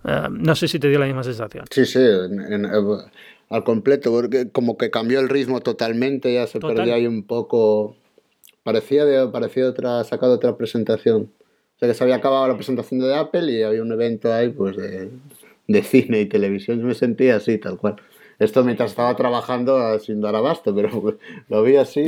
Eh, 0.03 0.27
no 0.31 0.55
sé 0.55 0.67
si 0.67 0.79
te 0.79 0.89
dio 0.89 0.99
la 0.99 1.05
misma 1.05 1.23
sensación. 1.23 1.65
Sí, 1.71 1.85
sí, 1.85 1.99
al 3.49 3.63
completo, 3.63 4.11
porque 4.11 4.49
como 4.49 4.77
que 4.77 4.91
cambió 4.91 5.19
el 5.19 5.29
ritmo 5.29 5.61
totalmente, 5.61 6.33
ya 6.33 6.47
se 6.47 6.59
perdió 6.59 6.93
ahí 6.93 7.07
un 7.07 7.23
poco. 7.23 7.95
Parecía 8.63 9.05
de, 9.05 9.27
parecía 9.29 9.69
otra, 9.69 10.03
sacado 10.03 10.33
otra 10.33 10.57
presentación. 10.57 11.31
O 11.75 11.79
sea 11.79 11.87
que 11.87 11.93
se 11.93 12.03
había 12.03 12.15
acabado 12.15 12.47
la 12.47 12.55
presentación 12.55 12.99
de 12.99 13.15
Apple 13.15 13.51
y 13.51 13.63
había 13.63 13.81
un 13.81 13.91
evento 13.91 14.33
ahí 14.33 14.49
pues 14.49 14.75
de, 14.75 15.09
de 15.67 15.83
cine 15.83 16.21
y 16.21 16.25
televisión. 16.25 16.79
Yo 16.79 16.85
me 16.85 16.95
sentía 16.95 17.37
así, 17.37 17.57
tal 17.57 17.77
cual. 17.77 17.95
Esto 18.39 18.63
mientras 18.63 18.91
estaba 18.91 19.15
trabajando 19.15 19.97
sin 19.99 20.21
dar 20.21 20.35
abasto, 20.35 20.73
pero 20.75 21.17
lo 21.49 21.63
vi 21.63 21.75
así. 21.77 22.05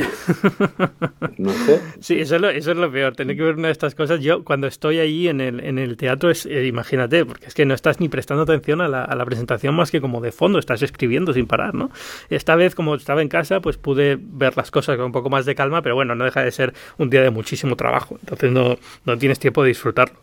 No 1.38 1.52
sé. 1.52 1.82
Sí, 2.02 2.20
eso 2.20 2.36
es, 2.36 2.42
lo, 2.42 2.50
eso 2.50 2.72
es 2.72 2.78
lo 2.78 2.92
peor, 2.92 3.16
tener 3.16 3.36
que 3.36 3.42
ver 3.42 3.56
una 3.56 3.70
de 3.70 3.72
estas 3.72 3.96
cosas. 3.96 4.20
Yo 4.20 4.44
cuando 4.44 4.68
estoy 4.68 5.00
ahí 5.00 5.28
en 5.28 5.42
el, 5.42 5.60
en 5.60 5.80
el 5.80 5.98
teatro, 5.98 6.30
es, 6.30 6.46
eh, 6.46 6.68
imagínate, 6.68 7.26
porque 7.26 7.48
es 7.48 7.54
que 7.56 7.66
no 7.66 7.74
estás 7.74 8.00
ni 8.00 8.10
prestando 8.10 8.44
atención 8.44 8.82
a 8.82 8.88
la, 8.88 9.04
a 9.04 9.16
la, 9.16 9.26
presentación 9.26 9.76
más 9.76 9.90
que 9.90 10.02
como 10.02 10.22
de 10.22 10.32
fondo, 10.32 10.60
estás 10.60 10.82
escribiendo 10.84 11.34
sin 11.34 11.48
parar, 11.48 11.74
¿no? 11.74 11.90
Esta 12.30 12.56
vez, 12.56 12.76
como 12.76 12.96
estaba 12.96 13.22
en 13.22 13.30
casa, 13.30 13.60
pues 13.60 13.78
pude 13.78 14.18
ver 14.20 14.56
las 14.56 14.70
cosas 14.70 14.98
con 14.98 15.08
un 15.08 15.12
poco 15.12 15.30
más 15.30 15.46
de 15.46 15.56
calma, 15.56 15.82
pero 15.82 15.96
bueno, 15.96 16.14
no 16.14 16.26
deja 16.26 16.44
de 16.44 16.52
ser 16.52 16.74
un 16.98 17.10
día 17.10 17.22
de 17.22 17.32
muchísimo 17.32 17.76
trabajo, 17.76 18.18
entonces 18.20 18.52
no, 18.52 18.78
no 19.06 19.18
tienes 19.18 19.40
tiempo 19.40 19.64
de 19.64 19.70
disfrutarlo 19.70 20.20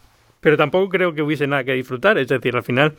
pero 0.47 0.57
tampoco 0.57 0.89
creo 0.89 1.13
que 1.13 1.23
hubiese 1.23 1.49
nada 1.49 1.65
que 1.65 1.73
disfrutar. 1.73 2.19
Es 2.19 2.29
decir, 2.29 2.55
al 2.55 2.63
final 2.63 2.95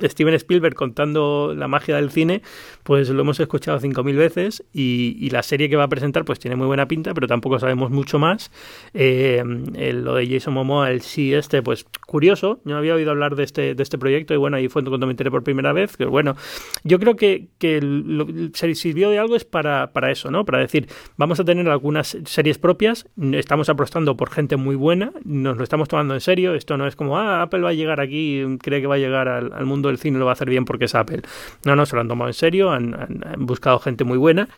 Steven 0.00 0.34
Spielberg 0.34 0.74
contando 0.74 1.54
la 1.56 1.68
magia 1.68 1.96
del 1.96 2.10
cine, 2.10 2.42
pues 2.82 3.08
lo 3.10 3.20
hemos 3.20 3.38
escuchado 3.40 3.78
5.000 3.78 4.16
veces 4.16 4.64
y, 4.72 5.30
la 5.32 5.42
serie 5.42 5.70
que 5.70 5.76
va 5.76 5.84
a 5.84 5.88
presentar 5.88 6.26
pues 6.26 6.38
tiene 6.38 6.56
muy 6.56 6.66
buena 6.66 6.86
pinta, 6.86 7.14
pero 7.14 7.26
tampoco 7.26 7.58
sabemos 7.58 7.90
mucho 7.90 8.18
más. 8.18 8.50
Eh, 8.92 9.42
lo 9.94 10.16
de 10.16 10.28
Jason 10.28 10.52
Momoa, 10.52 10.90
el 10.90 11.00
sí 11.00 11.32
este, 11.32 11.62
pues 11.62 11.86
curioso, 12.06 12.60
no 12.64 12.76
había 12.76 12.94
oído 12.94 13.12
hablar 13.12 13.34
de 13.34 13.44
este, 13.44 13.74
de 13.74 13.82
este 13.82 13.96
proyecto 13.96 14.34
y 14.34 14.36
bueno, 14.36 14.58
ahí 14.58 14.68
fue 14.68 14.84
cuando 14.84 15.06
me 15.06 15.12
enteré 15.12 15.30
por 15.30 15.42
primera 15.42 15.72
vez, 15.72 15.96
que 15.96 16.04
bueno, 16.04 16.36
yo 16.84 16.98
creo 16.98 17.16
que, 17.16 17.48
que 17.58 17.80
se 18.52 18.74
sirvió 18.74 19.08
de 19.08 19.18
algo 19.18 19.36
es 19.36 19.44
para, 19.46 19.92
para 19.92 20.10
eso, 20.10 20.30
¿no? 20.30 20.44
Para 20.44 20.58
decir, 20.58 20.88
vamos 21.16 21.40
a 21.40 21.44
tener 21.44 21.66
algunas 21.68 22.18
series 22.24 22.58
propias, 22.58 23.06
estamos 23.32 23.70
apostando 23.70 24.16
por 24.16 24.30
gente 24.30 24.56
muy 24.56 24.76
buena, 24.76 25.12
nos 25.24 25.56
lo 25.56 25.64
estamos 25.64 25.88
tomando 25.88 26.12
en 26.12 26.20
serio, 26.20 26.54
esto 26.54 26.76
no 26.76 26.86
es 26.86 26.96
como, 26.96 27.18
ah, 27.18 27.42
Apple 27.42 27.60
va 27.60 27.70
a 27.70 27.74
llegar 27.74 28.00
aquí, 28.00 28.44
cree 28.60 28.82
que 28.82 28.86
va 28.86 28.96
a 28.96 28.98
llegar 28.98 29.28
al 29.28 29.64
mundo 29.64 29.81
del 29.88 29.98
cine 29.98 30.18
lo 30.18 30.24
va 30.24 30.32
a 30.32 30.34
hacer 30.34 30.48
bien 30.48 30.64
porque 30.64 30.86
es 30.86 30.94
Apple. 30.94 31.22
No, 31.64 31.76
no, 31.76 31.86
se 31.86 31.94
lo 31.94 32.00
han 32.00 32.08
tomado 32.08 32.28
en 32.28 32.34
serio, 32.34 32.70
han, 32.70 32.96
buscado 33.38 33.78
gente 33.78 34.04
muy 34.04 34.18
buena. 34.18 34.48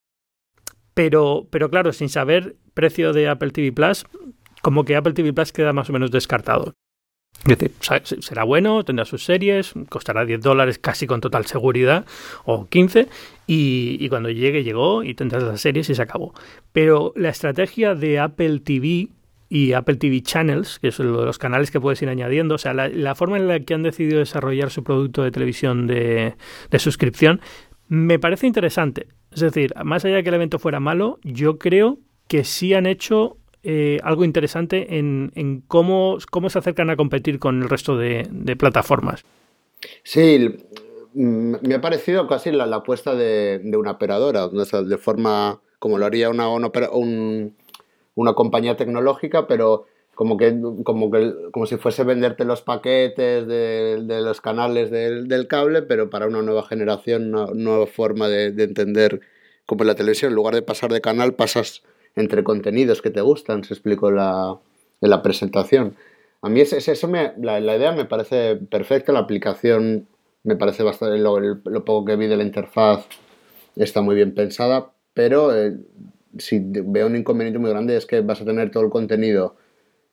Pero, 0.94 1.48
pero 1.50 1.70
claro, 1.70 1.92
sin 1.92 2.08
saber 2.08 2.56
precio 2.72 3.12
de 3.12 3.28
Apple 3.28 3.50
TV 3.50 3.72
Plus, 3.72 4.06
como 4.62 4.84
que 4.84 4.96
Apple 4.96 5.12
TV 5.12 5.32
Plus 5.32 5.52
queda 5.52 5.72
más 5.72 5.90
o 5.90 5.92
menos 5.92 6.10
descartado. 6.10 6.74
Será 8.20 8.44
bueno, 8.44 8.84
tendrá 8.84 9.04
sus 9.04 9.24
series, 9.24 9.74
costará 9.88 10.24
10 10.24 10.40
dólares 10.40 10.78
casi 10.78 11.06
con 11.06 11.20
total 11.20 11.44
seguridad, 11.46 12.06
o 12.44 12.66
15, 12.66 13.08
y, 13.46 13.98
y, 14.00 14.08
cuando 14.08 14.30
llegue, 14.30 14.62
llegó 14.64 15.02
y 15.02 15.14
tendrás 15.14 15.42
las 15.42 15.60
series 15.60 15.90
y 15.90 15.94
se 15.94 16.02
acabó. 16.02 16.32
Pero 16.72 17.12
la 17.16 17.28
estrategia 17.28 17.94
de 17.94 18.18
Apple 18.18 18.60
TV 18.60 19.08
y 19.48 19.72
Apple 19.72 19.96
TV 19.96 20.22
Channels, 20.22 20.78
que 20.78 20.88
es 20.88 20.98
uno 20.98 21.20
de 21.20 21.26
los 21.26 21.38
canales 21.38 21.70
que 21.70 21.80
puedes 21.80 22.00
ir 22.02 22.08
añadiendo. 22.08 22.54
O 22.54 22.58
sea, 22.58 22.74
la, 22.74 23.14
forma 23.14 23.36
en 23.36 23.48
la 23.48 23.60
que 23.60 23.74
han 23.74 23.82
decidido 23.82 24.18
desarrollar 24.18 24.70
su 24.70 24.82
producto 24.82 25.22
de 25.22 25.30
televisión 25.30 25.86
de, 25.86 26.34
suscripción 26.78 27.40
me 27.88 28.18
parece 28.18 28.46
interesante. 28.46 29.08
Es 29.32 29.40
decir, 29.40 29.74
más 29.84 30.04
allá 30.04 30.16
de 30.16 30.22
que 30.22 30.30
el 30.30 30.34
evento 30.36 30.58
fuera 30.58 30.80
malo, 30.80 31.18
yo 31.22 31.58
creo 31.58 31.98
que 32.28 32.44
sí 32.44 32.72
han 32.72 32.86
hecho 32.86 33.36
eh, 33.62 33.98
algo 34.02 34.24
interesante 34.24 34.98
en, 34.98 35.62
cómo, 35.68 36.18
cómo 36.30 36.50
se 36.50 36.58
acercan 36.58 36.90
a 36.90 36.96
competir 36.96 37.38
con 37.38 37.62
el 37.62 37.68
resto 37.68 37.96
de, 37.96 38.26
plataformas. 38.58 39.24
Sí, 40.02 40.56
me 41.12 41.74
ha 41.74 41.80
parecido 41.80 42.26
casi 42.26 42.50
la, 42.50 42.64
apuesta 42.64 43.14
de, 43.14 43.60
una 43.76 43.92
operadora, 43.92 44.48
de 44.48 44.98
forma 44.98 45.60
como 45.84 45.98
lo 45.98 46.06
haría 46.06 46.30
una, 46.30 46.48
un, 46.48 47.54
una 48.14 48.34
compañía 48.34 48.76
tecnológica, 48.76 49.46
pero 49.46 49.86
como 50.14 50.36
que, 50.36 50.56
como 50.84 51.10
que 51.10 51.34
como 51.52 51.66
si 51.66 51.76
fuese 51.76 52.04
venderte 52.04 52.44
los 52.44 52.62
paquetes 52.62 53.46
de, 53.46 54.02
de 54.02 54.20
los 54.20 54.40
canales 54.40 54.90
del, 54.90 55.28
del, 55.28 55.48
cable, 55.48 55.82
pero 55.82 56.10
para 56.10 56.26
una 56.26 56.42
nueva 56.42 56.62
generación, 56.62 57.34
una 57.34 57.46
nueva 57.52 57.86
forma 57.86 58.28
de, 58.28 58.52
de, 58.52 58.64
entender 58.64 59.20
como 59.66 59.82
en 59.82 59.88
la 59.88 59.94
televisión. 59.94 60.30
En 60.30 60.36
lugar 60.36 60.54
de 60.54 60.62
pasar 60.62 60.92
de 60.92 61.00
canal, 61.00 61.34
pasas 61.34 61.82
entre 62.16 62.44
contenidos 62.44 63.02
que 63.02 63.10
te 63.10 63.20
gustan, 63.20 63.64
se 63.64 63.74
explicó 63.74 64.10
la, 64.10 64.56
en 65.00 65.10
la 65.10 65.22
presentación. 65.22 65.96
A 66.42 66.48
mí 66.48 66.60
es, 66.60 66.72
eso 66.72 67.08
me, 67.08 67.32
la, 67.40 67.58
la, 67.60 67.76
idea 67.76 67.92
me 67.92 68.04
parece 68.04 68.56
perfecta, 68.56 69.12
la 69.12 69.20
aplicación 69.20 70.06
me 70.42 70.56
parece 70.56 70.82
bastante, 70.82 71.18
lo, 71.18 71.40
lo, 71.40 71.84
poco 71.84 72.04
que 72.04 72.16
vi 72.16 72.26
de 72.26 72.36
la 72.36 72.44
interfaz 72.44 73.06
está 73.76 74.02
muy 74.02 74.14
bien 74.14 74.34
pensada, 74.34 74.92
pero 75.14 75.56
eh, 75.56 75.74
si 76.38 76.60
veo 76.62 77.06
un 77.06 77.16
inconveniente 77.16 77.58
muy 77.58 77.70
grande 77.70 77.96
es 77.96 78.06
que 78.06 78.20
vas 78.20 78.40
a 78.40 78.44
tener 78.44 78.70
todo 78.70 78.84
el 78.84 78.90
contenido 78.90 79.56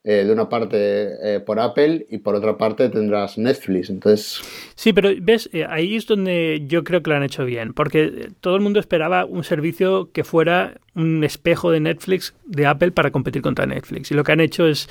eh, 0.03 0.23
de 0.25 0.33
una 0.33 0.49
parte 0.49 1.35
eh, 1.35 1.39
por 1.41 1.59
Apple 1.59 2.07
y 2.09 2.17
por 2.17 2.33
otra 2.33 2.57
parte 2.57 2.89
tendrás 2.89 3.37
Netflix. 3.37 3.91
Entonces. 3.91 4.41
Sí, 4.73 4.93
pero 4.93 5.09
ves, 5.21 5.47
eh, 5.53 5.63
ahí 5.69 5.95
es 5.95 6.07
donde 6.07 6.63
yo 6.65 6.83
creo 6.83 7.03
que 7.03 7.11
lo 7.11 7.17
han 7.17 7.23
hecho 7.23 7.45
bien, 7.45 7.73
porque 7.73 8.29
todo 8.39 8.55
el 8.55 8.61
mundo 8.61 8.79
esperaba 8.79 9.25
un 9.25 9.43
servicio 9.43 10.09
que 10.11 10.23
fuera 10.23 10.79
un 10.95 11.23
espejo 11.23 11.69
de 11.69 11.81
Netflix 11.81 12.33
de 12.45 12.65
Apple 12.65 12.91
para 12.91 13.11
competir 13.11 13.43
contra 13.43 13.67
Netflix. 13.67 14.09
Y 14.09 14.15
lo 14.15 14.23
que 14.23 14.31
han 14.31 14.39
hecho 14.39 14.65
es, 14.65 14.89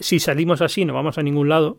si 0.00 0.18
salimos 0.18 0.62
así, 0.62 0.86
no 0.86 0.94
vamos 0.94 1.18
a 1.18 1.22
ningún 1.22 1.50
lado. 1.50 1.76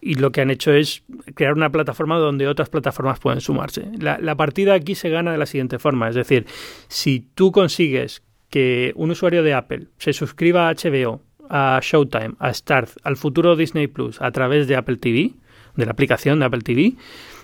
Y 0.00 0.14
lo 0.14 0.32
que 0.32 0.40
han 0.40 0.50
hecho 0.50 0.72
es 0.72 1.02
crear 1.34 1.54
una 1.54 1.70
plataforma 1.70 2.18
donde 2.18 2.46
otras 2.46 2.68
plataformas 2.68 3.18
pueden 3.18 3.40
sumarse. 3.40 3.88
La, 3.98 4.36
partida 4.36 4.74
aquí 4.74 4.94
se 4.94 5.10
gana 5.10 5.32
de 5.32 5.38
la 5.38 5.46
siguiente 5.46 5.78
forma. 5.78 6.08
Es 6.08 6.14
decir, 6.14 6.46
si 6.88 7.20
tú 7.34 7.52
consigues 7.52 8.22
que 8.50 8.92
un 8.96 9.10
usuario 9.10 9.42
de 9.42 9.54
Apple 9.54 9.88
se 9.98 10.12
suscriba 10.12 10.68
a 10.68 10.74
HBO 10.74 11.22
a 11.50 11.80
Showtime, 11.82 12.34
a 12.38 12.52
Starz, 12.52 12.96
al 13.02 13.16
futuro 13.16 13.56
Disney 13.56 13.86
Plus 13.86 14.20
a 14.20 14.30
través 14.30 14.68
de 14.68 14.76
Apple 14.76 14.98
TV, 14.98 15.34
de 15.76 15.86
la 15.86 15.92
aplicación 15.92 16.38
de 16.38 16.44
Apple 16.44 16.60
TV, 16.60 16.94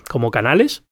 como 0.07 0.31
canales, 0.31 0.83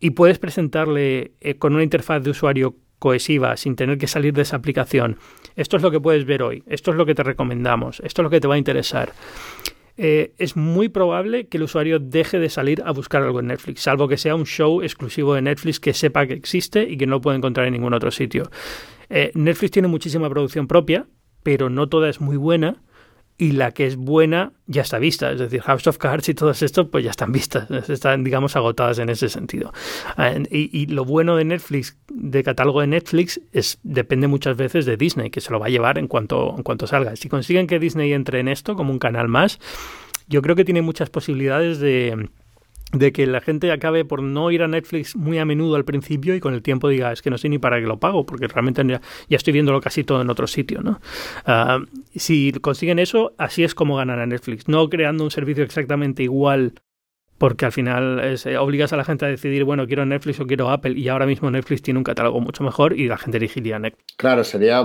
y 0.00 0.10
puedes 0.10 0.38
presentarle 0.38 1.32
eh, 1.40 1.56
con 1.56 1.74
una 1.74 1.82
interfaz 1.82 2.22
de 2.22 2.30
usuario 2.30 2.76
cohesiva, 2.98 3.56
sin 3.56 3.76
tener 3.76 3.98
que 3.98 4.08
salir 4.08 4.32
de 4.34 4.42
esa 4.42 4.56
aplicación. 4.56 5.18
Esto 5.56 5.76
es 5.76 5.82
lo 5.82 5.90
que 5.90 6.00
puedes 6.00 6.24
ver 6.24 6.42
hoy, 6.42 6.64
esto 6.66 6.90
es 6.90 6.96
lo 6.96 7.06
que 7.06 7.14
te 7.14 7.22
recomendamos, 7.22 8.00
esto 8.00 8.22
es 8.22 8.24
lo 8.24 8.30
que 8.30 8.40
te 8.40 8.48
va 8.48 8.56
a 8.56 8.58
interesar. 8.58 9.12
Eh, 10.00 10.32
es 10.38 10.56
muy 10.56 10.88
probable 10.88 11.48
que 11.48 11.56
el 11.56 11.64
usuario 11.64 11.98
deje 11.98 12.38
de 12.38 12.48
salir 12.48 12.82
a 12.86 12.92
buscar 12.92 13.24
algo 13.24 13.40
en 13.40 13.48
Netflix, 13.48 13.82
salvo 13.82 14.06
que 14.06 14.16
sea 14.16 14.36
un 14.36 14.46
show 14.46 14.80
exclusivo 14.80 15.34
de 15.34 15.42
Netflix 15.42 15.80
que 15.80 15.92
sepa 15.92 16.26
que 16.28 16.34
existe 16.34 16.88
y 16.88 16.96
que 16.96 17.08
no 17.08 17.20
puede 17.20 17.36
encontrar 17.36 17.66
en 17.66 17.72
ningún 17.72 17.92
otro 17.92 18.12
sitio. 18.12 18.48
Eh, 19.10 19.32
Netflix 19.34 19.72
tiene 19.72 19.88
muchísima 19.88 20.30
producción 20.30 20.68
propia, 20.68 21.08
pero 21.42 21.68
no 21.68 21.88
toda 21.88 22.08
es 22.08 22.20
muy 22.20 22.36
buena 22.36 22.80
y 23.38 23.52
la 23.52 23.70
que 23.70 23.86
es 23.86 23.96
buena 23.96 24.52
ya 24.66 24.82
está 24.82 24.98
vista. 24.98 25.30
Es 25.30 25.38
decir, 25.38 25.62
House 25.62 25.86
of 25.86 25.96
Cards 25.96 26.28
y 26.28 26.34
todo 26.34 26.50
esto, 26.50 26.90
pues 26.90 27.04
ya 27.04 27.10
están 27.10 27.30
vistas, 27.30 27.70
están, 27.88 28.24
digamos, 28.24 28.56
agotadas 28.56 28.98
en 28.98 29.08
ese 29.08 29.28
sentido. 29.28 29.72
Ah, 30.16 30.34
y, 30.50 30.86
lo 30.86 31.04
bueno 31.04 31.36
de 31.36 31.44
Netflix, 31.44 31.96
de 32.08 32.42
catálogo 32.42 32.80
de 32.80 32.88
Netflix, 32.88 33.40
es 33.52 33.78
depende 33.84 34.26
muchas 34.26 34.56
veces 34.56 34.84
de 34.84 34.96
Disney, 34.96 35.30
que 35.30 35.40
se 35.40 35.52
lo 35.52 35.60
va 35.60 35.66
a 35.66 35.70
llevar 35.70 35.98
en 35.98 36.08
cuanto, 36.08 36.54
en 36.56 36.64
cuanto 36.64 36.88
salga. 36.88 37.14
Si 37.14 37.28
consiguen 37.28 37.68
que 37.68 37.78
Disney 37.78 38.12
entre 38.12 38.40
en 38.40 38.48
esto 38.48 38.74
como 38.74 38.92
un 38.92 38.98
canal 38.98 39.28
más, 39.28 39.60
yo 40.26 40.42
creo 40.42 40.56
que 40.56 40.64
tiene 40.64 40.82
muchas 40.82 41.08
posibilidades 41.08 41.78
de 41.78 42.28
de 42.92 43.12
que 43.12 43.26
la 43.26 43.40
gente 43.40 43.70
acabe 43.70 44.04
por 44.04 44.22
no 44.22 44.50
ir 44.50 44.62
a 44.62 44.68
Netflix 44.68 45.14
muy 45.14 45.38
a 45.38 45.44
menudo 45.44 45.76
al 45.76 45.84
principio 45.84 46.34
y 46.34 46.40
con 46.40 46.54
el 46.54 46.62
tiempo 46.62 46.88
diga, 46.88 47.12
es 47.12 47.20
que 47.20 47.30
no 47.30 47.36
sé 47.36 47.48
ni 47.48 47.58
para 47.58 47.78
qué 47.80 47.86
lo 47.86 47.98
pago, 47.98 48.24
porque 48.24 48.48
realmente 48.48 48.82
ya, 48.86 49.00
estoy 49.28 49.52
viéndolo 49.52 49.80
casi 49.80 50.04
todo 50.04 50.22
en 50.22 50.30
otro 50.30 50.46
sitio. 50.46 50.80
¿no? 50.80 51.00
Ah, 51.44 51.80
si 52.14 52.52
consiguen 52.52 52.98
eso, 52.98 53.34
así 53.36 53.62
es 53.62 53.74
como 53.74 53.96
ganan 53.96 54.20
a 54.20 54.26
Netflix, 54.26 54.68
no 54.68 54.88
creando 54.88 55.24
un 55.24 55.30
servicio 55.30 55.64
exactamente 55.64 56.22
igual 56.22 56.74
porque 57.36 57.66
al 57.66 57.72
final 57.72 58.20
eh, 58.20 58.56
obligas 58.56 58.92
a 58.92 58.96
la 58.96 59.04
gente 59.04 59.24
a 59.24 59.28
decidir, 59.28 59.64
bueno, 59.64 59.86
quiero 59.86 60.04
Netflix 60.04 60.40
o 60.40 60.46
quiero 60.46 60.70
Apple, 60.70 60.98
y 60.98 61.08
ahora 61.08 61.24
mismo 61.24 61.50
Netflix 61.50 61.82
tiene 61.82 61.98
un 61.98 62.04
catálogo 62.04 62.40
mucho 62.40 62.64
mejor 62.64 62.98
y 62.98 63.06
la 63.06 63.16
gente 63.16 63.38
elegiría 63.38 63.78
Netflix. 63.78 64.16
Claro, 64.16 64.42
sería, 64.42 64.82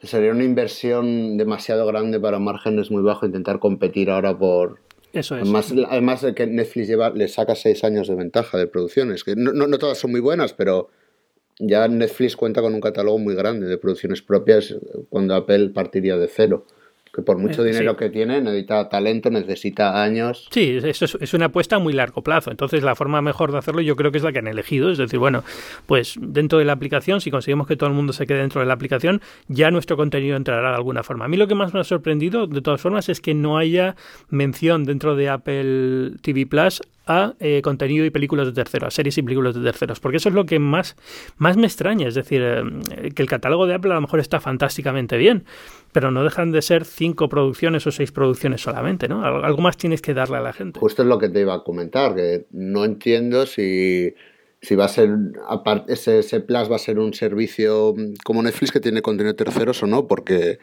sería 0.00 0.32
una 0.32 0.44
inversión 0.44 1.36
demasiado 1.36 1.86
grande 1.86 2.18
para 2.18 2.38
márgenes 2.38 2.90
muy 2.90 3.02
bajos 3.02 3.28
intentar 3.28 3.58
competir 3.58 4.10
ahora 4.10 4.36
por, 4.36 4.80
eso 5.14 5.36
es. 5.36 5.42
Además, 5.42 5.72
además 5.88 6.22
de 6.22 6.34
que 6.34 6.46
Netflix 6.46 6.88
lleva, 6.88 7.10
le 7.10 7.28
saca 7.28 7.54
seis 7.54 7.84
años 7.84 8.08
de 8.08 8.14
ventaja 8.14 8.58
de 8.58 8.66
producciones, 8.66 9.24
que 9.24 9.36
no, 9.36 9.52
no, 9.52 9.78
todas 9.78 9.98
son 9.98 10.10
muy 10.10 10.20
buenas, 10.20 10.52
pero 10.52 10.90
ya 11.58 11.86
Netflix 11.88 12.36
cuenta 12.36 12.60
con 12.60 12.74
un 12.74 12.80
catálogo 12.80 13.18
muy 13.18 13.34
grande 13.34 13.66
de 13.66 13.78
producciones 13.78 14.22
propias 14.22 14.74
cuando 15.08 15.34
Apple 15.34 15.70
partiría 15.70 16.16
de 16.16 16.28
cero 16.28 16.66
que 17.14 17.22
por 17.22 17.38
mucho 17.38 17.64
eh, 17.64 17.68
dinero 17.68 17.96
que 17.96 18.10
tiene 18.10 18.40
necesita 18.40 18.88
talento, 18.88 19.30
necesita 19.30 20.02
años. 20.02 20.48
Sí, 20.50 20.80
eso 20.82 21.04
es, 21.20 21.34
una 21.34 21.46
apuesta 21.46 21.76
a 21.76 21.78
muy 21.78 21.92
largo 21.92 22.22
plazo. 22.22 22.50
Entonces 22.50 22.82
la 22.82 22.94
forma 22.96 23.22
mejor 23.22 23.52
de 23.52 23.58
hacerlo 23.58 23.80
yo 23.82 23.94
creo 23.94 24.10
que 24.10 24.18
es 24.18 24.24
la 24.24 24.32
que 24.32 24.40
han 24.40 24.48
elegido. 24.48 24.90
Es 24.90 24.98
decir, 24.98 25.18
bueno, 25.18 25.44
pues 25.86 26.16
dentro 26.20 26.58
de 26.58 26.64
la 26.64 26.72
aplicación, 26.72 27.20
si 27.20 27.30
conseguimos 27.30 27.68
que 27.68 27.76
todo 27.76 27.88
el 27.88 27.94
mundo 27.94 28.12
se 28.12 28.26
quede 28.26 28.38
dentro 28.38 28.60
de 28.60 28.66
la 28.66 28.74
aplicación, 28.74 29.20
ya 29.46 29.70
nuestro 29.70 29.96
contenido 29.96 30.36
entrará 30.36 30.70
de 30.70 30.76
alguna 30.76 31.02
forma. 31.04 31.26
A 31.26 31.28
mí 31.28 31.36
lo 31.36 31.46
que 31.46 31.54
más 31.54 31.72
me 31.72 31.80
ha 31.80 31.84
sorprendido, 31.84 32.46
de 32.48 32.60
todas 32.60 32.80
formas, 32.80 33.08
es 33.08 33.20
que 33.20 33.34
no 33.34 33.58
haya 33.58 33.94
mención 34.30 34.84
dentro 34.84 35.14
de 35.14 35.28
Apple 35.28 36.12
TV 36.22 36.46
Plus 36.46 36.82
a 37.06 37.34
eh, 37.38 37.60
contenido 37.62 38.04
y 38.04 38.10
películas 38.10 38.46
de 38.46 38.52
terceros, 38.52 38.94
series 38.94 39.18
y 39.18 39.22
películas 39.22 39.54
de 39.54 39.62
terceros, 39.62 40.00
porque 40.00 40.16
eso 40.16 40.28
es 40.28 40.34
lo 40.34 40.46
que 40.46 40.58
más, 40.58 40.96
más 41.36 41.56
me 41.56 41.66
extraña, 41.66 42.08
es 42.08 42.14
decir, 42.14 42.42
eh, 42.42 43.10
que 43.14 43.22
el 43.22 43.28
catálogo 43.28 43.66
de 43.66 43.74
Apple 43.74 43.92
a 43.92 43.96
lo 43.96 44.00
mejor 44.00 44.20
está 44.20 44.40
fantásticamente 44.40 45.16
bien, 45.16 45.44
pero 45.92 46.10
no 46.10 46.24
dejan 46.24 46.50
de 46.52 46.62
ser 46.62 46.84
cinco 46.84 47.28
producciones 47.28 47.86
o 47.86 47.90
seis 47.90 48.10
producciones 48.12 48.62
solamente, 48.62 49.08
¿no? 49.08 49.24
Algo 49.24 49.60
más 49.60 49.76
tienes 49.76 50.00
que 50.00 50.14
darle 50.14 50.38
a 50.38 50.40
la 50.40 50.52
gente. 50.52 50.80
Justo 50.80 51.02
es 51.02 51.08
lo 51.08 51.18
que 51.18 51.28
te 51.28 51.40
iba 51.40 51.54
a 51.54 51.62
comentar, 51.62 52.14
que 52.14 52.46
no 52.52 52.84
entiendo 52.84 53.44
si, 53.46 54.14
si 54.62 54.74
va 54.74 54.86
a 54.86 54.88
ser, 54.88 55.10
ese, 55.88 56.20
ese 56.20 56.40
Plus 56.40 56.70
va 56.70 56.76
a 56.76 56.80
ser 56.80 56.98
un 56.98 57.12
servicio 57.12 57.94
como 58.24 58.42
Netflix 58.42 58.72
que 58.72 58.80
tiene 58.80 59.02
contenido 59.02 59.36
terceros 59.36 59.82
o 59.82 59.86
no, 59.86 60.06
porque 60.06 60.58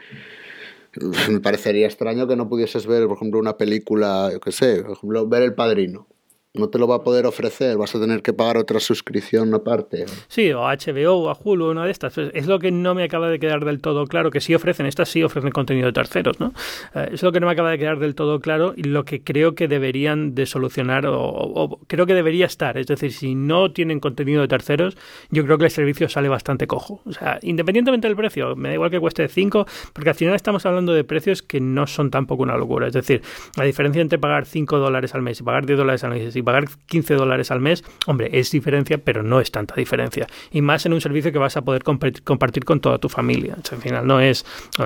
me 1.29 1.39
parecería 1.39 1.85
extraño 1.85 2.27
que 2.27 2.35
no 2.35 2.49
pudieses 2.49 2.87
ver, 2.87 3.07
por 3.07 3.17
ejemplo, 3.17 3.39
una 3.39 3.57
película, 3.57 4.29
yo 4.33 4.39
qué 4.39 4.51
sé, 4.51 4.81
por 4.81 4.93
ejemplo, 4.93 5.27
ver 5.27 5.43
El 5.43 5.53
Padrino 5.53 6.07
no 6.53 6.67
te 6.67 6.77
lo 6.77 6.87
va 6.87 6.97
a 6.97 7.03
poder 7.03 7.25
ofrecer, 7.25 7.77
vas 7.77 7.95
a 7.95 7.99
tener 7.99 8.21
que 8.21 8.33
pagar 8.33 8.57
otra 8.57 8.79
suscripción 8.81 9.53
aparte. 9.53 10.05
Sí, 10.27 10.51
o 10.51 10.67
a 10.67 10.75
HBO 10.75 11.13
o 11.13 11.29
a 11.29 11.37
Hulu, 11.41 11.71
una 11.71 11.85
de 11.85 11.91
estas. 11.91 12.17
Es 12.17 12.47
lo 12.47 12.59
que 12.59 12.71
no 12.71 12.93
me 12.93 13.03
acaba 13.03 13.29
de 13.29 13.39
quedar 13.39 13.63
del 13.63 13.79
todo 13.79 14.05
claro, 14.05 14.31
que 14.31 14.41
sí 14.41 14.53
ofrecen, 14.53 14.85
estas 14.85 15.07
sí 15.07 15.23
ofrecen 15.23 15.51
contenido 15.51 15.87
de 15.87 15.93
terceros, 15.93 16.41
¿no? 16.41 16.53
Eh, 16.93 17.11
es 17.13 17.23
lo 17.23 17.31
que 17.31 17.39
no 17.39 17.47
me 17.47 17.53
acaba 17.53 17.71
de 17.71 17.77
quedar 17.77 17.99
del 17.99 18.15
todo 18.15 18.41
claro 18.41 18.73
y 18.75 18.83
lo 18.83 19.05
que 19.05 19.23
creo 19.23 19.55
que 19.55 19.69
deberían 19.69 20.35
de 20.35 20.45
solucionar 20.45 21.05
o, 21.07 21.79
creo 21.87 22.05
que 22.05 22.13
debería 22.13 22.47
estar. 22.47 22.77
Es 22.77 22.87
decir, 22.87 23.13
si 23.13 23.33
no 23.33 23.71
tienen 23.71 24.01
contenido 24.01 24.41
de 24.41 24.49
terceros, 24.49 24.97
yo 25.29 25.45
creo 25.45 25.57
que 25.57 25.65
el 25.65 25.71
servicio 25.71 26.09
sale 26.09 26.27
bastante 26.27 26.67
cojo. 26.67 27.01
O 27.05 27.13
sea, 27.13 27.39
independientemente 27.43 28.07
del 28.07 28.17
precio, 28.17 28.57
me 28.57 28.69
da 28.69 28.73
igual 28.73 28.91
que 28.91 28.99
cueste 28.99 29.25
5, 29.27 29.65
porque 29.93 30.09
al 30.09 30.15
final 30.15 30.35
estamos 30.35 30.65
hablando 30.65 30.93
de 30.93 31.05
precios 31.05 31.41
que 31.41 31.61
no 31.61 31.87
son 31.87 32.11
tampoco 32.11 32.43
una 32.43 32.57
locura. 32.57 32.87
Es 32.87 32.93
decir, 32.93 33.21
la 33.55 33.63
diferencia 33.63 34.01
entre 34.01 34.19
pagar 34.19 34.45
5 34.45 34.79
dólares 34.79 35.15
al 35.15 35.21
mes 35.21 35.39
y 35.39 35.43
pagar 35.43 35.65
10 35.65 35.77
dólares 35.77 36.03
al 36.03 36.11
mes 36.11 36.40
pagar 36.43 36.65
15 36.87 37.15
dólares 37.15 37.51
al 37.51 37.59
mes, 37.59 37.83
hombre, 38.07 38.29
es 38.33 38.51
diferencia, 38.51 38.97
pero 38.97 39.23
no 39.23 39.39
es 39.39 39.51
tanta 39.51 39.75
diferencia. 39.75 40.27
Y 40.51 40.61
más 40.61 40.85
en 40.85 40.93
un 40.93 41.01
servicio 41.01 41.31
que 41.31 41.37
vas 41.37 41.57
a 41.57 41.61
poder 41.61 41.83
compartir 41.83 42.65
con 42.65 42.79
toda 42.79 42.97
tu 42.97 43.09
familia. 43.09 43.57
al 43.71 43.77
final 43.79 44.07
no 44.07 44.19
es 44.19 44.45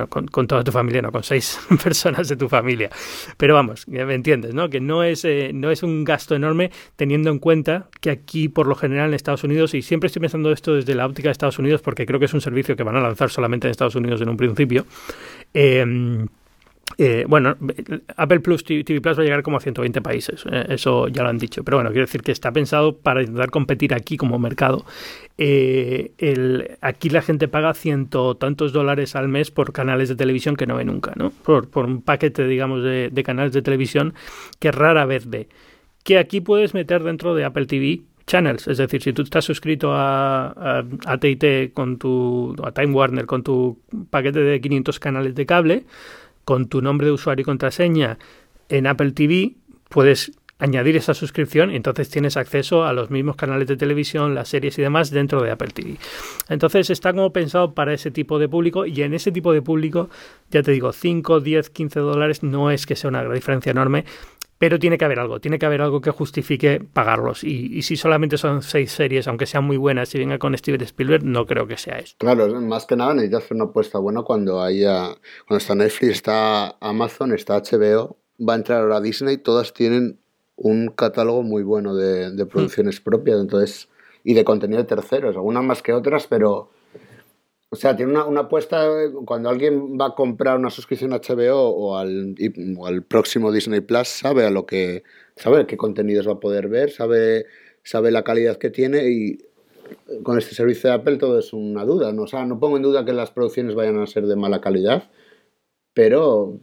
con, 0.09 0.47
toda 0.47 0.63
tu 0.63 0.71
familia, 0.71 1.01
no, 1.01 1.11
con 1.11 1.23
seis 1.23 1.59
personas 1.83 2.27
de 2.27 2.35
tu 2.35 2.49
familia. 2.49 2.89
Pero 3.37 3.53
vamos, 3.53 3.87
me 3.87 4.13
entiendes, 4.13 4.53
¿no? 4.53 4.69
Que 4.69 4.79
no 4.79 5.03
es, 5.03 5.25
eh, 5.25 5.51
no 5.53 5.71
es 5.71 5.83
un 5.83 6.03
gasto 6.03 6.35
enorme 6.35 6.71
teniendo 6.95 7.29
en 7.29 7.39
cuenta 7.39 7.89
que 8.01 8.09
aquí, 8.09 8.49
por 8.49 8.67
lo 8.67 8.75
general, 8.75 9.09
en 9.09 9.13
Estados 9.13 9.43
Unidos, 9.43 9.73
y 9.73 9.81
siempre 9.81 10.07
estoy 10.07 10.21
pensando 10.21 10.51
esto 10.51 10.75
desde 10.75 10.95
la 10.95 11.05
óptica 11.05 11.29
de 11.29 11.33
Estados 11.33 11.59
Unidos, 11.59 11.81
porque 11.81 12.05
creo 12.05 12.19
que 12.19 12.25
es 12.25 12.33
un 12.33 12.41
servicio 12.41 12.75
que 12.75 12.83
van 12.83 12.95
a 12.95 13.01
lanzar 13.01 13.29
solamente 13.29 13.67
en 13.67 13.71
Estados 13.71 13.95
Unidos 13.95 14.21
en 14.21 14.29
un 14.29 14.37
principio. 14.37 14.85
Eh, 15.53 16.25
eh, 16.97 17.25
bueno, 17.27 17.57
Apple 18.15 18.39
Plus 18.39 18.63
TV 18.63 19.01
Plus 19.01 19.17
va 19.17 19.21
a 19.21 19.25
llegar 19.25 19.43
como 19.43 19.57
a 19.57 19.59
120 19.59 20.01
países, 20.01 20.45
eh, 20.49 20.65
eso 20.69 21.07
ya 21.07 21.23
lo 21.23 21.29
han 21.29 21.37
dicho, 21.37 21.63
pero 21.63 21.77
bueno, 21.77 21.89
quiero 21.89 22.05
decir 22.05 22.21
que 22.21 22.31
está 22.31 22.51
pensado 22.53 22.95
para 22.97 23.21
intentar 23.21 23.49
competir 23.49 23.93
aquí 23.93 24.17
como 24.17 24.39
mercado. 24.39 24.85
Eh, 25.37 26.77
aquí 26.79 27.09
la 27.09 27.21
gente 27.21 27.47
paga 27.49 27.73
ciento 27.73 28.35
tantos 28.35 28.71
dólares 28.71 29.15
al 29.15 29.27
mes 29.27 29.51
por 29.51 29.73
canales 29.73 30.07
de 30.07 30.15
televisión 30.15 30.55
que 30.55 30.67
no 30.67 30.75
ve 30.75 30.85
nunca, 30.85 31.11
¿no? 31.15 31.31
Por, 31.31 31.67
un 31.75 32.01
paquete, 32.01 32.47
digamos, 32.47 32.83
de, 32.83 33.23
canales 33.25 33.51
de 33.51 33.61
televisión 33.61 34.13
que 34.59 34.71
rara 34.71 35.05
vez 35.05 35.29
ve. 35.29 35.49
Que 36.03 36.17
aquí 36.17 36.39
puedes 36.39 36.73
meter 36.73 37.03
dentro 37.03 37.35
de 37.35 37.43
Apple 37.43 37.65
TV 37.65 38.03
channels, 38.27 38.67
es 38.67 38.77
decir, 38.77 39.03
si 39.03 39.13
tú 39.13 39.23
estás 39.23 39.45
suscrito 39.45 39.93
a, 39.93 40.47
a, 40.47 40.83
a 41.05 41.17
TIT 41.17 41.73
con 41.73 41.97
tu, 41.97 42.55
a 42.63 42.71
Time 42.71 42.93
Warner 42.93 43.25
con 43.25 43.43
tu 43.43 43.79
paquete 44.09 44.39
de 44.39 44.61
500 44.61 44.99
canales 44.99 45.35
de 45.35 45.45
cable, 45.45 45.85
con 46.45 46.67
tu 46.67 46.81
nombre 46.81 47.07
de 47.07 47.13
usuario 47.13 47.41
y 47.41 47.45
contraseña 47.45 48.17
en 48.69 48.87
Apple 48.87 49.11
TV, 49.11 49.55
puedes 49.89 50.31
añadir 50.57 50.95
esa 50.95 51.13
suscripción 51.13 51.71
y 51.71 51.75
entonces 51.75 52.09
tienes 52.09 52.37
acceso 52.37 52.85
a 52.85 52.93
los 52.93 53.09
mismos 53.11 53.35
canales 53.35 53.67
de 53.67 53.75
televisión, 53.75 54.35
las 54.35 54.47
series 54.47 54.77
y 54.79 54.81
demás 54.81 55.11
dentro 55.11 55.41
de 55.41 55.51
Apple 55.51 55.71
TV. 55.73 55.97
Entonces 56.47 56.89
está 56.89 57.11
como 57.11 57.33
pensado 57.33 57.73
para 57.73 57.93
ese 57.93 58.09
tipo 58.09 58.39
de 58.39 58.47
público 58.47 58.85
y 58.85 59.01
en 59.01 59.13
ese 59.13 59.31
tipo 59.31 59.51
de 59.51 59.61
público, 59.61 60.09
ya 60.51 60.63
te 60.63 60.71
digo, 60.71 60.93
5, 60.93 61.41
10, 61.41 61.69
15 61.69 61.99
dólares 61.99 62.43
no 62.43 62.71
es 62.71 62.85
que 62.85 62.95
sea 62.95 63.09
una 63.09 63.29
diferencia 63.29 63.71
enorme, 63.71 64.05
pero 64.57 64.79
tiene 64.79 64.97
que 64.97 65.05
haber 65.05 65.19
algo, 65.19 65.39
tiene 65.39 65.59
que 65.59 65.65
haber 65.65 65.81
algo 65.81 66.01
que 66.01 66.11
justifique 66.11 66.79
pagarlos. 66.79 67.43
Y, 67.43 67.81
si 67.81 67.97
solamente 67.97 68.37
son 68.37 68.61
seis 68.61 68.91
series, 68.91 69.27
aunque 69.27 69.45
sean 69.45 69.65
muy 69.65 69.77
buenas 69.77 70.13
y 70.15 70.19
venga 70.19 70.39
con 70.39 70.57
Steven 70.57 70.81
Spielberg, 70.81 71.23
no 71.23 71.45
creo 71.45 71.67
que 71.67 71.77
sea 71.77 71.99
eso. 71.99 72.15
Claro, 72.17 72.47
más 72.61 72.85
que 72.85 72.95
nada 72.95 73.13
necesitas 73.13 73.43
hacer 73.43 73.55
una 73.55 73.65
apuesta 73.65 73.99
buena 73.99 74.23
cuando 74.23 74.61
haya, 74.61 75.15
cuando 75.47 75.57
está 75.57 75.75
Netflix, 75.75 76.11
está 76.13 76.77
Amazon, 76.79 77.33
está 77.33 77.61
HBO, 77.61 78.17
va 78.39 78.53
a 78.53 78.57
entrar 78.57 78.81
ahora 78.81 79.01
Disney, 79.01 79.37
todas 79.37 79.73
tienen 79.73 80.19
un 80.55 80.87
catálogo 80.87 81.43
muy 81.43 81.63
bueno 81.63 81.93
de, 81.95 82.31
de 82.31 82.45
producciones 82.45 83.01
propias, 83.01 83.39
entonces, 83.41 83.89
y 84.23 84.33
de 84.33 84.45
contenido 84.45 84.81
de 84.81 84.87
terceros, 84.87 85.35
algunas 85.35 85.63
más 85.65 85.81
que 85.81 85.91
otras, 85.91 86.27
pero 86.27 86.71
o 87.75 87.77
sea, 87.77 87.93
tiene 87.93 88.13
una, 88.13 88.39
apuesta 88.39 88.87
cuando 89.25 89.49
alguien 89.49 89.97
va 89.99 90.07
a 90.07 90.15
comprar 90.15 90.57
una 90.57 90.69
suscripción 90.69 91.11
a 91.11 91.19
HBO 91.19 91.69
o 91.69 91.97
al, 91.97 92.33
al 92.85 93.03
próximo 93.03 93.51
Disney 93.51 93.81
Plus, 93.81 94.07
sabe 94.07 94.45
a 94.45 94.49
lo 94.49 94.65
que 94.65 95.03
sabe 95.35 95.67
qué 95.67 95.75
contenidos 95.75 96.25
va 96.25 96.33
a 96.33 96.39
poder 96.39 96.69
ver, 96.69 96.91
sabe, 96.91 97.47
sabe 97.83 98.11
la 98.11 98.23
calidad 98.23 98.57
que 98.57 98.69
tiene 98.69 99.09
y 99.09 99.39
con 100.23 100.37
este 100.37 100.55
servicio 100.55 100.89
de 100.89 100.95
Apple 100.95 101.17
todo 101.17 101.37
es 101.37 101.51
una 101.51 101.83
duda. 101.83 102.13
¿no? 102.13 102.23
O 102.23 102.27
sea, 102.27 102.45
no 102.45 102.61
pongo 102.61 102.77
en 102.77 102.83
duda 102.83 103.03
que 103.03 103.11
las 103.11 103.31
producciones 103.31 103.75
vayan 103.75 103.99
a 103.99 104.07
ser 104.07 104.25
de 104.25 104.37
mala 104.37 104.61
calidad, 104.61 105.09
pero 105.93 106.57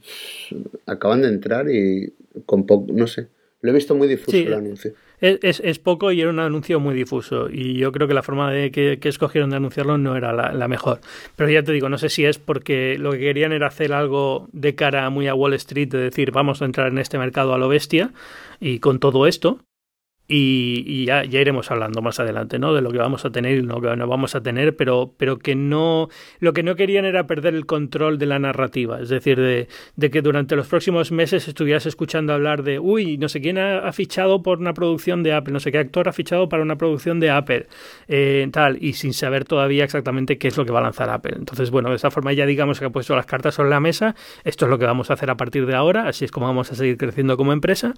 acaban 0.87 1.21
de 1.21 1.29
entrar 1.29 1.71
y 1.71 2.15
con 2.47 2.65
poco, 2.65 2.91
no 2.91 3.07
sé. 3.07 3.29
Lo 3.63 3.71
he 3.71 3.75
visto 3.75 3.95
muy 3.95 4.09
difuso 4.09 4.37
el 4.37 4.53
anuncio. 4.53 4.93
Es, 5.21 5.61
es, 5.61 5.79
poco 5.79 6.11
y 6.11 6.21
era 6.21 6.31
un 6.31 6.41
anuncio 6.41 6.81
muy 6.81 6.97
difuso. 6.97 7.49
Y 7.49 7.75
yo 7.75 7.93
creo 7.93 8.09
que 8.09 8.15
la 8.15 8.25
forma 8.25 8.51
de 8.51 8.73
que, 8.73 8.99
escogieron 9.05 9.51
de 9.51 9.57
anunciarlo 9.57 9.97
no 9.99 10.17
era 10.17 10.33
la, 10.33 10.69
mejor. 10.69 11.01
Pero 11.37 11.49
ya 11.49 11.63
te 11.63 11.71
digo, 11.71 11.89
no 11.89 11.97
sé 11.97 12.09
si 12.09 12.25
es 12.25 12.39
porque 12.39 12.99
lo 12.99 13.13
que 13.13 13.21
querían 13.21 13.53
era 13.53 13.69
hacer 13.69 13.93
algo 13.93 14.49
de 14.53 14.75
cara 14.75 15.09
muy 15.11 15.29
a 15.29 15.35
Wall 15.37 15.55
Street, 15.55 15.89
de 15.89 15.99
decir, 15.99 16.33
vamos 16.33 16.61
a 16.61 16.65
entrar 16.65 16.89
en 16.89 16.99
este 16.99 17.19
mercado 17.19 17.55
a 17.55 17.59
lo 17.59 17.69
bestia 17.69 18.11
y 18.59 18.81
con 18.81 18.99
todo 18.99 19.29
esto. 19.29 19.61
Y, 20.35 21.05
ya, 21.05 21.25
ya, 21.25 21.41
iremos 21.41 21.71
hablando 21.71 22.01
más 22.01 22.19
adelante, 22.19 22.59
¿no? 22.59 22.73
De 22.73 22.81
lo 22.81 22.91
que 22.91 22.99
vamos 22.99 23.25
a 23.27 23.31
tener 23.31 23.59
y 23.59 23.63
lo 23.63 23.81
que 23.81 23.95
no 23.97 24.07
vamos 24.07 24.35
a 24.35 24.43
tener, 24.43 24.75
pero, 24.77 25.13
pero 25.19 25.39
que 25.39 25.55
no, 25.55 26.09
lo 26.41 26.55
que 26.55 26.63
no 26.63 26.75
querían 26.75 27.05
era 27.05 27.27
perder 27.27 27.55
el 27.55 27.67
control 27.67 28.19
de 28.19 28.27
la 28.27 28.39
narrativa, 28.39 29.01
es 29.01 29.11
decir, 29.11 29.39
de, 29.39 29.69
de 29.97 30.11
que 30.11 30.23
durante 30.23 30.57
los 30.57 30.69
próximos 30.69 31.13
meses 31.13 31.49
estuvieras 31.49 31.85
escuchando 31.85 32.33
hablar 32.33 32.63
de, 32.63 32.79
uy, 32.79 33.19
no 33.19 33.29
sé 33.29 33.43
quién 33.43 33.59
ha, 33.59 33.93
fichado 33.93 34.43
por 34.43 34.59
una 34.59 34.73
producción 34.73 35.23
de 35.23 35.35
Apple, 35.35 35.53
no 35.53 35.61
sé 35.61 35.71
qué 35.71 35.79
actor 35.79 36.09
ha 36.09 36.13
fichado 36.13 36.49
para 36.49 36.63
una 36.63 36.77
producción 36.77 37.21
de 37.21 37.31
Apple, 37.31 37.67
eh, 38.09 38.49
tal, 38.53 38.83
y 38.83 38.95
sin 38.95 39.13
saber 39.13 39.45
todavía 39.45 39.85
exactamente 39.85 40.39
qué 40.39 40.49
es 40.49 40.57
lo 40.57 40.65
que 40.65 40.73
va 40.73 40.79
a 40.79 40.85
lanzar 40.85 41.11
Apple. 41.11 41.35
Entonces, 41.37 41.71
bueno, 41.71 41.91
de 41.91 41.97
esta 41.97 42.11
forma 42.11 42.33
ya 42.33 42.47
digamos 42.47 42.79
que 42.79 42.87
ha 42.87 42.91
puesto 42.91 43.15
las 43.15 43.27
cartas 43.27 43.55
sobre 43.55 43.69
la 43.69 43.81
mesa, 43.81 44.15
esto 44.45 44.65
es 44.65 44.71
lo 44.71 44.79
que 44.79 44.87
vamos 44.87 45.11
a 45.11 45.15
hacer 45.15 45.29
a 45.29 45.37
partir 45.37 45.67
de 45.67 45.75
ahora, 45.75 46.09
así 46.09 46.25
es 46.25 46.31
como 46.31 46.47
vamos 46.47 46.73
a 46.73 46.75
seguir 46.75 46.97
creciendo 46.97 47.37
como 47.37 47.53
empresa, 47.53 47.93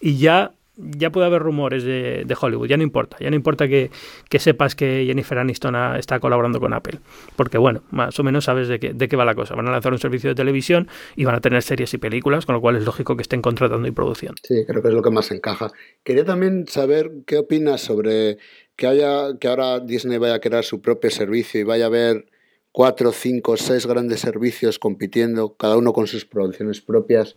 y 0.00 0.18
ya 0.18 0.52
ya 0.76 1.10
puede 1.10 1.26
haber 1.26 1.42
rumores 1.42 1.84
de, 1.84 2.36
Hollywood, 2.40 2.66
ya 2.66 2.76
no 2.76 2.82
importa, 2.82 3.16
ya 3.20 3.30
no 3.30 3.36
importa 3.36 3.68
que, 3.68 3.90
sepas 4.38 4.74
que 4.74 5.04
Jennifer 5.06 5.38
Aniston 5.38 5.74
está 5.96 6.18
colaborando 6.18 6.60
con 6.60 6.72
Apple, 6.72 7.00
porque 7.36 7.58
bueno, 7.58 7.82
más 7.90 8.18
o 8.18 8.24
menos 8.24 8.44
sabes 8.44 8.68
de 8.68 8.80
qué, 8.80 8.92
de 8.94 9.08
qué 9.08 9.16
va 9.16 9.24
la 9.24 9.34
cosa, 9.34 9.54
van 9.54 9.68
a 9.68 9.72
lanzar 9.72 9.92
un 9.92 9.98
servicio 9.98 10.30
de 10.30 10.34
televisión 10.34 10.88
y 11.14 11.24
van 11.24 11.34
a 11.34 11.40
tener 11.40 11.62
series 11.62 11.92
y 11.94 11.98
películas, 11.98 12.46
con 12.46 12.54
lo 12.54 12.60
cual 12.60 12.76
es 12.76 12.84
lógico 12.84 13.16
que 13.16 13.22
estén 13.22 13.42
contratando 13.42 13.86
y 13.86 13.90
producción. 13.90 14.34
Sí, 14.42 14.64
creo 14.66 14.82
que 14.82 14.88
es 14.88 14.94
lo 14.94 15.02
que 15.02 15.10
más 15.10 15.30
encaja. 15.30 15.70
Quería 16.04 16.24
también 16.24 16.66
saber 16.66 17.10
qué 17.26 17.38
opinas 17.38 17.80
sobre 17.82 18.38
que 18.76 18.86
haya 18.86 19.38
que 19.38 19.48
ahora 19.48 19.80
Disney 19.80 20.18
vaya 20.18 20.34
a 20.34 20.40
crear 20.40 20.64
su 20.64 20.80
propio 20.80 21.10
servicio 21.10 21.60
y 21.60 21.64
vaya 21.64 21.84
a 21.84 21.88
haber 21.88 22.26
cuatro, 22.72 23.12
cinco, 23.12 23.56
seis 23.56 23.86
grandes 23.86 24.20
servicios 24.20 24.78
compitiendo, 24.78 25.54
cada 25.54 25.76
uno 25.76 25.92
con 25.92 26.06
sus 26.06 26.24
producciones 26.24 26.80
propias. 26.80 27.36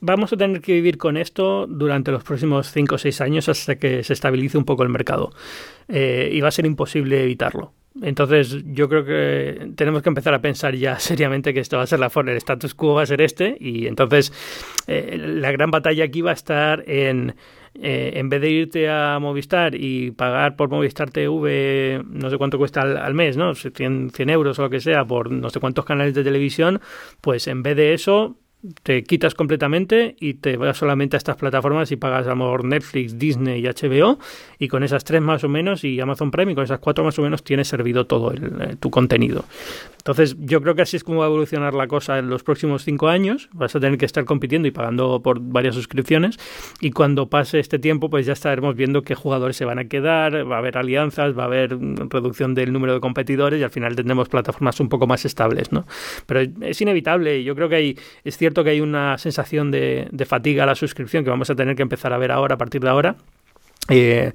Vamos 0.00 0.32
a 0.32 0.36
tener 0.36 0.60
que 0.60 0.72
vivir 0.72 0.98
con 0.98 1.16
esto 1.16 1.66
durante 1.66 2.10
los 2.10 2.24
próximos 2.24 2.72
cinco 2.72 2.96
o 2.96 2.98
seis 2.98 3.20
años 3.20 3.48
hasta 3.48 3.76
que 3.76 4.02
se 4.02 4.14
estabilice 4.14 4.58
un 4.58 4.64
poco 4.64 4.82
el 4.82 4.88
mercado. 4.88 5.30
Eh, 5.88 6.30
y 6.32 6.40
va 6.40 6.48
a 6.48 6.52
ser 6.52 6.64
imposible 6.64 7.22
evitarlo. 7.22 7.72
Entonces, 8.00 8.56
yo 8.64 8.88
creo 8.88 9.04
que 9.04 9.72
tenemos 9.76 10.02
que 10.02 10.08
empezar 10.08 10.32
a 10.32 10.40
pensar 10.40 10.74
ya 10.74 10.98
seriamente 10.98 11.52
que 11.52 11.60
esto 11.60 11.76
va 11.76 11.82
a 11.82 11.86
ser 11.86 12.00
la 12.00 12.08
forma, 12.08 12.30
el 12.30 12.38
status 12.38 12.74
quo 12.74 12.94
va 12.94 13.02
a 13.02 13.06
ser 13.06 13.20
este, 13.20 13.56
y 13.60 13.86
entonces 13.86 14.32
eh, 14.86 15.18
la 15.18 15.52
gran 15.52 15.70
batalla 15.70 16.04
aquí 16.04 16.22
va 16.22 16.30
a 16.30 16.34
estar 16.34 16.88
en 16.88 17.34
eh, 17.74 18.12
en 18.16 18.28
vez 18.28 18.40
de 18.40 18.50
irte 18.50 18.88
a 18.90 19.18
Movistar 19.18 19.74
y 19.74 20.10
pagar 20.10 20.56
por 20.56 20.68
Movistar 20.68 21.10
TV 21.10 22.02
no 22.06 22.30
sé 22.30 22.36
cuánto 22.36 22.58
cuesta 22.58 22.82
al, 22.82 23.14
mes, 23.14 23.36
¿no? 23.36 23.54
100, 23.54 24.10
100 24.10 24.30
euros 24.30 24.58
o 24.58 24.62
lo 24.62 24.70
que 24.70 24.80
sea 24.80 25.04
por 25.04 25.30
no 25.30 25.48
sé 25.50 25.60
cuántos 25.60 25.84
canales 25.84 26.14
de 26.14 26.24
televisión, 26.24 26.80
pues 27.20 27.48
en 27.48 27.62
vez 27.62 27.76
de 27.76 27.94
eso 27.94 28.36
te 28.82 29.02
quitas 29.02 29.34
completamente 29.34 30.14
y 30.20 30.34
te 30.34 30.56
vas 30.56 30.76
solamente 30.76 31.16
a 31.16 31.18
estas 31.18 31.36
plataformas 31.36 31.90
y 31.90 31.96
pagas 31.96 32.26
a 32.26 32.30
lo 32.30 32.36
mejor 32.36 32.64
Netflix, 32.64 33.18
Disney 33.18 33.60
y 33.60 33.66
HBO 33.66 34.18
y 34.58 34.68
con 34.68 34.84
esas 34.84 35.02
tres 35.02 35.20
más 35.20 35.42
o 35.42 35.48
menos 35.48 35.82
y 35.82 36.00
Amazon 36.00 36.30
Prime 36.30 36.52
y 36.52 36.54
con 36.54 36.64
esas 36.64 36.78
cuatro 36.78 37.02
más 37.02 37.18
o 37.18 37.22
menos 37.22 37.42
tienes 37.42 37.66
servido 37.66 38.06
todo 38.06 38.30
el, 38.30 38.44
eh, 38.62 38.76
tu 38.78 38.90
contenido. 38.90 39.44
Entonces 40.02 40.34
yo 40.40 40.60
creo 40.60 40.74
que 40.74 40.82
así 40.82 40.96
es 40.96 41.04
como 41.04 41.20
va 41.20 41.26
a 41.26 41.28
evolucionar 41.28 41.74
la 41.74 41.86
cosa 41.86 42.18
en 42.18 42.28
los 42.28 42.42
próximos 42.42 42.82
cinco 42.82 43.08
años. 43.08 43.48
Vas 43.52 43.76
a 43.76 43.80
tener 43.80 43.98
que 43.98 44.04
estar 44.04 44.24
compitiendo 44.24 44.66
y 44.66 44.72
pagando 44.72 45.22
por 45.22 45.38
varias 45.40 45.76
suscripciones 45.76 46.38
y 46.80 46.90
cuando 46.90 47.28
pase 47.28 47.60
este 47.60 47.78
tiempo 47.78 48.10
pues 48.10 48.26
ya 48.26 48.32
estaremos 48.32 48.74
viendo 48.74 49.02
qué 49.02 49.14
jugadores 49.14 49.56
se 49.56 49.64
van 49.64 49.78
a 49.78 49.84
quedar, 49.84 50.50
va 50.50 50.56
a 50.56 50.58
haber 50.58 50.76
alianzas, 50.76 51.38
va 51.38 51.44
a 51.44 51.46
haber 51.46 51.78
reducción 52.10 52.54
del 52.54 52.72
número 52.72 52.94
de 52.94 53.00
competidores 53.00 53.60
y 53.60 53.62
al 53.62 53.70
final 53.70 53.94
tendremos 53.94 54.28
plataformas 54.28 54.80
un 54.80 54.88
poco 54.88 55.06
más 55.06 55.24
estables, 55.24 55.70
¿no? 55.70 55.86
Pero 56.26 56.40
es 56.62 56.80
inevitable, 56.80 57.44
yo 57.44 57.54
creo 57.54 57.68
que 57.68 57.76
hay, 57.76 57.98
es 58.24 58.36
cierto 58.36 58.64
que 58.64 58.70
hay 58.70 58.80
una 58.80 59.18
sensación 59.18 59.70
de, 59.70 60.08
fatiga 60.26 60.64
a 60.64 60.66
la 60.66 60.74
suscripción 60.74 61.22
que 61.22 61.30
vamos 61.30 61.48
a 61.50 61.54
tener 61.54 61.76
que 61.76 61.82
empezar 61.82 62.12
a 62.12 62.18
ver 62.18 62.32
ahora, 62.32 62.56
a 62.56 62.58
partir 62.58 62.80
de 62.80 62.88
ahora. 62.88 63.16
Eh, 63.88 64.32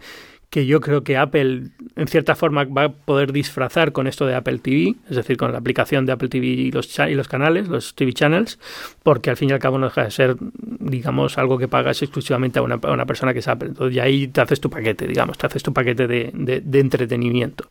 que 0.49 0.65
yo 0.65 0.79
creo 0.79 1.03
que 1.03 1.17
Apple 1.17 1.71
en 1.95 2.07
cierta 2.07 2.35
forma 2.35 2.63
va 2.63 2.85
a 2.85 2.89
poder 2.89 3.33
disfrazar 3.33 3.91
con 3.91 4.07
esto 4.07 4.25
de 4.25 4.35
Apple 4.35 4.59
TV, 4.59 4.95
es 5.09 5.15
decir, 5.15 5.35
con 5.37 5.51
la 5.51 5.57
aplicación 5.57 6.05
de 6.05 6.13
Apple 6.13 6.29
TV 6.29 6.47
y 6.47 6.71
los, 6.71 6.97
y 6.99 7.15
los 7.15 7.27
canales, 7.27 7.67
los 7.67 7.95
TV 7.95 8.13
channels, 8.13 8.59
porque 9.03 9.29
al 9.29 9.37
fin 9.37 9.49
y 9.49 9.53
al 9.53 9.59
cabo 9.59 9.77
no 9.77 9.87
deja 9.87 10.05
de 10.05 10.11
ser, 10.11 10.37
digamos, 10.79 11.37
algo 11.37 11.57
que 11.57 11.67
pagas 11.67 12.01
exclusivamente 12.01 12.59
a 12.59 12.61
una, 12.61 13.05
persona 13.05 13.33
que 13.33 13.39
es 13.39 13.47
Apple. 13.47 13.69
Entonces, 13.69 13.95
y 13.95 13.99
ahí 13.99 14.27
te 14.27 14.41
haces 14.41 14.61
tu 14.61 14.69
paquete, 14.69 15.05
digamos, 15.05 15.37
te 15.37 15.47
haces 15.47 15.63
tu 15.63 15.73
paquete 15.73 16.07
de, 16.07 16.31
de 16.33 16.79
entretenimiento 16.79 17.69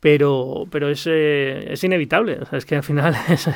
pero, 0.00 0.64
pero 0.70 0.88
es, 0.88 1.06
eh, 1.06 1.72
es 1.72 1.82
inevitable. 1.82 2.38
es 2.52 2.64
que 2.64 2.76
al 2.76 2.82
final 2.82 3.14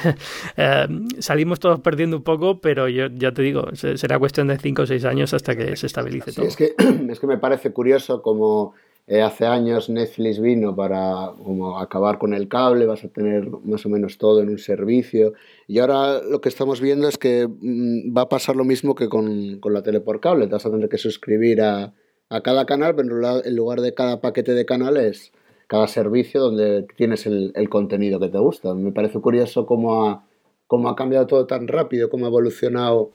eh, 0.56 0.86
salimos 1.18 1.60
todos 1.60 1.80
perdiendo 1.80 2.16
un 2.16 2.22
poco, 2.22 2.60
pero 2.60 2.88
yo 2.88 3.06
ya 3.08 3.32
te 3.32 3.42
digo, 3.42 3.68
será 3.74 4.18
cuestión 4.18 4.48
de 4.48 4.58
5 4.58 4.82
o 4.82 4.86
6 4.86 5.04
años 5.04 5.34
hasta 5.34 5.56
que 5.56 5.76
se 5.76 5.86
estabilice 5.86 6.32
todo. 6.32 6.46
Es 6.46 6.56
que, 6.56 6.74
es 7.10 7.20
que 7.20 7.26
me 7.26 7.38
parece 7.38 7.72
curioso 7.72 8.22
como 8.22 8.74
eh, 9.06 9.20
hace 9.20 9.46
años 9.46 9.88
Netflix 9.88 10.40
vino 10.40 10.74
para 10.74 11.32
como 11.44 11.78
acabar 11.78 12.18
con 12.18 12.34
el 12.34 12.48
cable, 12.48 12.86
vas 12.86 13.04
a 13.04 13.08
tener 13.08 13.48
más 13.64 13.84
o 13.86 13.88
menos 13.88 14.18
todo 14.18 14.40
en 14.40 14.48
un 14.48 14.58
servicio. 14.58 15.34
Y 15.68 15.78
ahora 15.78 16.20
lo 16.22 16.40
que 16.40 16.48
estamos 16.48 16.80
viendo 16.80 17.08
es 17.08 17.18
que 17.18 17.46
mm, 17.46 18.16
va 18.16 18.22
a 18.22 18.28
pasar 18.28 18.56
lo 18.56 18.64
mismo 18.64 18.96
que 18.96 19.08
con, 19.08 19.60
con 19.60 19.72
la 19.72 19.82
tele 19.82 20.00
por 20.00 20.20
cable. 20.20 20.46
Te 20.46 20.54
vas 20.54 20.66
a 20.66 20.70
tener 20.70 20.88
que 20.88 20.98
suscribir 20.98 21.62
a, 21.62 21.94
a 22.28 22.40
cada 22.42 22.66
canal, 22.66 22.96
pero 22.96 23.42
en 23.44 23.56
lugar 23.56 23.80
de 23.80 23.94
cada 23.94 24.20
paquete 24.20 24.54
de 24.54 24.66
canales 24.66 25.32
cada 25.72 25.88
servicio 25.88 26.38
donde 26.42 26.86
tienes 26.96 27.24
el, 27.24 27.68
contenido 27.70 28.20
que 28.20 28.28
te 28.28 28.36
gusta. 28.36 28.74
Me 28.74 28.92
parece 28.92 29.18
curioso 29.20 29.64
cómo 29.64 30.04
ha, 30.04 30.22
cómo 30.66 30.90
ha 30.90 30.94
cambiado 30.94 31.26
todo 31.26 31.46
tan 31.46 31.66
rápido, 31.66 32.10
cómo 32.10 32.26
ha 32.26 32.28
evolucionado 32.28 33.12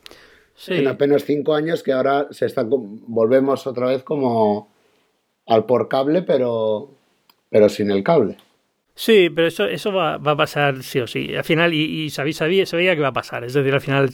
en 0.66 0.88
apenas 0.88 1.24
cinco 1.24 1.54
años 1.54 1.84
que 1.84 1.94
ahora 1.94 2.26
se 2.32 2.48
está, 2.48 2.66
volvemos 2.68 3.68
otra 3.68 3.90
vez 3.90 4.02
como 4.02 4.70
al 5.46 5.68
por 5.68 5.88
cable, 5.88 6.24
pero, 6.24 6.90
pero 7.52 7.70
sin 7.70 7.92
el 7.92 8.04
cable. 8.04 8.38
Sí, 9.00 9.30
pero 9.30 9.48
eso, 9.48 9.66
eso 9.66 9.94
va, 9.94 10.16
a 10.16 10.36
pasar 10.36 10.82
sí 10.82 11.00
o 11.00 11.06
sí. 11.06 11.36
Al 11.36 11.44
final, 11.44 11.72
y, 11.72 12.06
y 12.06 12.10
sabía, 12.10 12.66
sabía, 12.66 12.96
que 12.96 13.00
va 13.00 13.10
a 13.10 13.14
pasar. 13.14 13.44
Es 13.44 13.54
decir, 13.54 13.72
al 13.72 13.80
final, 13.80 14.10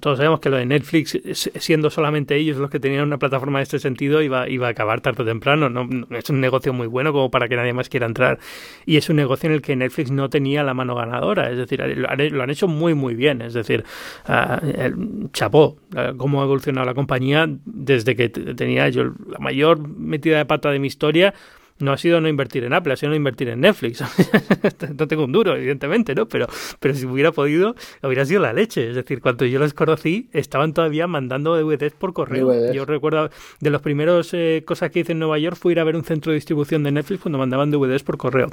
todos 0.00 0.18
sabemos 0.18 0.40
que 0.40 0.50
lo 0.50 0.56
de 0.56 0.66
Netflix, 0.66 1.16
siendo 1.32 1.88
solamente 1.88 2.34
ellos 2.34 2.56
los 2.56 2.68
que 2.68 2.80
tenían 2.80 3.04
una 3.04 3.18
plataforma 3.18 3.60
de 3.60 3.62
este 3.62 3.78
sentido, 3.78 4.22
iba, 4.22 4.48
iba 4.48 4.66
a 4.66 4.70
acabar 4.70 5.00
tarde 5.00 5.22
o 5.22 5.24
temprano. 5.24 5.70
No, 5.70 5.88
es 6.18 6.28
un 6.30 6.40
negocio 6.40 6.72
muy 6.72 6.88
bueno 6.88 7.12
como 7.12 7.30
para 7.30 7.46
que 7.46 7.54
nadie 7.54 7.72
más 7.74 7.88
quiera 7.88 8.06
entrar. 8.06 8.40
Y 8.86 8.96
es 8.96 9.08
un 9.08 9.14
negocio 9.14 9.48
en 9.48 9.54
el 9.54 9.62
que 9.62 9.76
Netflix 9.76 10.10
no 10.10 10.28
tenía 10.28 10.64
la 10.64 10.74
mano 10.74 10.96
ganadora. 10.96 11.48
Es 11.52 11.56
decir, 11.56 11.78
lo 11.78 12.10
han, 12.42 12.50
hecho 12.50 12.66
muy, 12.66 12.94
muy 12.94 13.14
bien. 13.14 13.40
Es 13.40 13.54
decir, 13.54 13.84
uh, 14.28 15.28
chapó, 15.32 15.76
cómo 16.16 16.40
ha 16.40 16.44
evolucionado 16.44 16.84
la 16.84 16.94
compañía 16.94 17.48
desde 17.64 18.16
que 18.16 18.30
tenía 18.30 18.88
yo 18.88 19.12
la 19.28 19.38
mayor 19.38 19.88
metida 19.88 20.38
de 20.38 20.44
pata 20.44 20.72
de 20.72 20.80
mi 20.80 20.88
historia 20.88 21.34
no 21.78 21.92
ha 21.92 21.98
sido 21.98 22.20
no 22.20 22.28
invertir 22.28 22.64
en 22.64 22.72
Apple, 22.72 22.92
ha 22.92 22.96
sido 22.96 23.10
no 23.10 23.16
invertir 23.16 23.48
en 23.48 23.60
Netflix. 23.60 24.02
no 24.98 25.08
tengo 25.08 25.24
un 25.24 25.32
duro, 25.32 25.56
evidentemente, 25.56 26.14
¿no? 26.14 26.26
Pero, 26.26 26.46
pero 26.80 26.94
si 26.94 27.06
hubiera 27.06 27.32
podido, 27.32 27.74
hubiera 28.02 28.24
sido 28.24 28.40
la 28.40 28.52
leche. 28.52 28.88
Es 28.88 28.96
decir, 28.96 29.20
cuando 29.20 29.44
yo 29.44 29.58
los 29.58 29.74
conocí, 29.74 30.28
estaban 30.32 30.72
todavía 30.72 31.06
mandando 31.06 31.56
DVDs 31.56 31.94
por 31.94 32.12
correo. 32.12 32.72
Yo 32.72 32.84
recuerdo 32.84 33.30
de 33.60 33.70
los 33.70 33.82
primeros 33.82 34.32
eh, 34.34 34.62
cosas 34.66 34.90
que 34.90 35.00
hice 35.00 35.12
en 35.12 35.18
Nueva 35.18 35.38
York 35.38 35.56
fue 35.56 35.72
ir 35.72 35.80
a 35.80 35.84
ver 35.84 35.96
un 35.96 36.04
centro 36.04 36.30
de 36.30 36.36
distribución 36.36 36.82
de 36.84 36.92
Netflix 36.92 37.22
cuando 37.22 37.38
mandaban 37.38 37.70
DVDs 37.70 38.02
por 38.02 38.18
correo. 38.18 38.50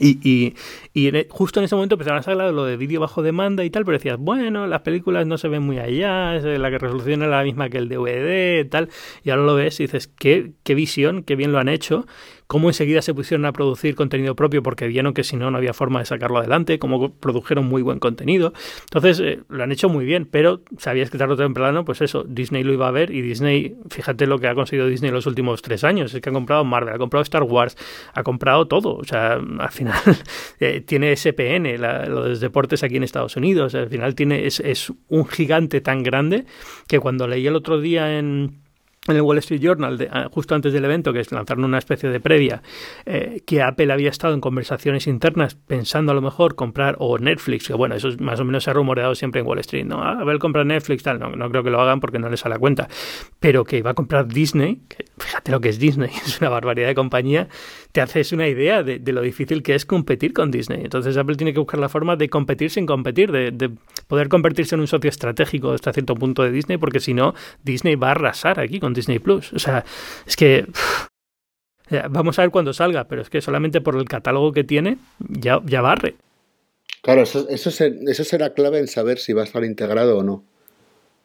Y, 0.00 0.18
y, 0.28 0.54
y 0.92 1.16
e, 1.16 1.28
justo 1.30 1.60
en 1.60 1.64
ese 1.64 1.76
momento 1.76 1.94
empezaron 1.94 2.20
a 2.20 2.30
hablar 2.30 2.48
de 2.48 2.52
lo 2.52 2.64
de 2.64 2.76
vídeo 2.76 3.00
bajo 3.00 3.22
demanda 3.22 3.64
y 3.64 3.70
tal, 3.70 3.84
pero 3.84 3.96
decías, 3.96 4.18
bueno, 4.18 4.66
las 4.66 4.80
películas 4.80 5.26
no 5.26 5.38
se 5.38 5.48
ven 5.48 5.62
muy 5.62 5.78
allá, 5.78 6.34
la 6.34 6.70
resolución 6.70 7.22
es 7.22 7.28
la 7.28 7.44
misma 7.44 7.68
que 7.68 7.78
el 7.78 7.88
DVD 7.88 8.64
y 8.64 8.68
tal, 8.68 8.88
y 9.22 9.30
ahora 9.30 9.44
lo 9.44 9.54
ves 9.54 9.78
y 9.78 9.84
dices, 9.84 10.08
qué, 10.08 10.52
qué 10.64 10.74
visión, 10.74 11.22
qué 11.22 11.36
bien 11.36 11.52
lo 11.52 11.58
han 11.58 11.68
hecho, 11.68 12.06
cómo 12.46 12.68
enseguida 12.68 13.02
se 13.02 13.14
pusieron 13.14 13.46
a 13.46 13.52
producir 13.52 13.94
contenido 13.94 14.34
propio 14.36 14.62
porque 14.62 14.86
vieron 14.86 15.14
que 15.14 15.24
si 15.24 15.36
no, 15.36 15.50
no 15.50 15.58
había 15.58 15.72
forma 15.72 16.00
de 16.00 16.06
sacarlo 16.06 16.38
adelante, 16.38 16.78
cómo 16.78 17.14
produjeron 17.14 17.66
muy 17.66 17.82
buen 17.82 17.98
contenido. 17.98 18.52
Entonces, 18.82 19.20
eh, 19.20 19.40
lo 19.48 19.62
han 19.62 19.72
hecho 19.72 19.88
muy 19.88 20.04
bien, 20.04 20.26
pero 20.30 20.62
sabías 20.78 21.10
que 21.10 21.18
tarde 21.18 21.34
o 21.34 21.36
temprano, 21.36 21.84
pues 21.84 22.00
eso, 22.00 22.24
Disney 22.24 22.62
lo 22.62 22.72
iba 22.72 22.88
a 22.88 22.90
ver 22.90 23.10
y 23.10 23.22
Disney, 23.22 23.76
fíjate 23.88 24.26
lo 24.26 24.38
que 24.38 24.48
ha 24.48 24.54
conseguido 24.54 24.86
Disney 24.86 25.08
en 25.08 25.14
los 25.14 25.26
últimos 25.26 25.62
tres 25.62 25.84
años, 25.84 26.14
es 26.14 26.20
que 26.20 26.30
ha 26.30 26.32
comprado 26.32 26.64
Marvel, 26.64 26.94
ha 26.94 26.98
comprado 26.98 27.22
Star 27.22 27.42
Wars, 27.42 27.76
ha 28.12 28.22
comprado 28.22 28.66
todo, 28.68 28.96
o 28.96 29.04
sea, 29.04 29.34
al 29.34 29.70
final 29.70 29.98
eh, 30.60 30.80
tiene 30.80 31.16
SPN, 31.16 31.80
los 32.08 32.40
deportes 32.40 32.82
aquí 32.82 32.96
en 32.96 33.04
Estados 33.04 33.36
Unidos, 33.36 33.74
al 33.74 33.88
final 33.88 34.14
tiene, 34.14 34.46
es, 34.46 34.60
es 34.60 34.92
un 35.08 35.26
gigante 35.26 35.80
tan 35.80 36.02
grande 36.02 36.44
que 36.88 37.00
cuando 37.00 37.26
leí 37.26 37.46
el 37.46 37.56
otro 37.56 37.80
día 37.80 38.18
en 38.18 38.63
en 39.06 39.16
el 39.16 39.22
Wall 39.22 39.38
Street 39.38 39.60
Journal, 39.60 40.08
ah, 40.10 40.28
justo 40.32 40.54
antes 40.54 40.72
del 40.72 40.84
evento, 40.84 41.12
que 41.12 41.20
es 41.20 41.30
lanzaron 41.30 41.64
una 41.64 41.78
especie 41.78 42.08
de 42.08 42.20
previa, 42.20 42.62
eh, 43.04 43.42
que 43.46 43.62
Apple 43.62 43.92
había 43.92 44.08
estado 44.08 44.34
en 44.34 44.40
conversaciones 44.40 45.06
internas 45.06 45.54
pensando 45.54 46.12
a 46.12 46.14
lo 46.14 46.22
mejor 46.22 46.54
comprar, 46.54 46.96
o 46.98 47.18
Netflix, 47.18 47.68
que 47.68 47.74
bueno, 47.74 47.94
eso 47.94 48.08
más 48.20 48.40
o 48.40 48.44
menos 48.44 48.64
se 48.64 48.70
ha 48.70 48.72
rumoreado 48.72 49.14
siempre 49.14 49.40
en 49.40 49.46
Wall 49.46 49.58
Street, 49.58 49.84
¿no? 49.84 50.02
Ah, 50.02 50.18
Apple 50.20 50.38
compra 50.38 50.64
Netflix, 50.64 51.02
tal, 51.02 51.18
no, 51.18 51.30
no 51.30 51.50
creo 51.50 51.62
que 51.62 51.70
lo 51.70 51.80
hagan 51.80 52.00
porque 52.00 52.18
no 52.18 52.30
les 52.30 52.40
sale 52.40 52.54
a 52.54 52.58
cuenta, 52.58 52.88
pero 53.40 53.64
que 53.64 53.78
iba 53.78 53.90
a 53.90 53.94
comprar 53.94 54.26
Disney, 54.26 54.80
que 54.88 55.04
fíjate 55.18 55.52
lo 55.52 55.60
que 55.60 55.68
es 55.68 55.78
Disney, 55.78 56.10
es 56.24 56.40
una 56.40 56.48
barbaridad 56.48 56.88
de 56.88 56.94
compañía, 56.94 57.48
te 57.92 58.00
haces 58.00 58.32
una 58.32 58.48
idea 58.48 58.82
de, 58.82 59.00
lo 59.12 59.20
difícil 59.20 59.62
que 59.62 59.74
es 59.74 59.86
competir 59.86 60.32
con 60.32 60.50
Disney. 60.50 60.80
Entonces 60.82 61.16
Apple 61.16 61.36
tiene 61.36 61.52
que 61.52 61.60
buscar 61.60 61.78
la 61.78 61.88
forma 61.88 62.16
de 62.16 62.28
competir 62.28 62.70
sin 62.70 62.86
competir, 62.86 63.30
de, 63.30 63.70
poder 64.08 64.28
convertirse 64.28 64.74
en 64.74 64.80
un 64.80 64.88
socio 64.88 65.08
estratégico 65.08 65.72
hasta 65.72 65.92
cierto 65.92 66.14
punto 66.14 66.42
de 66.42 66.50
Disney, 66.50 66.78
porque 66.78 67.00
si 67.00 67.14
no, 67.14 67.34
Disney 67.62 67.96
va 67.96 68.08
a 68.08 68.10
arrasar 68.12 68.58
aquí 68.58 68.80
con 68.80 68.93
con 68.94 69.00
Disney 69.00 69.18
Plus. 69.18 69.52
O 69.52 69.58
sea, 69.58 69.84
es 70.26 70.36
que 70.36 70.66
vamos 72.10 72.38
a 72.38 72.42
ver 72.42 72.50
cuándo 72.50 72.72
salga, 72.72 73.04
pero 73.04 73.22
es 73.22 73.30
que 73.30 73.40
solamente 73.40 73.80
por 73.80 73.96
el 73.96 74.04
catálogo 74.04 74.52
que 74.52 74.64
tiene 74.64 74.98
ya, 75.18 75.60
ya 75.64 75.80
barre. 75.80 76.14
Claro, 77.02 77.22
eso, 77.22 77.46
eso, 77.50 77.70
eso 77.84 78.24
será 78.24 78.54
clave 78.54 78.78
en 78.78 78.88
saber 78.88 79.18
si 79.18 79.32
va 79.32 79.42
a 79.42 79.44
estar 79.44 79.64
integrado 79.64 80.18
o 80.18 80.22
no. 80.22 80.44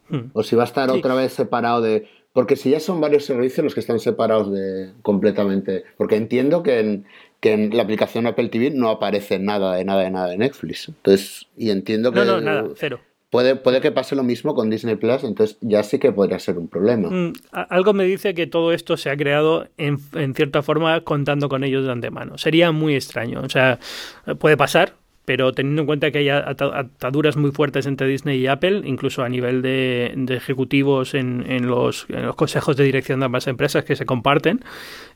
Hmm. 0.09 0.31
O 0.33 0.43
si 0.43 0.55
va 0.55 0.63
a 0.63 0.65
estar 0.65 0.89
otra 0.89 1.13
vez 1.13 1.33
separado 1.33 1.81
de... 1.81 2.07
Porque 2.33 2.55
si 2.55 2.71
ya 2.71 2.79
son 2.79 2.99
varios 3.01 3.25
servicios 3.25 3.63
los 3.63 3.73
que 3.73 3.79
están 3.79 3.99
separados 3.99 4.51
de 4.51 4.91
completamente... 5.01 5.85
Porque 5.97 6.15
entiendo 6.15 6.63
que 6.63 6.79
en, 6.79 7.05
que 7.39 7.53
en 7.53 7.75
la 7.75 7.83
aplicación 7.83 8.27
Apple 8.27 8.49
TV 8.49 8.71
no 8.71 8.89
aparece 8.89 9.39
nada 9.39 9.75
de 9.75 9.85
nada 9.85 10.03
de 10.03 10.11
nada 10.11 10.27
de 10.27 10.37
Netflix. 10.37 10.89
Entonces, 10.89 11.47
y 11.55 11.69
entiendo 11.69 12.11
que... 12.11 12.19
No, 12.19 12.25
no, 12.25 12.41
nada, 12.41 12.67
cero. 12.75 12.99
Puede, 13.29 13.55
puede 13.55 13.79
que 13.79 13.91
pase 13.91 14.15
lo 14.15 14.23
mismo 14.23 14.55
con 14.55 14.71
Disney 14.71 14.95
Plus, 14.95 15.23
entonces 15.23 15.57
ya 15.61 15.83
sí 15.83 15.99
que 15.99 16.11
podría 16.11 16.39
ser 16.39 16.57
un 16.57 16.67
problema. 16.67 17.09
Hmm, 17.09 17.33
algo 17.51 17.93
me 17.93 18.03
dice 18.03 18.33
que 18.33 18.47
todo 18.47 18.73
esto 18.73 18.97
se 18.97 19.11
ha 19.11 19.17
creado 19.17 19.67
en, 19.77 19.99
en, 20.13 20.33
cierta 20.33 20.63
forma 20.63 21.01
contando 21.01 21.47
con 21.47 21.63
ellos 21.63 21.85
de 21.85 21.91
antemano. 21.91 22.39
Sería 22.39 22.71
muy 22.71 22.95
extraño. 22.95 23.41
O 23.41 23.49
sea, 23.49 23.77
puede 24.39 24.57
pasar, 24.57 24.95
pero 25.29 25.53
teniendo 25.53 25.83
en 25.83 25.85
cuenta 25.85 26.09
que 26.09 26.17
hay 26.17 26.29
ataduras 26.29 27.37
muy 27.37 27.51
fuertes 27.51 27.85
entre 27.85 28.07
Disney 28.07 28.39
y 28.39 28.47
Apple, 28.47 28.81
incluso 28.83 29.21
a 29.21 29.29
nivel 29.29 29.61
de, 29.61 30.11
ejecutivos 30.29 31.13
en, 31.13 31.67
los, 31.67 32.07
consejos 32.35 32.75
de 32.77 32.83
dirección 32.83 33.19
de 33.19 33.27
ambas 33.27 33.45
empresas 33.45 33.83
que 33.83 33.95
se 33.95 34.07
comparten, 34.07 34.61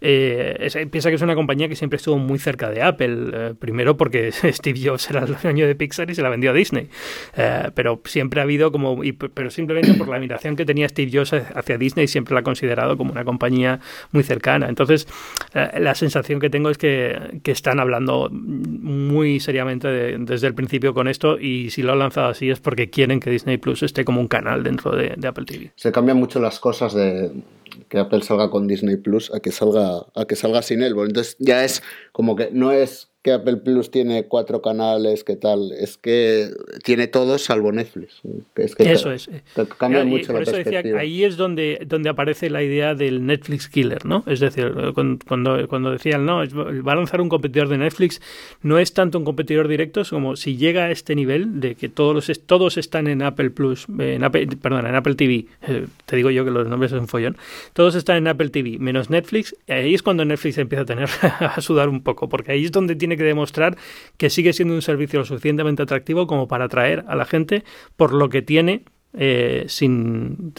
eh, 0.02 0.88
piensa 0.92 1.10
que 1.10 1.16
es 1.16 1.22
una 1.24 1.34
compañía 1.34 1.68
que 1.68 1.76
siempre 1.76 1.98
estuvo 1.98 2.20
muy 2.20 2.38
cerca 2.38 2.70
de 2.70 2.84
Apple, 2.84 3.18
eh, 3.34 3.54
primero 3.58 3.98
porque 3.98 4.32
Steve 4.52 4.80
Jobs 4.84 5.10
era 5.10 5.24
el 5.24 5.36
dueño 5.42 5.66
de 5.66 5.74
Pixar 5.74 6.12
y 6.12 6.14
se 6.14 6.22
la 6.22 6.30
vendió 6.30 6.52
a 6.52 6.54
Disney, 6.54 6.90
eh, 7.36 7.72
pero 7.74 8.00
siempre 8.06 8.40
ha 8.40 8.44
habido 8.44 8.72
como, 8.72 9.02
pero 9.34 9.50
simplemente 9.50 9.96
por 9.96 10.10
la 10.10 10.18
admiración 10.18 10.56
que 10.56 10.64
tenía 10.64 10.88
Steve 10.90 11.10
Jobs 11.12 11.34
hacia 11.34 11.80
Disney, 11.80 12.08
siempre 12.08 12.36
la 12.36 12.42
ha 12.42 12.44
considerado 12.44 12.98
como 12.98 13.14
una 13.14 13.26
compañía 13.26 13.80
muy 14.12 14.22
cercana. 14.22 14.70
Entonces, 14.70 15.08
la 15.56 15.96
sensación 15.96 16.40
que 16.40 16.52
tengo 16.52 16.70
es 16.70 16.78
que, 16.78 17.40
que 17.42 17.52
están 17.52 17.80
hablando 17.80 18.30
muy 18.32 19.40
seriamente 19.40 19.88
de 19.88 20.03
desde 20.20 20.48
el 20.48 20.56
principio 20.56 20.94
con 20.94 21.08
esto 21.08 21.40
y 21.40 21.70
si 21.70 21.82
lo 21.82 21.94
han 21.94 22.00
lanzado 22.00 22.28
así 22.28 22.50
es 22.50 22.60
porque 22.60 22.90
quieren 22.90 23.20
que 23.20 23.30
Disney 23.30 23.58
Plus 23.58 23.84
esté 23.84 24.06
como 24.06 24.20
un 24.22 24.28
canal 24.28 24.64
dentro 24.64 24.96
de, 24.96 25.14
de 25.18 25.28
Apple 25.28 25.46
TV. 25.46 25.72
Se 25.76 25.92
cambian 25.92 26.18
mucho 26.18 26.40
las 26.40 26.60
cosas 26.60 26.94
de 26.94 27.32
que 27.90 28.00
Apple 28.00 28.22
salga 28.22 28.50
con 28.50 28.68
Disney 28.68 28.98
Plus 28.98 29.34
a 29.34 29.40
que 29.40 29.52
salga 29.52 30.06
a 30.16 30.26
que 30.26 30.36
salga 30.36 30.62
sin 30.62 30.82
él. 30.82 30.94
Entonces 30.98 31.36
ya 31.40 31.64
es 31.64 31.84
como 32.12 32.36
que 32.36 32.50
no 32.52 32.72
es 32.72 33.13
que 33.24 33.32
Apple 33.32 33.58
Plus 33.58 33.90
tiene 33.90 34.26
cuatro 34.26 34.62
canales, 34.62 35.24
¿qué 35.24 35.38
tal? 35.38 35.72
Es 35.72 35.98
que 35.98 36.50
tiene 36.84 37.08
todos 37.08 37.46
salvo 37.46 37.72
Netflix. 37.72 38.22
Es 38.56 38.76
que 38.76 38.92
eso 38.92 39.12
es. 39.12 39.30
cambia 39.78 40.04
mucho 40.04 40.34
por 40.34 40.42
eso 40.42 40.58
decía, 40.58 40.84
ahí 41.00 41.24
es 41.24 41.38
donde, 41.38 41.80
donde 41.88 42.10
aparece 42.10 42.50
la 42.50 42.62
idea 42.62 42.96
del 42.96 43.26
Netflix 43.26 43.70
killer, 43.70 44.06
¿no? 44.06 44.26
Es 44.28 44.42
decir, 44.42 44.74
cuando, 44.94 45.68
cuando 45.70 45.92
decían, 45.92 46.26
no, 46.26 46.44
va 46.84 46.92
a 46.92 46.96
lanzar 46.96 47.22
un 47.22 47.30
competidor 47.30 47.70
de 47.70 47.78
Netflix, 47.78 48.22
no 48.62 48.78
es 48.78 48.94
tanto 48.94 49.18
un 49.20 49.24
competidor 49.24 49.70
directo 49.70 50.04
como 50.10 50.36
si 50.36 50.58
llega 50.58 50.86
a 50.86 50.92
este 50.92 51.16
nivel 51.16 51.62
de 51.62 51.76
que 51.76 51.88
todos, 51.88 52.14
los, 52.14 52.42
todos 52.46 52.78
están 52.78 53.08
en 53.08 53.22
Apple 53.22 53.52
Plus, 53.52 53.88
en 54.00 54.24
Apple, 54.26 54.48
perdón, 54.62 54.86
en 54.86 54.96
Apple 54.96 55.16
TV, 55.16 55.46
eh, 55.66 55.88
te 56.06 56.16
digo 56.18 56.30
yo 56.30 56.44
que 56.44 56.52
los 56.52 56.68
nombres 56.68 56.92
son 56.92 57.08
follón, 57.08 57.38
todos 57.72 57.96
están 57.96 58.18
en 58.18 58.28
Apple 58.28 58.50
TV, 58.50 58.80
menos 58.80 59.10
Netflix, 59.10 59.56
ahí 59.70 59.94
es 59.94 60.04
cuando 60.04 60.26
Netflix 60.26 60.58
empieza 60.58 60.82
a 60.82 60.86
tener 60.86 61.10
a 61.22 61.62
sudar 61.62 61.88
un 61.88 62.04
poco, 62.04 62.28
porque 62.28 62.52
ahí 62.52 62.66
es 62.66 62.72
donde 62.74 62.96
tiene 62.96 63.13
que 63.18 63.24
demostrar 63.24 63.78
que 64.18 64.30
sigue 64.30 64.54
siendo 64.54 64.74
un 64.74 64.82
servicio 64.82 65.20
lo 65.20 65.26
suficientemente 65.26 65.84
atractivo 65.84 66.28
como 66.28 66.48
para 66.48 66.66
atraer 66.66 67.04
a 67.08 67.16
la 67.16 67.26
gente 67.26 67.64
por 67.96 68.14
lo 68.14 68.30
que 68.30 68.42
tiene 68.42 68.84
eh, 69.16 69.66
sin, 69.68 70.54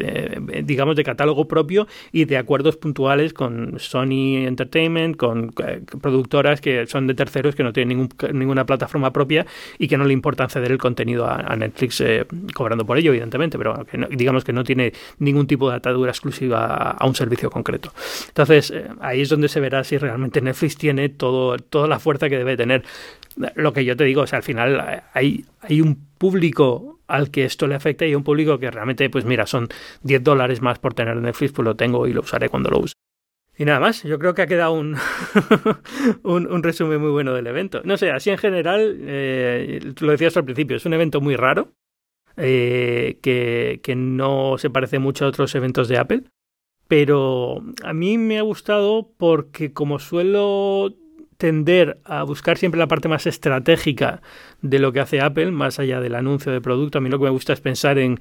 digamos, 0.62 0.94
de 0.94 1.02
catálogo 1.02 1.48
propio 1.48 1.88
y 2.12 2.24
de 2.24 2.36
acuerdos 2.36 2.76
puntuales 2.76 3.32
con 3.32 3.80
Sony 3.80 4.46
Entertainment, 4.46 5.16
con 5.16 5.52
eh, 5.66 5.80
productoras 6.00 6.61
que 6.61 6.86
son 6.86 7.09
de 7.09 7.14
terceros 7.14 7.57
que 7.57 7.64
no 7.64 7.72
tienen 7.72 8.09
ninguna 8.32 8.64
plataforma 8.64 9.12
propia 9.12 9.44
y 9.78 9.88
que 9.88 9.96
no 9.96 10.05
le 10.05 10.12
importa 10.12 10.48
ceder 10.48 10.70
el 10.70 10.78
contenido 10.78 11.26
a, 11.26 11.55
Netflix 11.57 12.00
eh, 12.00 12.26
cobrando 12.55 12.86
por 12.86 12.96
ello, 12.96 13.11
evidentemente, 13.11 13.59
pero 13.59 13.86
digamos 14.11 14.44
que 14.44 14.52
no 14.52 14.62
tiene 14.62 14.92
ningún 15.18 15.46
tipo 15.46 15.68
de 15.70 15.76
atadura 15.76 16.11
exclusiva 16.12 16.92
a, 16.92 17.07
un 17.07 17.14
servicio 17.14 17.50
concreto. 17.50 17.92
Entonces, 18.28 18.72
ahí 19.00 19.20
es 19.20 19.28
donde 19.28 19.48
se 19.48 19.61
verá 19.61 19.82
si 19.82 19.98
realmente 19.98 20.40
Netflix 20.40 20.76
tiene 20.76 21.09
todo, 21.09 21.59
toda 21.59 21.88
la 21.88 21.98
fuerza 21.98 22.28
que 22.28 22.38
debe 22.38 22.57
tener. 22.57 22.84
Lo 23.57 23.72
que 23.72 23.84
yo 23.84 23.96
te 23.96 24.05
digo, 24.05 24.22
o 24.22 24.26
sea, 24.26 24.38
al 24.38 24.42
final 24.42 25.02
hay, 25.12 25.44
hay 25.61 25.80
un 25.80 25.98
público 26.18 26.93
al 27.07 27.30
que 27.30 27.44
esto 27.44 27.66
le 27.66 27.74
afecta 27.74 28.07
y 28.07 28.14
un 28.14 28.24
público 28.24 28.59
que 28.59 28.70
realmente, 28.70 29.09
pues 29.11 29.24
mira, 29.24 29.46
son 29.46 29.68
10 30.02 30.22
dólares 30.22 30.61
más 30.62 30.78
por 30.78 30.94
tener 30.94 31.16
Netflix, 31.16 31.52
pues 31.52 31.64
lo 31.64 31.76
tengo 31.76 32.07
y 32.07 32.12
lo 32.12 32.20
usaré 32.20 32.48
cuando 32.48 32.70
lo 32.70 32.80
use. 32.80 32.94
Y 33.57 33.64
nada 33.64 33.78
más, 33.78 34.02
yo 34.02 34.18
creo 34.18 34.34
que 34.34 34.42
ha 34.42 34.46
quedado 34.46 34.72
un, 34.72 34.96
un, 36.24 36.62
resumen 36.62 37.00
muy 37.00 37.11
bueno 37.11 37.34
del 37.34 37.46
evento. 37.46 37.82
No 37.84 37.96
sé, 37.96 38.11
así 38.11 38.30
en 38.30 38.38
general, 38.38 38.96
eh, 39.00 39.80
lo 40.00 40.11
decías 40.11 40.36
al 40.36 40.44
principio, 40.44 40.76
es 40.76 40.86
un 40.86 40.94
evento 40.94 41.20
muy 41.20 41.36
raro, 41.36 41.72
eh, 42.36 43.18
que, 43.22 43.80
que 43.82 43.94
no 43.94 44.59
se 44.59 44.70
parece 44.70 44.98
mucho 44.98 45.24
a 45.24 45.28
otros 45.28 45.55
eventos 45.55 45.88
de 45.88 45.98
Apple, 45.98 46.24
pero 46.88 47.62
a 47.84 47.92
mí 47.92 48.18
me 48.18 48.38
ha 48.38 48.42
gustado 48.42 49.12
porque 49.16 49.72
como 49.72 50.00
suelo 50.00 50.92
tender 51.37 51.99
a 52.05 52.22
buscar 52.22 52.59
siempre 52.59 52.78
la 52.78 52.89
parte 52.89 53.09
más 53.09 53.26
estratégica 53.26 54.22
de 54.62 54.78
lo 54.78 54.93
que 54.93 55.01
hace 55.01 55.20
Apple, 55.20 55.51
más 55.51 55.78
allá 55.78 56.01
del 56.01 56.14
anuncio 56.14 56.53
de 56.53 56.61
producto. 56.61 56.99
A 56.99 57.01
mí 57.01 57.09
lo 57.11 57.18
que 57.18 57.24
me 57.24 57.30
gusta 57.30 57.53
es 57.53 57.61
pensar 57.61 57.99
en 57.99 58.20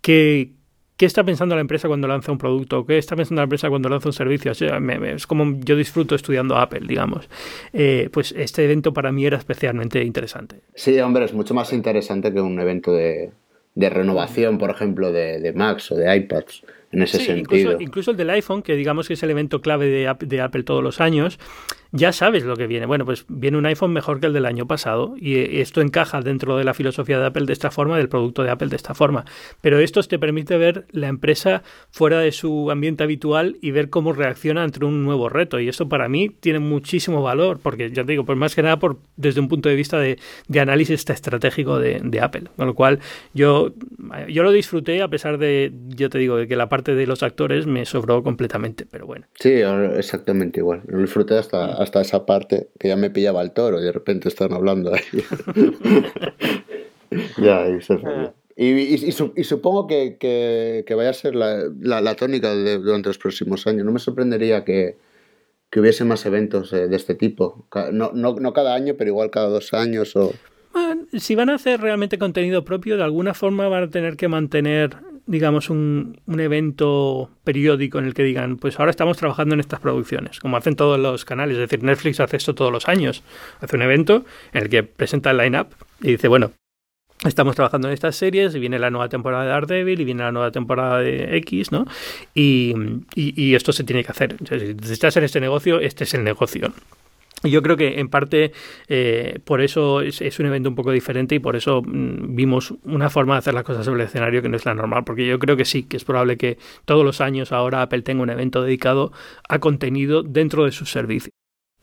qué, 0.00 0.52
¿Qué 0.98 1.06
está 1.06 1.22
pensando 1.22 1.54
la 1.54 1.60
empresa 1.60 1.86
cuando 1.86 2.08
lanza 2.08 2.32
un 2.32 2.38
producto? 2.38 2.84
¿Qué 2.84 2.98
está 2.98 3.14
pensando 3.14 3.40
la 3.40 3.44
empresa 3.44 3.68
cuando 3.68 3.88
lanza 3.88 4.08
un 4.08 4.12
servicio? 4.12 4.50
es 4.50 5.26
como 5.28 5.60
yo 5.60 5.76
disfruto 5.76 6.16
estudiando 6.16 6.56
Apple, 6.56 6.80
digamos. 6.88 7.30
Eh, 7.72 8.08
pues 8.12 8.34
este 8.36 8.64
evento 8.64 8.92
para 8.92 9.12
mí 9.12 9.24
era 9.24 9.38
especialmente 9.38 10.02
interesante. 10.02 10.56
Sí, 10.74 10.98
hombre, 10.98 11.24
es 11.24 11.32
mucho 11.32 11.54
más 11.54 11.72
interesante 11.72 12.32
que 12.32 12.40
un 12.40 12.58
evento 12.58 12.92
de, 12.92 13.30
renovación, 13.76 14.58
por 14.58 14.70
ejemplo, 14.70 15.12
de, 15.12 15.38
de 15.38 15.52
Macs 15.52 15.92
o 15.92 15.94
de 15.94 16.16
iPads 16.16 16.64
en 16.90 17.02
ese 17.02 17.18
sentido. 17.20 17.80
Incluso, 17.80 18.10
el 18.10 18.16
del 18.16 18.30
iPhone, 18.30 18.62
que 18.62 18.74
digamos 18.74 19.06
que 19.06 19.14
es 19.14 19.22
el 19.22 19.30
evento 19.30 19.60
clave 19.60 19.86
de, 19.86 20.12
de 20.18 20.40
Apple 20.40 20.64
todos 20.64 20.82
los 20.82 21.00
años, 21.00 21.38
ya 21.92 22.12
sabes 22.12 22.44
lo 22.44 22.56
que 22.56 22.66
viene. 22.66 22.86
Bueno, 22.86 23.04
pues 23.04 23.24
viene 23.28 23.56
un 23.56 23.66
iPhone 23.66 23.92
mejor 23.92 24.20
que 24.20 24.26
el 24.26 24.32
del 24.32 24.46
año 24.46 24.66
pasado 24.66 25.14
y 25.18 25.60
esto 25.60 25.80
encaja 25.80 26.20
dentro 26.20 26.56
de 26.56 26.64
la 26.64 26.74
filosofía 26.74 27.18
de 27.18 27.26
Apple 27.26 27.46
de 27.46 27.52
esta 27.52 27.70
forma, 27.70 27.96
del 27.96 28.08
producto 28.08 28.42
de 28.42 28.50
Apple 28.50 28.68
de 28.68 28.76
esta 28.76 28.94
forma. 28.94 29.24
Pero 29.60 29.78
esto 29.78 30.02
te 30.02 30.18
permite 30.18 30.56
ver 30.56 30.86
la 30.90 31.08
empresa 31.08 31.62
fuera 31.90 32.20
de 32.20 32.32
su 32.32 32.70
ambiente 32.70 33.04
habitual 33.04 33.56
y 33.60 33.70
ver 33.70 33.90
cómo 33.90 34.12
reacciona 34.12 34.62
ante 34.62 34.84
un 34.84 35.04
nuevo 35.04 35.28
reto. 35.28 35.60
Y 35.60 35.68
esto 35.68 35.88
para 35.88 36.08
mí 36.08 36.28
tiene 36.28 36.58
muchísimo 36.58 37.22
valor, 37.22 37.58
porque 37.62 37.90
ya 37.90 38.04
te 38.04 38.12
digo, 38.12 38.24
pues 38.24 38.38
más 38.38 38.54
que 38.54 38.62
nada 38.62 38.78
por, 38.78 38.98
desde 39.16 39.40
un 39.40 39.48
punto 39.48 39.68
de 39.68 39.74
vista 39.74 39.98
de, 39.98 40.18
análisis 40.58 41.08
estratégico 41.08 41.78
de, 41.78 42.00
de, 42.02 42.20
Apple. 42.20 42.44
Con 42.56 42.66
lo 42.66 42.74
cual 42.74 42.98
yo, 43.32 43.72
yo 44.28 44.42
lo 44.42 44.50
disfruté 44.50 45.02
a 45.02 45.08
pesar 45.08 45.38
de, 45.38 45.72
yo 45.88 46.10
te 46.10 46.18
digo, 46.18 46.36
de 46.36 46.48
que 46.48 46.56
la 46.56 46.68
parte 46.68 46.94
de 46.94 47.06
los 47.06 47.22
actores 47.22 47.66
me 47.66 47.84
sobró 47.84 48.22
completamente, 48.22 48.86
pero 48.90 49.06
bueno. 49.06 49.26
Sí, 49.34 49.50
exactamente 49.96 50.60
igual. 50.60 50.82
Lo 50.86 50.98
disfruté 50.98 51.38
hasta 51.38 51.77
hasta 51.78 52.00
esa 52.00 52.26
parte 52.26 52.70
que 52.78 52.88
ya 52.88 52.96
me 52.96 53.08
pillaba 53.08 53.40
el 53.40 53.52
toro 53.52 53.80
y 53.80 53.84
de 53.84 53.92
repente 53.92 54.28
están 54.28 54.52
hablando 54.52 54.92
ahí. 54.92 55.04
ya, 57.38 57.68
y, 58.56 58.66
y, 58.66 59.14
y, 59.36 59.44
supongo 59.44 59.86
que, 59.86 60.16
que, 60.18 60.94
vaya 60.96 61.10
a 61.10 61.14
ser 61.14 61.36
la, 61.36 61.62
la, 61.78 62.14
tónica 62.16 62.52
durante 62.52 63.10
los 63.10 63.18
próximos 63.18 63.68
años. 63.68 63.86
No 63.86 63.92
me 63.92 64.00
sorprendería 64.00 64.64
que, 64.64 64.96
que 65.70 65.78
hubiese 65.78 66.04
más 66.04 66.26
eventos 66.26 66.72
de 66.72 66.94
este 66.96 67.14
tipo. 67.14 67.68
No, 67.92 68.10
no, 68.12 68.34
no, 68.34 68.52
cada 68.52 68.74
año, 68.74 68.94
pero 68.98 69.10
igual 69.10 69.30
cada 69.30 69.48
dos 69.48 69.72
años 69.72 70.16
o... 70.16 70.32
si 71.16 71.36
van 71.36 71.50
a 71.50 71.54
hacer 71.54 71.80
realmente 71.80 72.18
contenido 72.18 72.64
propio, 72.64 72.96
de 72.96 73.04
alguna 73.04 73.34
forma 73.34 73.68
van 73.68 73.84
a 73.84 73.90
tener 73.90 74.16
que 74.16 74.26
mantener 74.26 74.96
digamos, 75.28 75.68
un, 75.68 76.20
un, 76.26 76.40
evento 76.40 77.30
periódico 77.44 77.98
en 77.98 78.06
el 78.06 78.14
que 78.14 78.24
digan, 78.24 78.56
pues 78.56 78.80
ahora 78.80 78.90
estamos 78.90 79.18
trabajando 79.18 79.54
en 79.54 79.60
estas 79.60 79.78
producciones, 79.78 80.40
como 80.40 80.56
hacen 80.56 80.74
todos 80.74 80.98
los 80.98 81.26
canales. 81.26 81.56
Es 81.56 81.60
decir, 81.60 81.84
Netflix 81.84 82.18
hace 82.18 82.38
esto 82.38 82.54
todos 82.54 82.72
los 82.72 82.88
años. 82.88 83.22
Hace 83.60 83.76
un 83.76 83.82
evento 83.82 84.24
en 84.54 84.62
el 84.62 84.68
que 84.70 84.82
presenta 84.82 85.30
el 85.30 85.36
line-up 85.36 85.68
y 86.00 86.12
dice, 86.12 86.28
bueno, 86.28 86.52
estamos 87.24 87.54
trabajando 87.56 87.88
en 87.88 87.94
estas 87.94 88.16
series 88.16 88.54
y 88.54 88.58
viene 88.58 88.78
la 88.78 88.90
nueva 88.90 89.10
temporada 89.10 89.44
de 89.44 89.50
Daredevil 89.50 90.00
y 90.00 90.04
viene 90.04 90.22
la 90.22 90.32
nueva 90.32 90.50
temporada 90.50 91.00
de 91.00 91.36
X, 91.36 91.72
¿no? 91.72 91.86
Y, 92.34 92.74
y, 93.14 93.40
y 93.40 93.54
esto 93.54 93.72
se 93.72 93.84
tiene 93.84 94.02
que 94.02 94.12
hacer. 94.12 94.36
Si 94.48 94.92
estás 94.92 95.14
en 95.18 95.24
este 95.24 95.40
negocio, 95.40 95.78
este 95.78 96.04
es 96.04 96.14
el 96.14 96.24
negocio. 96.24 96.72
Y 97.44 97.50
yo 97.50 97.62
creo 97.62 97.76
que 97.76 98.00
en 98.00 98.08
parte 98.08 98.52
eh, 98.88 99.38
por 99.44 99.60
eso 99.60 100.00
es, 100.00 100.38
un 100.38 100.46
evento 100.46 100.68
un 100.68 100.74
poco 100.74 100.90
diferente 100.90 101.34
y 101.36 101.38
por 101.38 101.56
eso 101.56 101.82
mm, 101.82 102.34
vimos 102.34 102.74
una 102.84 103.10
forma 103.10 103.34
de 103.34 103.38
hacer 103.38 103.54
las 103.54 103.64
cosas 103.64 103.84
sobre 103.84 104.02
el 104.02 104.08
escenario 104.08 104.42
que 104.42 104.48
no 104.48 104.56
es 104.56 104.64
la 104.64 104.74
normal, 104.74 105.04
porque 105.04 105.26
yo 105.26 105.38
creo 105.38 105.56
que 105.56 105.64
sí, 105.64 105.84
que 105.84 105.96
es 105.96 106.04
probable 106.04 106.36
que 106.36 106.58
todos 106.84 107.04
los 107.04 107.20
años 107.20 107.52
ahora 107.52 107.82
Apple 107.82 108.02
tenga 108.02 108.22
un 108.22 108.30
evento 108.30 108.62
dedicado 108.62 109.12
a 109.48 109.58
contenido 109.58 110.22
dentro 110.22 110.64
de 110.64 110.72
sus 110.72 110.90
servicios. 110.90 111.32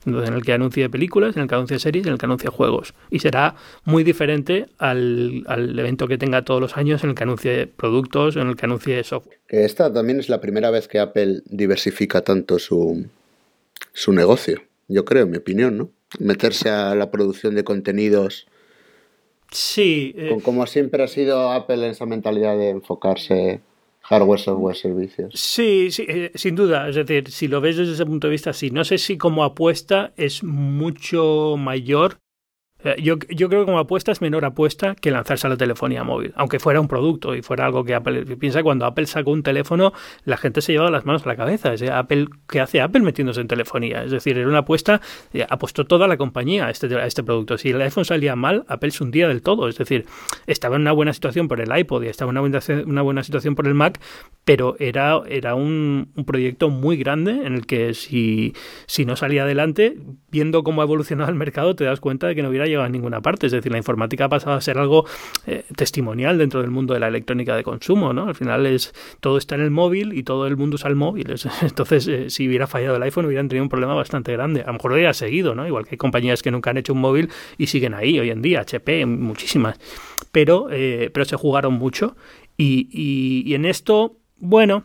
en 0.06 0.34
el 0.34 0.44
que 0.44 0.54
anuncie 0.54 0.88
películas, 0.90 1.36
en 1.36 1.44
el 1.44 1.48
que 1.48 1.56
anuncie 1.56 1.80
series, 1.80 2.06
en 2.06 2.14
el 2.14 2.20
que 2.20 2.26
anuncie 2.28 2.50
juegos. 2.50 2.94
Y 3.10 3.20
será 3.20 3.56
muy 3.86 4.04
diferente 4.04 4.68
al, 4.78 5.46
evento 5.80 6.08
que 6.08 6.20
tenga 6.20 6.44
todos 6.44 6.62
los 6.62 6.78
años 6.78 7.04
en 7.04 7.12
el 7.12 7.16
que 7.16 7.24
anuncie 7.24 7.66
productos, 7.66 8.36
en 8.36 8.48
el 8.48 8.56
que 8.56 8.66
anuncie 8.66 9.04
software. 9.04 9.40
Esta 9.48 9.92
también 9.92 10.20
es 10.20 10.30
la 10.30 10.42
primera 10.42 10.70
vez 10.70 10.88
que 10.88 11.00
Apple 11.00 11.42
diversifica 11.46 12.22
tanto 12.22 12.60
su, 12.60 13.08
su 13.94 14.14
negocio, 14.14 14.62
yo 14.88 15.06
creo, 15.06 15.24
en 15.24 15.32
mi 15.32 15.38
opinión, 15.38 15.78
¿no? 15.78 15.90
Meterse 16.20 16.70
a 16.70 16.96
la 16.96 17.12
producción 17.12 17.56
de 17.56 17.64
contenidos. 17.64 18.48
Sí. 19.52 20.14
Eh, 20.18 20.38
como 20.44 20.66
siempre 20.68 21.04
ha 21.04 21.08
sido 21.08 21.52
Apple 21.52 21.86
en 21.86 21.92
esa 21.92 22.06
mentalidad 22.06 22.58
de 22.58 22.70
enfocarse 22.70 23.62
hardware, 24.02 24.40
software, 24.40 24.76
servicios. 24.76 25.34
Sí, 25.34 25.90
sí, 25.92 26.06
eh, 26.08 26.32
sin 26.36 26.56
duda. 26.56 26.88
Es 26.90 26.96
decir, 26.96 27.32
si 27.32 27.48
lo 27.48 27.62
ves 27.62 27.78
desde 27.78 27.94
ese 27.94 28.06
punto 28.06 28.28
de 28.28 28.32
vista, 28.32 28.54
sí. 28.54 28.70
No 28.70 28.84
sé 28.84 28.98
si 28.98 29.18
como 29.18 29.44
apuesta 29.44 30.14
es 30.16 30.44
mucho 30.44 31.56
mayor 31.58 32.18
yo, 32.98 33.18
yo, 33.30 33.50
creo 33.50 33.62
que 33.62 33.66
como 33.66 33.80
apuesta 33.80 34.12
es 34.12 34.22
menor 34.22 34.46
apuesta 34.46 34.96
que 34.96 35.12
lanzarse 35.12 35.48
a 35.48 35.50
la 35.50 35.58
telefonía 35.58 36.04
móvil, 36.04 36.34
aunque 36.36 36.60
fuera 36.60 36.80
un 36.80 36.88
producto 36.88 37.36
y 37.36 37.42
fuera 37.42 37.66
algo 37.66 37.84
que 37.84 37.96
Apple 37.96 38.26
piensa 38.38 38.62
cuando 38.64 38.86
Apple 38.86 39.08
sacó 39.08 39.32
un 39.32 39.44
teléfono, 39.44 39.94
la 40.24 40.38
gente 40.38 40.62
se 40.62 40.74
llevaba 40.74 40.92
las 40.92 41.06
manos 41.06 41.26
a 41.26 41.30
la 41.30 41.36
cabeza. 41.36 41.74
Es 41.74 41.82
Apple, 41.84 42.28
¿Qué 42.48 42.60
hace 42.60 42.82
Apple 42.82 43.02
metiéndose 43.02 43.42
en 43.42 43.48
telefonía? 43.48 44.04
Es 44.04 44.12
decir, 44.12 44.38
era 44.38 44.48
una 44.48 44.60
apuesta, 44.60 45.02
eh, 45.34 45.46
apostó 45.50 45.86
toda 45.86 46.08
la 46.08 46.18
compañía 46.18 46.68
a 46.68 46.70
este, 46.70 46.88
este 47.06 47.24
producto. 47.24 47.58
Si 47.58 47.70
el 47.70 47.82
iPhone 47.82 48.06
salía 48.06 48.36
mal, 48.36 48.66
Apple 48.68 48.92
se 48.92 49.04
hundía 49.04 49.28
del 49.28 49.42
todo. 49.42 49.68
Es 49.68 49.78
decir, 49.78 50.06
estaba 50.46 50.76
en 50.76 50.84
una 50.84 50.92
buena 50.92 51.14
situación 51.14 51.48
por 51.48 51.62
el 51.62 51.76
iPod 51.76 52.04
y 52.04 52.08
estaba 52.08 52.30
en 52.30 52.38
una 52.38 52.42
buena, 52.42 52.60
una 52.86 53.02
buena 53.02 53.24
situación 53.24 53.56
por 53.56 53.68
el 53.68 53.74
Mac, 53.74 54.00
pero 54.44 54.76
era, 54.80 55.22
era 55.28 55.56
un, 55.56 56.10
un, 56.16 56.26
proyecto 56.26 56.70
muy 56.70 56.98
grande 56.98 57.46
en 57.46 57.56
el 57.56 57.66
que 57.66 57.94
si, 57.94 58.54
si 58.86 59.06
no 59.06 59.16
salía 59.16 59.44
adelante, 59.44 59.98
viendo 60.30 60.64
cómo 60.64 60.82
ha 60.82 60.86
evolucionado 60.86 61.30
el 61.30 61.36
mercado, 61.36 61.76
te 61.76 61.84
das 61.84 62.00
cuenta 62.00 62.28
de 62.28 62.36
que 62.36 62.44
no 62.44 62.50
hubiera 62.50 62.66
llegado 62.66 62.75
a 62.84 62.90
ninguna 62.90 63.22
parte. 63.22 63.48
Es 63.48 63.52
decir, 63.52 63.72
la 63.72 63.78
informática 63.78 64.26
ha 64.26 64.30
pasado 64.30 64.56
a 64.56 64.62
ser 64.62 64.78
algo 64.78 65.06
eh, 65.46 65.64
testimonial 65.76 66.38
dentro 66.38 66.62
del 66.62 66.72
mundo 66.72 66.94
de 66.94 67.00
la 67.00 67.08
electrónica 67.08 67.56
de 67.56 67.64
consumo, 67.64 68.14
¿no? 68.14 68.28
Al 68.28 68.36
final 68.36 68.66
es 68.66 68.94
todo 69.20 69.38
está 69.38 69.56
en 69.56 69.62
el 69.62 69.72
móvil 69.72 70.14
y 70.14 70.24
todo 70.24 70.48
el 70.48 70.58
mundo 70.58 70.76
usa 70.76 70.90
el 70.90 70.96
móvil. 70.96 71.34
Entonces, 71.62 72.08
eh, 72.08 72.30
si 72.30 72.48
hubiera 72.48 72.68
fallado 72.68 72.96
el 72.96 73.04
iPhone, 73.04 73.26
hubieran 73.26 73.48
tenido 73.48 73.64
un 73.64 73.70
problema 73.70 73.94
bastante 73.94 74.32
grande. 74.32 74.62
A 74.62 74.68
lo 74.68 74.74
mejor 74.74 74.92
lo 74.92 74.96
hubiera 74.96 75.14
seguido, 75.14 75.56
¿no? 75.56 75.68
Igual 75.68 75.86
que 75.86 75.92
hay 75.92 75.98
compañías 75.98 76.42
que 76.42 76.52
nunca 76.52 76.70
han 76.70 76.78
hecho 76.78 76.94
un 76.94 77.00
móvil 77.00 77.30
y 77.58 77.68
siguen 77.68 77.94
ahí 77.94 78.20
hoy 78.20 78.30
en 78.30 78.42
día, 78.42 78.62
HP, 78.62 79.06
muchísimas. 79.06 79.80
Pero, 80.32 80.68
eh, 80.72 81.10
pero 81.14 81.26
se 81.26 81.36
jugaron 81.36 81.74
mucho 81.74 82.16
y, 82.58 82.90
y, 82.92 83.50
y 83.50 83.56
en 83.56 83.66
esto, 83.66 84.18
bueno, 84.38 84.84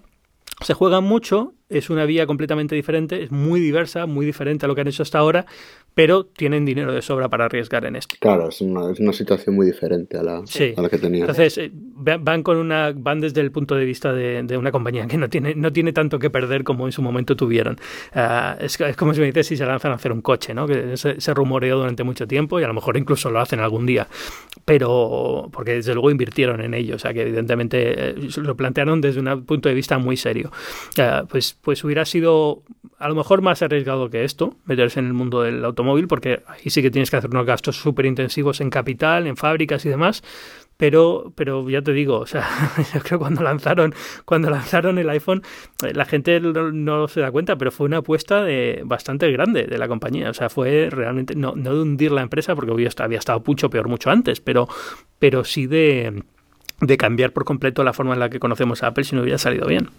se 0.60 0.74
juega 0.74 1.00
mucho, 1.00 1.54
es 1.68 1.88
una 1.88 2.04
vía 2.04 2.26
completamente 2.26 2.74
diferente, 2.74 3.22
es 3.22 3.30
muy 3.30 3.60
diversa, 3.60 4.06
muy 4.06 4.26
diferente 4.26 4.66
a 4.66 4.68
lo 4.68 4.74
que 4.74 4.82
han 4.82 4.88
hecho 4.88 5.02
hasta 5.02 5.18
ahora, 5.18 5.46
pero 5.94 6.24
tienen 6.24 6.64
dinero 6.64 6.92
de 6.92 7.02
sobra 7.02 7.28
para 7.28 7.46
arriesgar 7.46 7.84
en 7.84 7.96
esto. 7.96 8.16
Claro, 8.20 8.48
es 8.48 8.60
una, 8.60 8.90
es 8.90 9.00
una 9.00 9.12
situación 9.12 9.56
muy 9.56 9.66
diferente 9.66 10.18
a 10.18 10.22
la, 10.22 10.38
a 10.38 10.82
la 10.82 10.88
que 10.88 10.98
tenían. 10.98 11.22
Entonces, 11.22 11.58
eh, 11.58 11.70
van 11.72 12.42
con 12.42 12.56
una 12.56 12.92
van 12.94 13.20
desde 13.20 13.40
el 13.40 13.50
punto 13.50 13.74
de 13.74 13.84
vista 13.84 14.12
de, 14.12 14.42
de, 14.42 14.56
una 14.56 14.72
compañía 14.72 15.06
que 15.06 15.16
no 15.16 15.28
tiene, 15.28 15.54
no 15.54 15.72
tiene 15.72 15.92
tanto 15.92 16.18
que 16.18 16.30
perder 16.30 16.64
como 16.64 16.86
en 16.86 16.92
su 16.92 17.02
momento 17.02 17.36
tuvieron. 17.36 17.76
Uh, 18.14 18.62
es, 18.64 18.80
es, 18.80 18.96
como 18.96 19.14
si 19.14 19.20
me 19.20 19.26
dices 19.26 19.46
si 19.46 19.56
se 19.56 19.66
lanzan 19.66 19.92
a 19.92 19.96
hacer 19.96 20.12
un 20.12 20.22
coche, 20.22 20.54
¿no? 20.54 20.66
Que 20.66 20.96
se, 20.96 21.20
se, 21.20 21.34
rumoreó 21.34 21.78
durante 21.78 22.04
mucho 22.04 22.26
tiempo 22.26 22.60
y 22.60 22.64
a 22.64 22.68
lo 22.68 22.74
mejor 22.74 22.96
incluso 22.96 23.30
lo 23.30 23.40
hacen 23.40 23.60
algún 23.60 23.86
día. 23.86 24.08
Pero, 24.64 25.48
porque 25.52 25.74
desde 25.74 25.94
luego 25.94 26.10
invirtieron 26.10 26.60
en 26.60 26.74
ello, 26.74 26.96
o 26.96 26.98
sea 26.98 27.12
que 27.12 27.22
evidentemente 27.22 28.10
eh, 28.10 28.14
lo 28.36 28.56
plantearon 28.56 29.00
desde 29.00 29.20
un 29.20 29.44
punto 29.44 29.68
de 29.68 29.74
vista 29.74 29.98
muy 29.98 30.16
serio. 30.16 30.50
Uh, 30.98 31.26
pues, 31.26 31.56
pues 31.60 31.82
hubiera 31.84 32.04
sido 32.04 32.62
a 33.00 33.08
lo 33.08 33.14
mejor 33.14 33.40
más 33.40 33.62
arriesgado 33.62 34.10
que 34.10 34.24
esto, 34.24 34.54
meterse 34.66 35.00
en 35.00 35.06
el 35.06 35.14
mundo 35.14 35.42
del 35.42 35.64
automóvil, 35.64 35.80
porque 36.06 36.42
ahí 36.46 36.70
sí 36.70 36.82
que 36.82 36.90
tienes 36.90 37.10
que 37.10 37.16
hacer 37.16 37.30
unos 37.30 37.46
gastos 37.46 37.76
súper 37.76 38.06
intensivos 38.06 38.60
en 38.60 38.70
capital, 38.70 39.26
en 39.26 39.36
fábricas 39.36 39.84
y 39.84 39.88
demás. 39.88 40.22
Pero, 40.76 41.34
pero 41.36 41.68
ya 41.68 41.82
te 41.82 41.92
digo, 41.92 42.20
o 42.20 42.26
sea, 42.26 42.48
yo 42.94 43.00
creo 43.00 43.02
que 43.02 43.18
cuando 43.18 43.42
lanzaron, 43.42 43.94
cuando 44.24 44.48
lanzaron 44.48 44.98
el 44.98 45.10
iPhone, 45.10 45.42
la 45.92 46.06
gente 46.06 46.40
no, 46.40 46.72
no, 46.72 47.06
se 47.06 47.20
da 47.20 47.30
cuenta, 47.30 47.56
pero 47.56 47.70
fue 47.70 47.84
una 47.84 47.98
apuesta 47.98 48.42
de, 48.42 48.80
bastante 48.86 49.30
grande 49.30 49.64
de 49.64 49.76
la 49.76 49.88
compañía. 49.88 50.30
O 50.30 50.34
sea, 50.34 50.48
fue 50.48 50.88
realmente, 50.90 51.34
no, 51.34 51.52
no 51.54 51.74
de 51.74 51.82
hundir 51.82 52.12
la 52.12 52.22
empresa, 52.22 52.54
porque 52.54 52.72
había 52.72 53.18
estado 53.18 53.42
mucho 53.46 53.68
peor 53.68 53.88
mucho 53.88 54.10
antes, 54.10 54.40
pero, 54.40 54.68
pero 55.18 55.44
sí 55.44 55.66
de, 55.66 56.22
de 56.80 56.96
cambiar 56.96 57.32
por 57.32 57.44
completo 57.44 57.84
la 57.84 57.92
forma 57.92 58.14
en 58.14 58.20
la 58.20 58.30
que 58.30 58.40
conocemos 58.40 58.82
a 58.82 58.88
Apple 58.88 59.04
si 59.04 59.14
no 59.14 59.20
hubiera 59.20 59.38
salido 59.38 59.66
bien. 59.66 59.90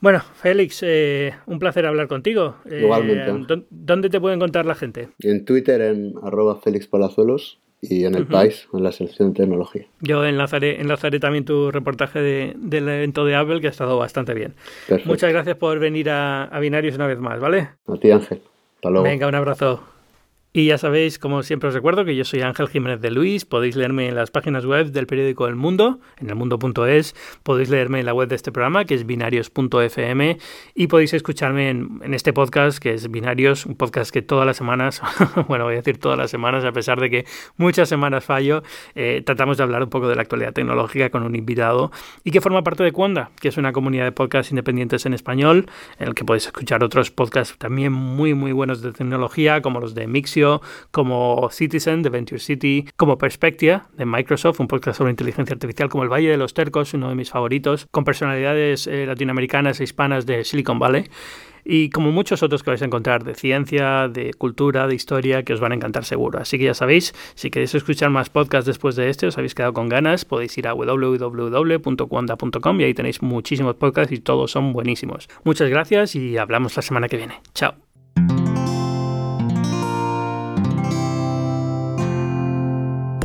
Bueno, 0.00 0.20
Félix, 0.20 0.82
eh, 0.82 1.34
un 1.46 1.58
placer 1.58 1.86
hablar 1.86 2.06
contigo. 2.06 2.56
Igualmente. 2.70 3.54
Eh, 3.54 3.62
¿Dónde 3.70 4.10
te 4.10 4.20
puede 4.20 4.34
encontrar 4.34 4.66
la 4.66 4.74
gente? 4.74 5.08
En 5.20 5.44
Twitter, 5.44 5.80
en 5.80 6.14
arroba 6.22 6.56
Félix 6.56 6.86
Palazuelos 6.86 7.58
y 7.80 8.04
en 8.04 8.14
el 8.14 8.22
uh 8.22 8.26
-huh. 8.26 8.30
país, 8.30 8.68
en 8.72 8.82
la 8.82 8.92
sección 8.92 9.32
de 9.32 9.42
tecnología. 9.42 9.86
Yo 10.00 10.24
enlazaré, 10.24 10.80
enlazaré 10.80 11.18
también 11.18 11.44
tu 11.44 11.70
reportaje 11.70 12.20
de, 12.20 12.54
del 12.56 12.88
evento 12.88 13.24
de 13.24 13.36
Apple, 13.36 13.60
que 13.60 13.68
ha 13.68 13.70
estado 13.70 13.98
bastante 13.98 14.34
bien. 14.34 14.54
Perfecto. 14.86 15.08
Muchas 15.08 15.32
gracias 15.32 15.56
por 15.56 15.78
venir 15.78 16.10
a, 16.10 16.44
a 16.44 16.60
Binarios 16.60 16.94
una 16.96 17.06
vez 17.06 17.18
más, 17.18 17.40
¿vale? 17.40 17.68
A 17.86 17.96
ti, 17.96 18.10
Ángel. 18.10 18.40
Hasta 18.76 18.90
luego. 18.90 19.04
Venga, 19.04 19.26
un 19.28 19.34
abrazo. 19.34 19.82
Y 20.56 20.64
ya 20.64 20.78
sabéis, 20.78 21.18
como 21.18 21.42
siempre 21.42 21.68
os 21.68 21.74
recuerdo, 21.74 22.06
que 22.06 22.16
yo 22.16 22.24
soy 22.24 22.40
Ángel 22.40 22.68
Jiménez 22.68 23.02
de 23.02 23.10
Luis. 23.10 23.44
Podéis 23.44 23.76
leerme 23.76 24.08
en 24.08 24.14
las 24.14 24.30
páginas 24.30 24.64
web 24.64 24.90
del 24.90 25.06
periódico 25.06 25.46
El 25.48 25.54
Mundo, 25.54 26.00
en 26.16 26.30
elmundo.es. 26.30 27.14
Podéis 27.42 27.68
leerme 27.68 28.00
en 28.00 28.06
la 28.06 28.14
web 28.14 28.26
de 28.26 28.36
este 28.36 28.50
programa, 28.52 28.86
que 28.86 28.94
es 28.94 29.04
binarios.fm. 29.04 30.38
Y 30.74 30.86
podéis 30.86 31.12
escucharme 31.12 31.68
en, 31.68 32.00
en, 32.02 32.14
este 32.14 32.32
podcast, 32.32 32.78
que 32.78 32.94
es 32.94 33.10
Binarios, 33.10 33.66
un 33.66 33.74
podcast 33.74 34.10
que 34.10 34.22
todas 34.22 34.46
las 34.46 34.56
semanas, 34.56 35.02
bueno, 35.46 35.64
voy 35.64 35.74
a 35.74 35.76
decir 35.76 35.98
todas 35.98 36.16
las 36.16 36.30
semanas, 36.30 36.64
a 36.64 36.72
pesar 36.72 37.00
de 37.00 37.10
que 37.10 37.26
muchas 37.58 37.90
semanas 37.90 38.24
fallo, 38.24 38.62
eh, 38.94 39.22
tratamos 39.26 39.58
de 39.58 39.62
hablar 39.62 39.82
un 39.82 39.90
poco 39.90 40.08
de 40.08 40.16
la 40.16 40.22
actualidad 40.22 40.54
tecnológica 40.54 41.10
con 41.10 41.22
un 41.22 41.36
invitado 41.36 41.92
y 42.24 42.30
que 42.30 42.40
forma 42.40 42.64
parte 42.64 42.82
de 42.82 42.92
Cuanda, 42.92 43.30
que 43.42 43.48
es 43.48 43.58
una 43.58 43.74
comunidad 43.74 44.04
de 44.04 44.12
podcasts 44.12 44.52
independientes 44.52 45.04
en 45.04 45.12
español, 45.12 45.66
en 45.98 46.08
el 46.08 46.14
que 46.14 46.24
podéis 46.24 46.46
escuchar 46.46 46.82
otros 46.82 47.10
podcasts 47.10 47.58
también 47.58 47.92
muy, 47.92 48.32
muy 48.32 48.52
buenos 48.52 48.80
de 48.80 48.92
tecnología, 48.92 49.60
como 49.60 49.80
los 49.80 49.94
de 49.94 50.06
Mixio 50.06 50.45
como 50.90 51.48
Citizen 51.50 52.02
de 52.02 52.10
Venture 52.10 52.40
City, 52.40 52.86
como 52.96 53.18
Perspectia 53.18 53.86
de 53.96 54.06
Microsoft, 54.06 54.60
un 54.60 54.68
podcast 54.68 54.98
sobre 54.98 55.10
inteligencia 55.10 55.54
artificial 55.54 55.88
como 55.88 56.04
El 56.04 56.12
Valle 56.12 56.30
de 56.30 56.36
los 56.36 56.54
Tercos, 56.54 56.94
uno 56.94 57.08
de 57.08 57.14
mis 57.14 57.30
favoritos, 57.30 57.86
con 57.90 58.04
personalidades 58.04 58.86
eh, 58.86 59.06
latinoamericanas 59.06 59.80
e 59.80 59.84
hispanas 59.84 60.26
de 60.26 60.44
Silicon 60.44 60.78
Valley 60.78 61.08
y 61.66 61.90
como 61.90 62.12
muchos 62.12 62.42
otros 62.42 62.62
que 62.62 62.70
vais 62.70 62.82
a 62.82 62.84
encontrar 62.84 63.24
de 63.24 63.34
ciencia, 63.34 64.08
de 64.08 64.32
cultura, 64.34 64.86
de 64.86 64.94
historia, 64.94 65.42
que 65.42 65.52
os 65.52 65.60
van 65.60 65.72
a 65.72 65.74
encantar 65.74 66.04
seguro. 66.04 66.38
Así 66.38 66.58
que 66.58 66.64
ya 66.64 66.74
sabéis, 66.74 67.14
si 67.34 67.50
queréis 67.50 67.74
escuchar 67.74 68.10
más 68.10 68.30
podcasts 68.30 68.66
después 68.66 68.94
de 68.94 69.10
este, 69.10 69.26
os 69.26 69.36
habéis 69.36 69.54
quedado 69.54 69.72
con 69.72 69.88
ganas, 69.88 70.24
podéis 70.24 70.56
ir 70.58 70.68
a 70.68 70.74
www.cuanda.com 70.74 72.80
y 72.80 72.84
ahí 72.84 72.94
tenéis 72.94 73.20
muchísimos 73.22 73.74
podcasts 73.74 74.12
y 74.12 74.20
todos 74.20 74.52
son 74.52 74.72
buenísimos. 74.72 75.28
Muchas 75.44 75.68
gracias 75.68 76.14
y 76.14 76.38
hablamos 76.38 76.76
la 76.76 76.82
semana 76.82 77.08
que 77.08 77.16
viene. 77.16 77.40
Chao. 77.52 77.85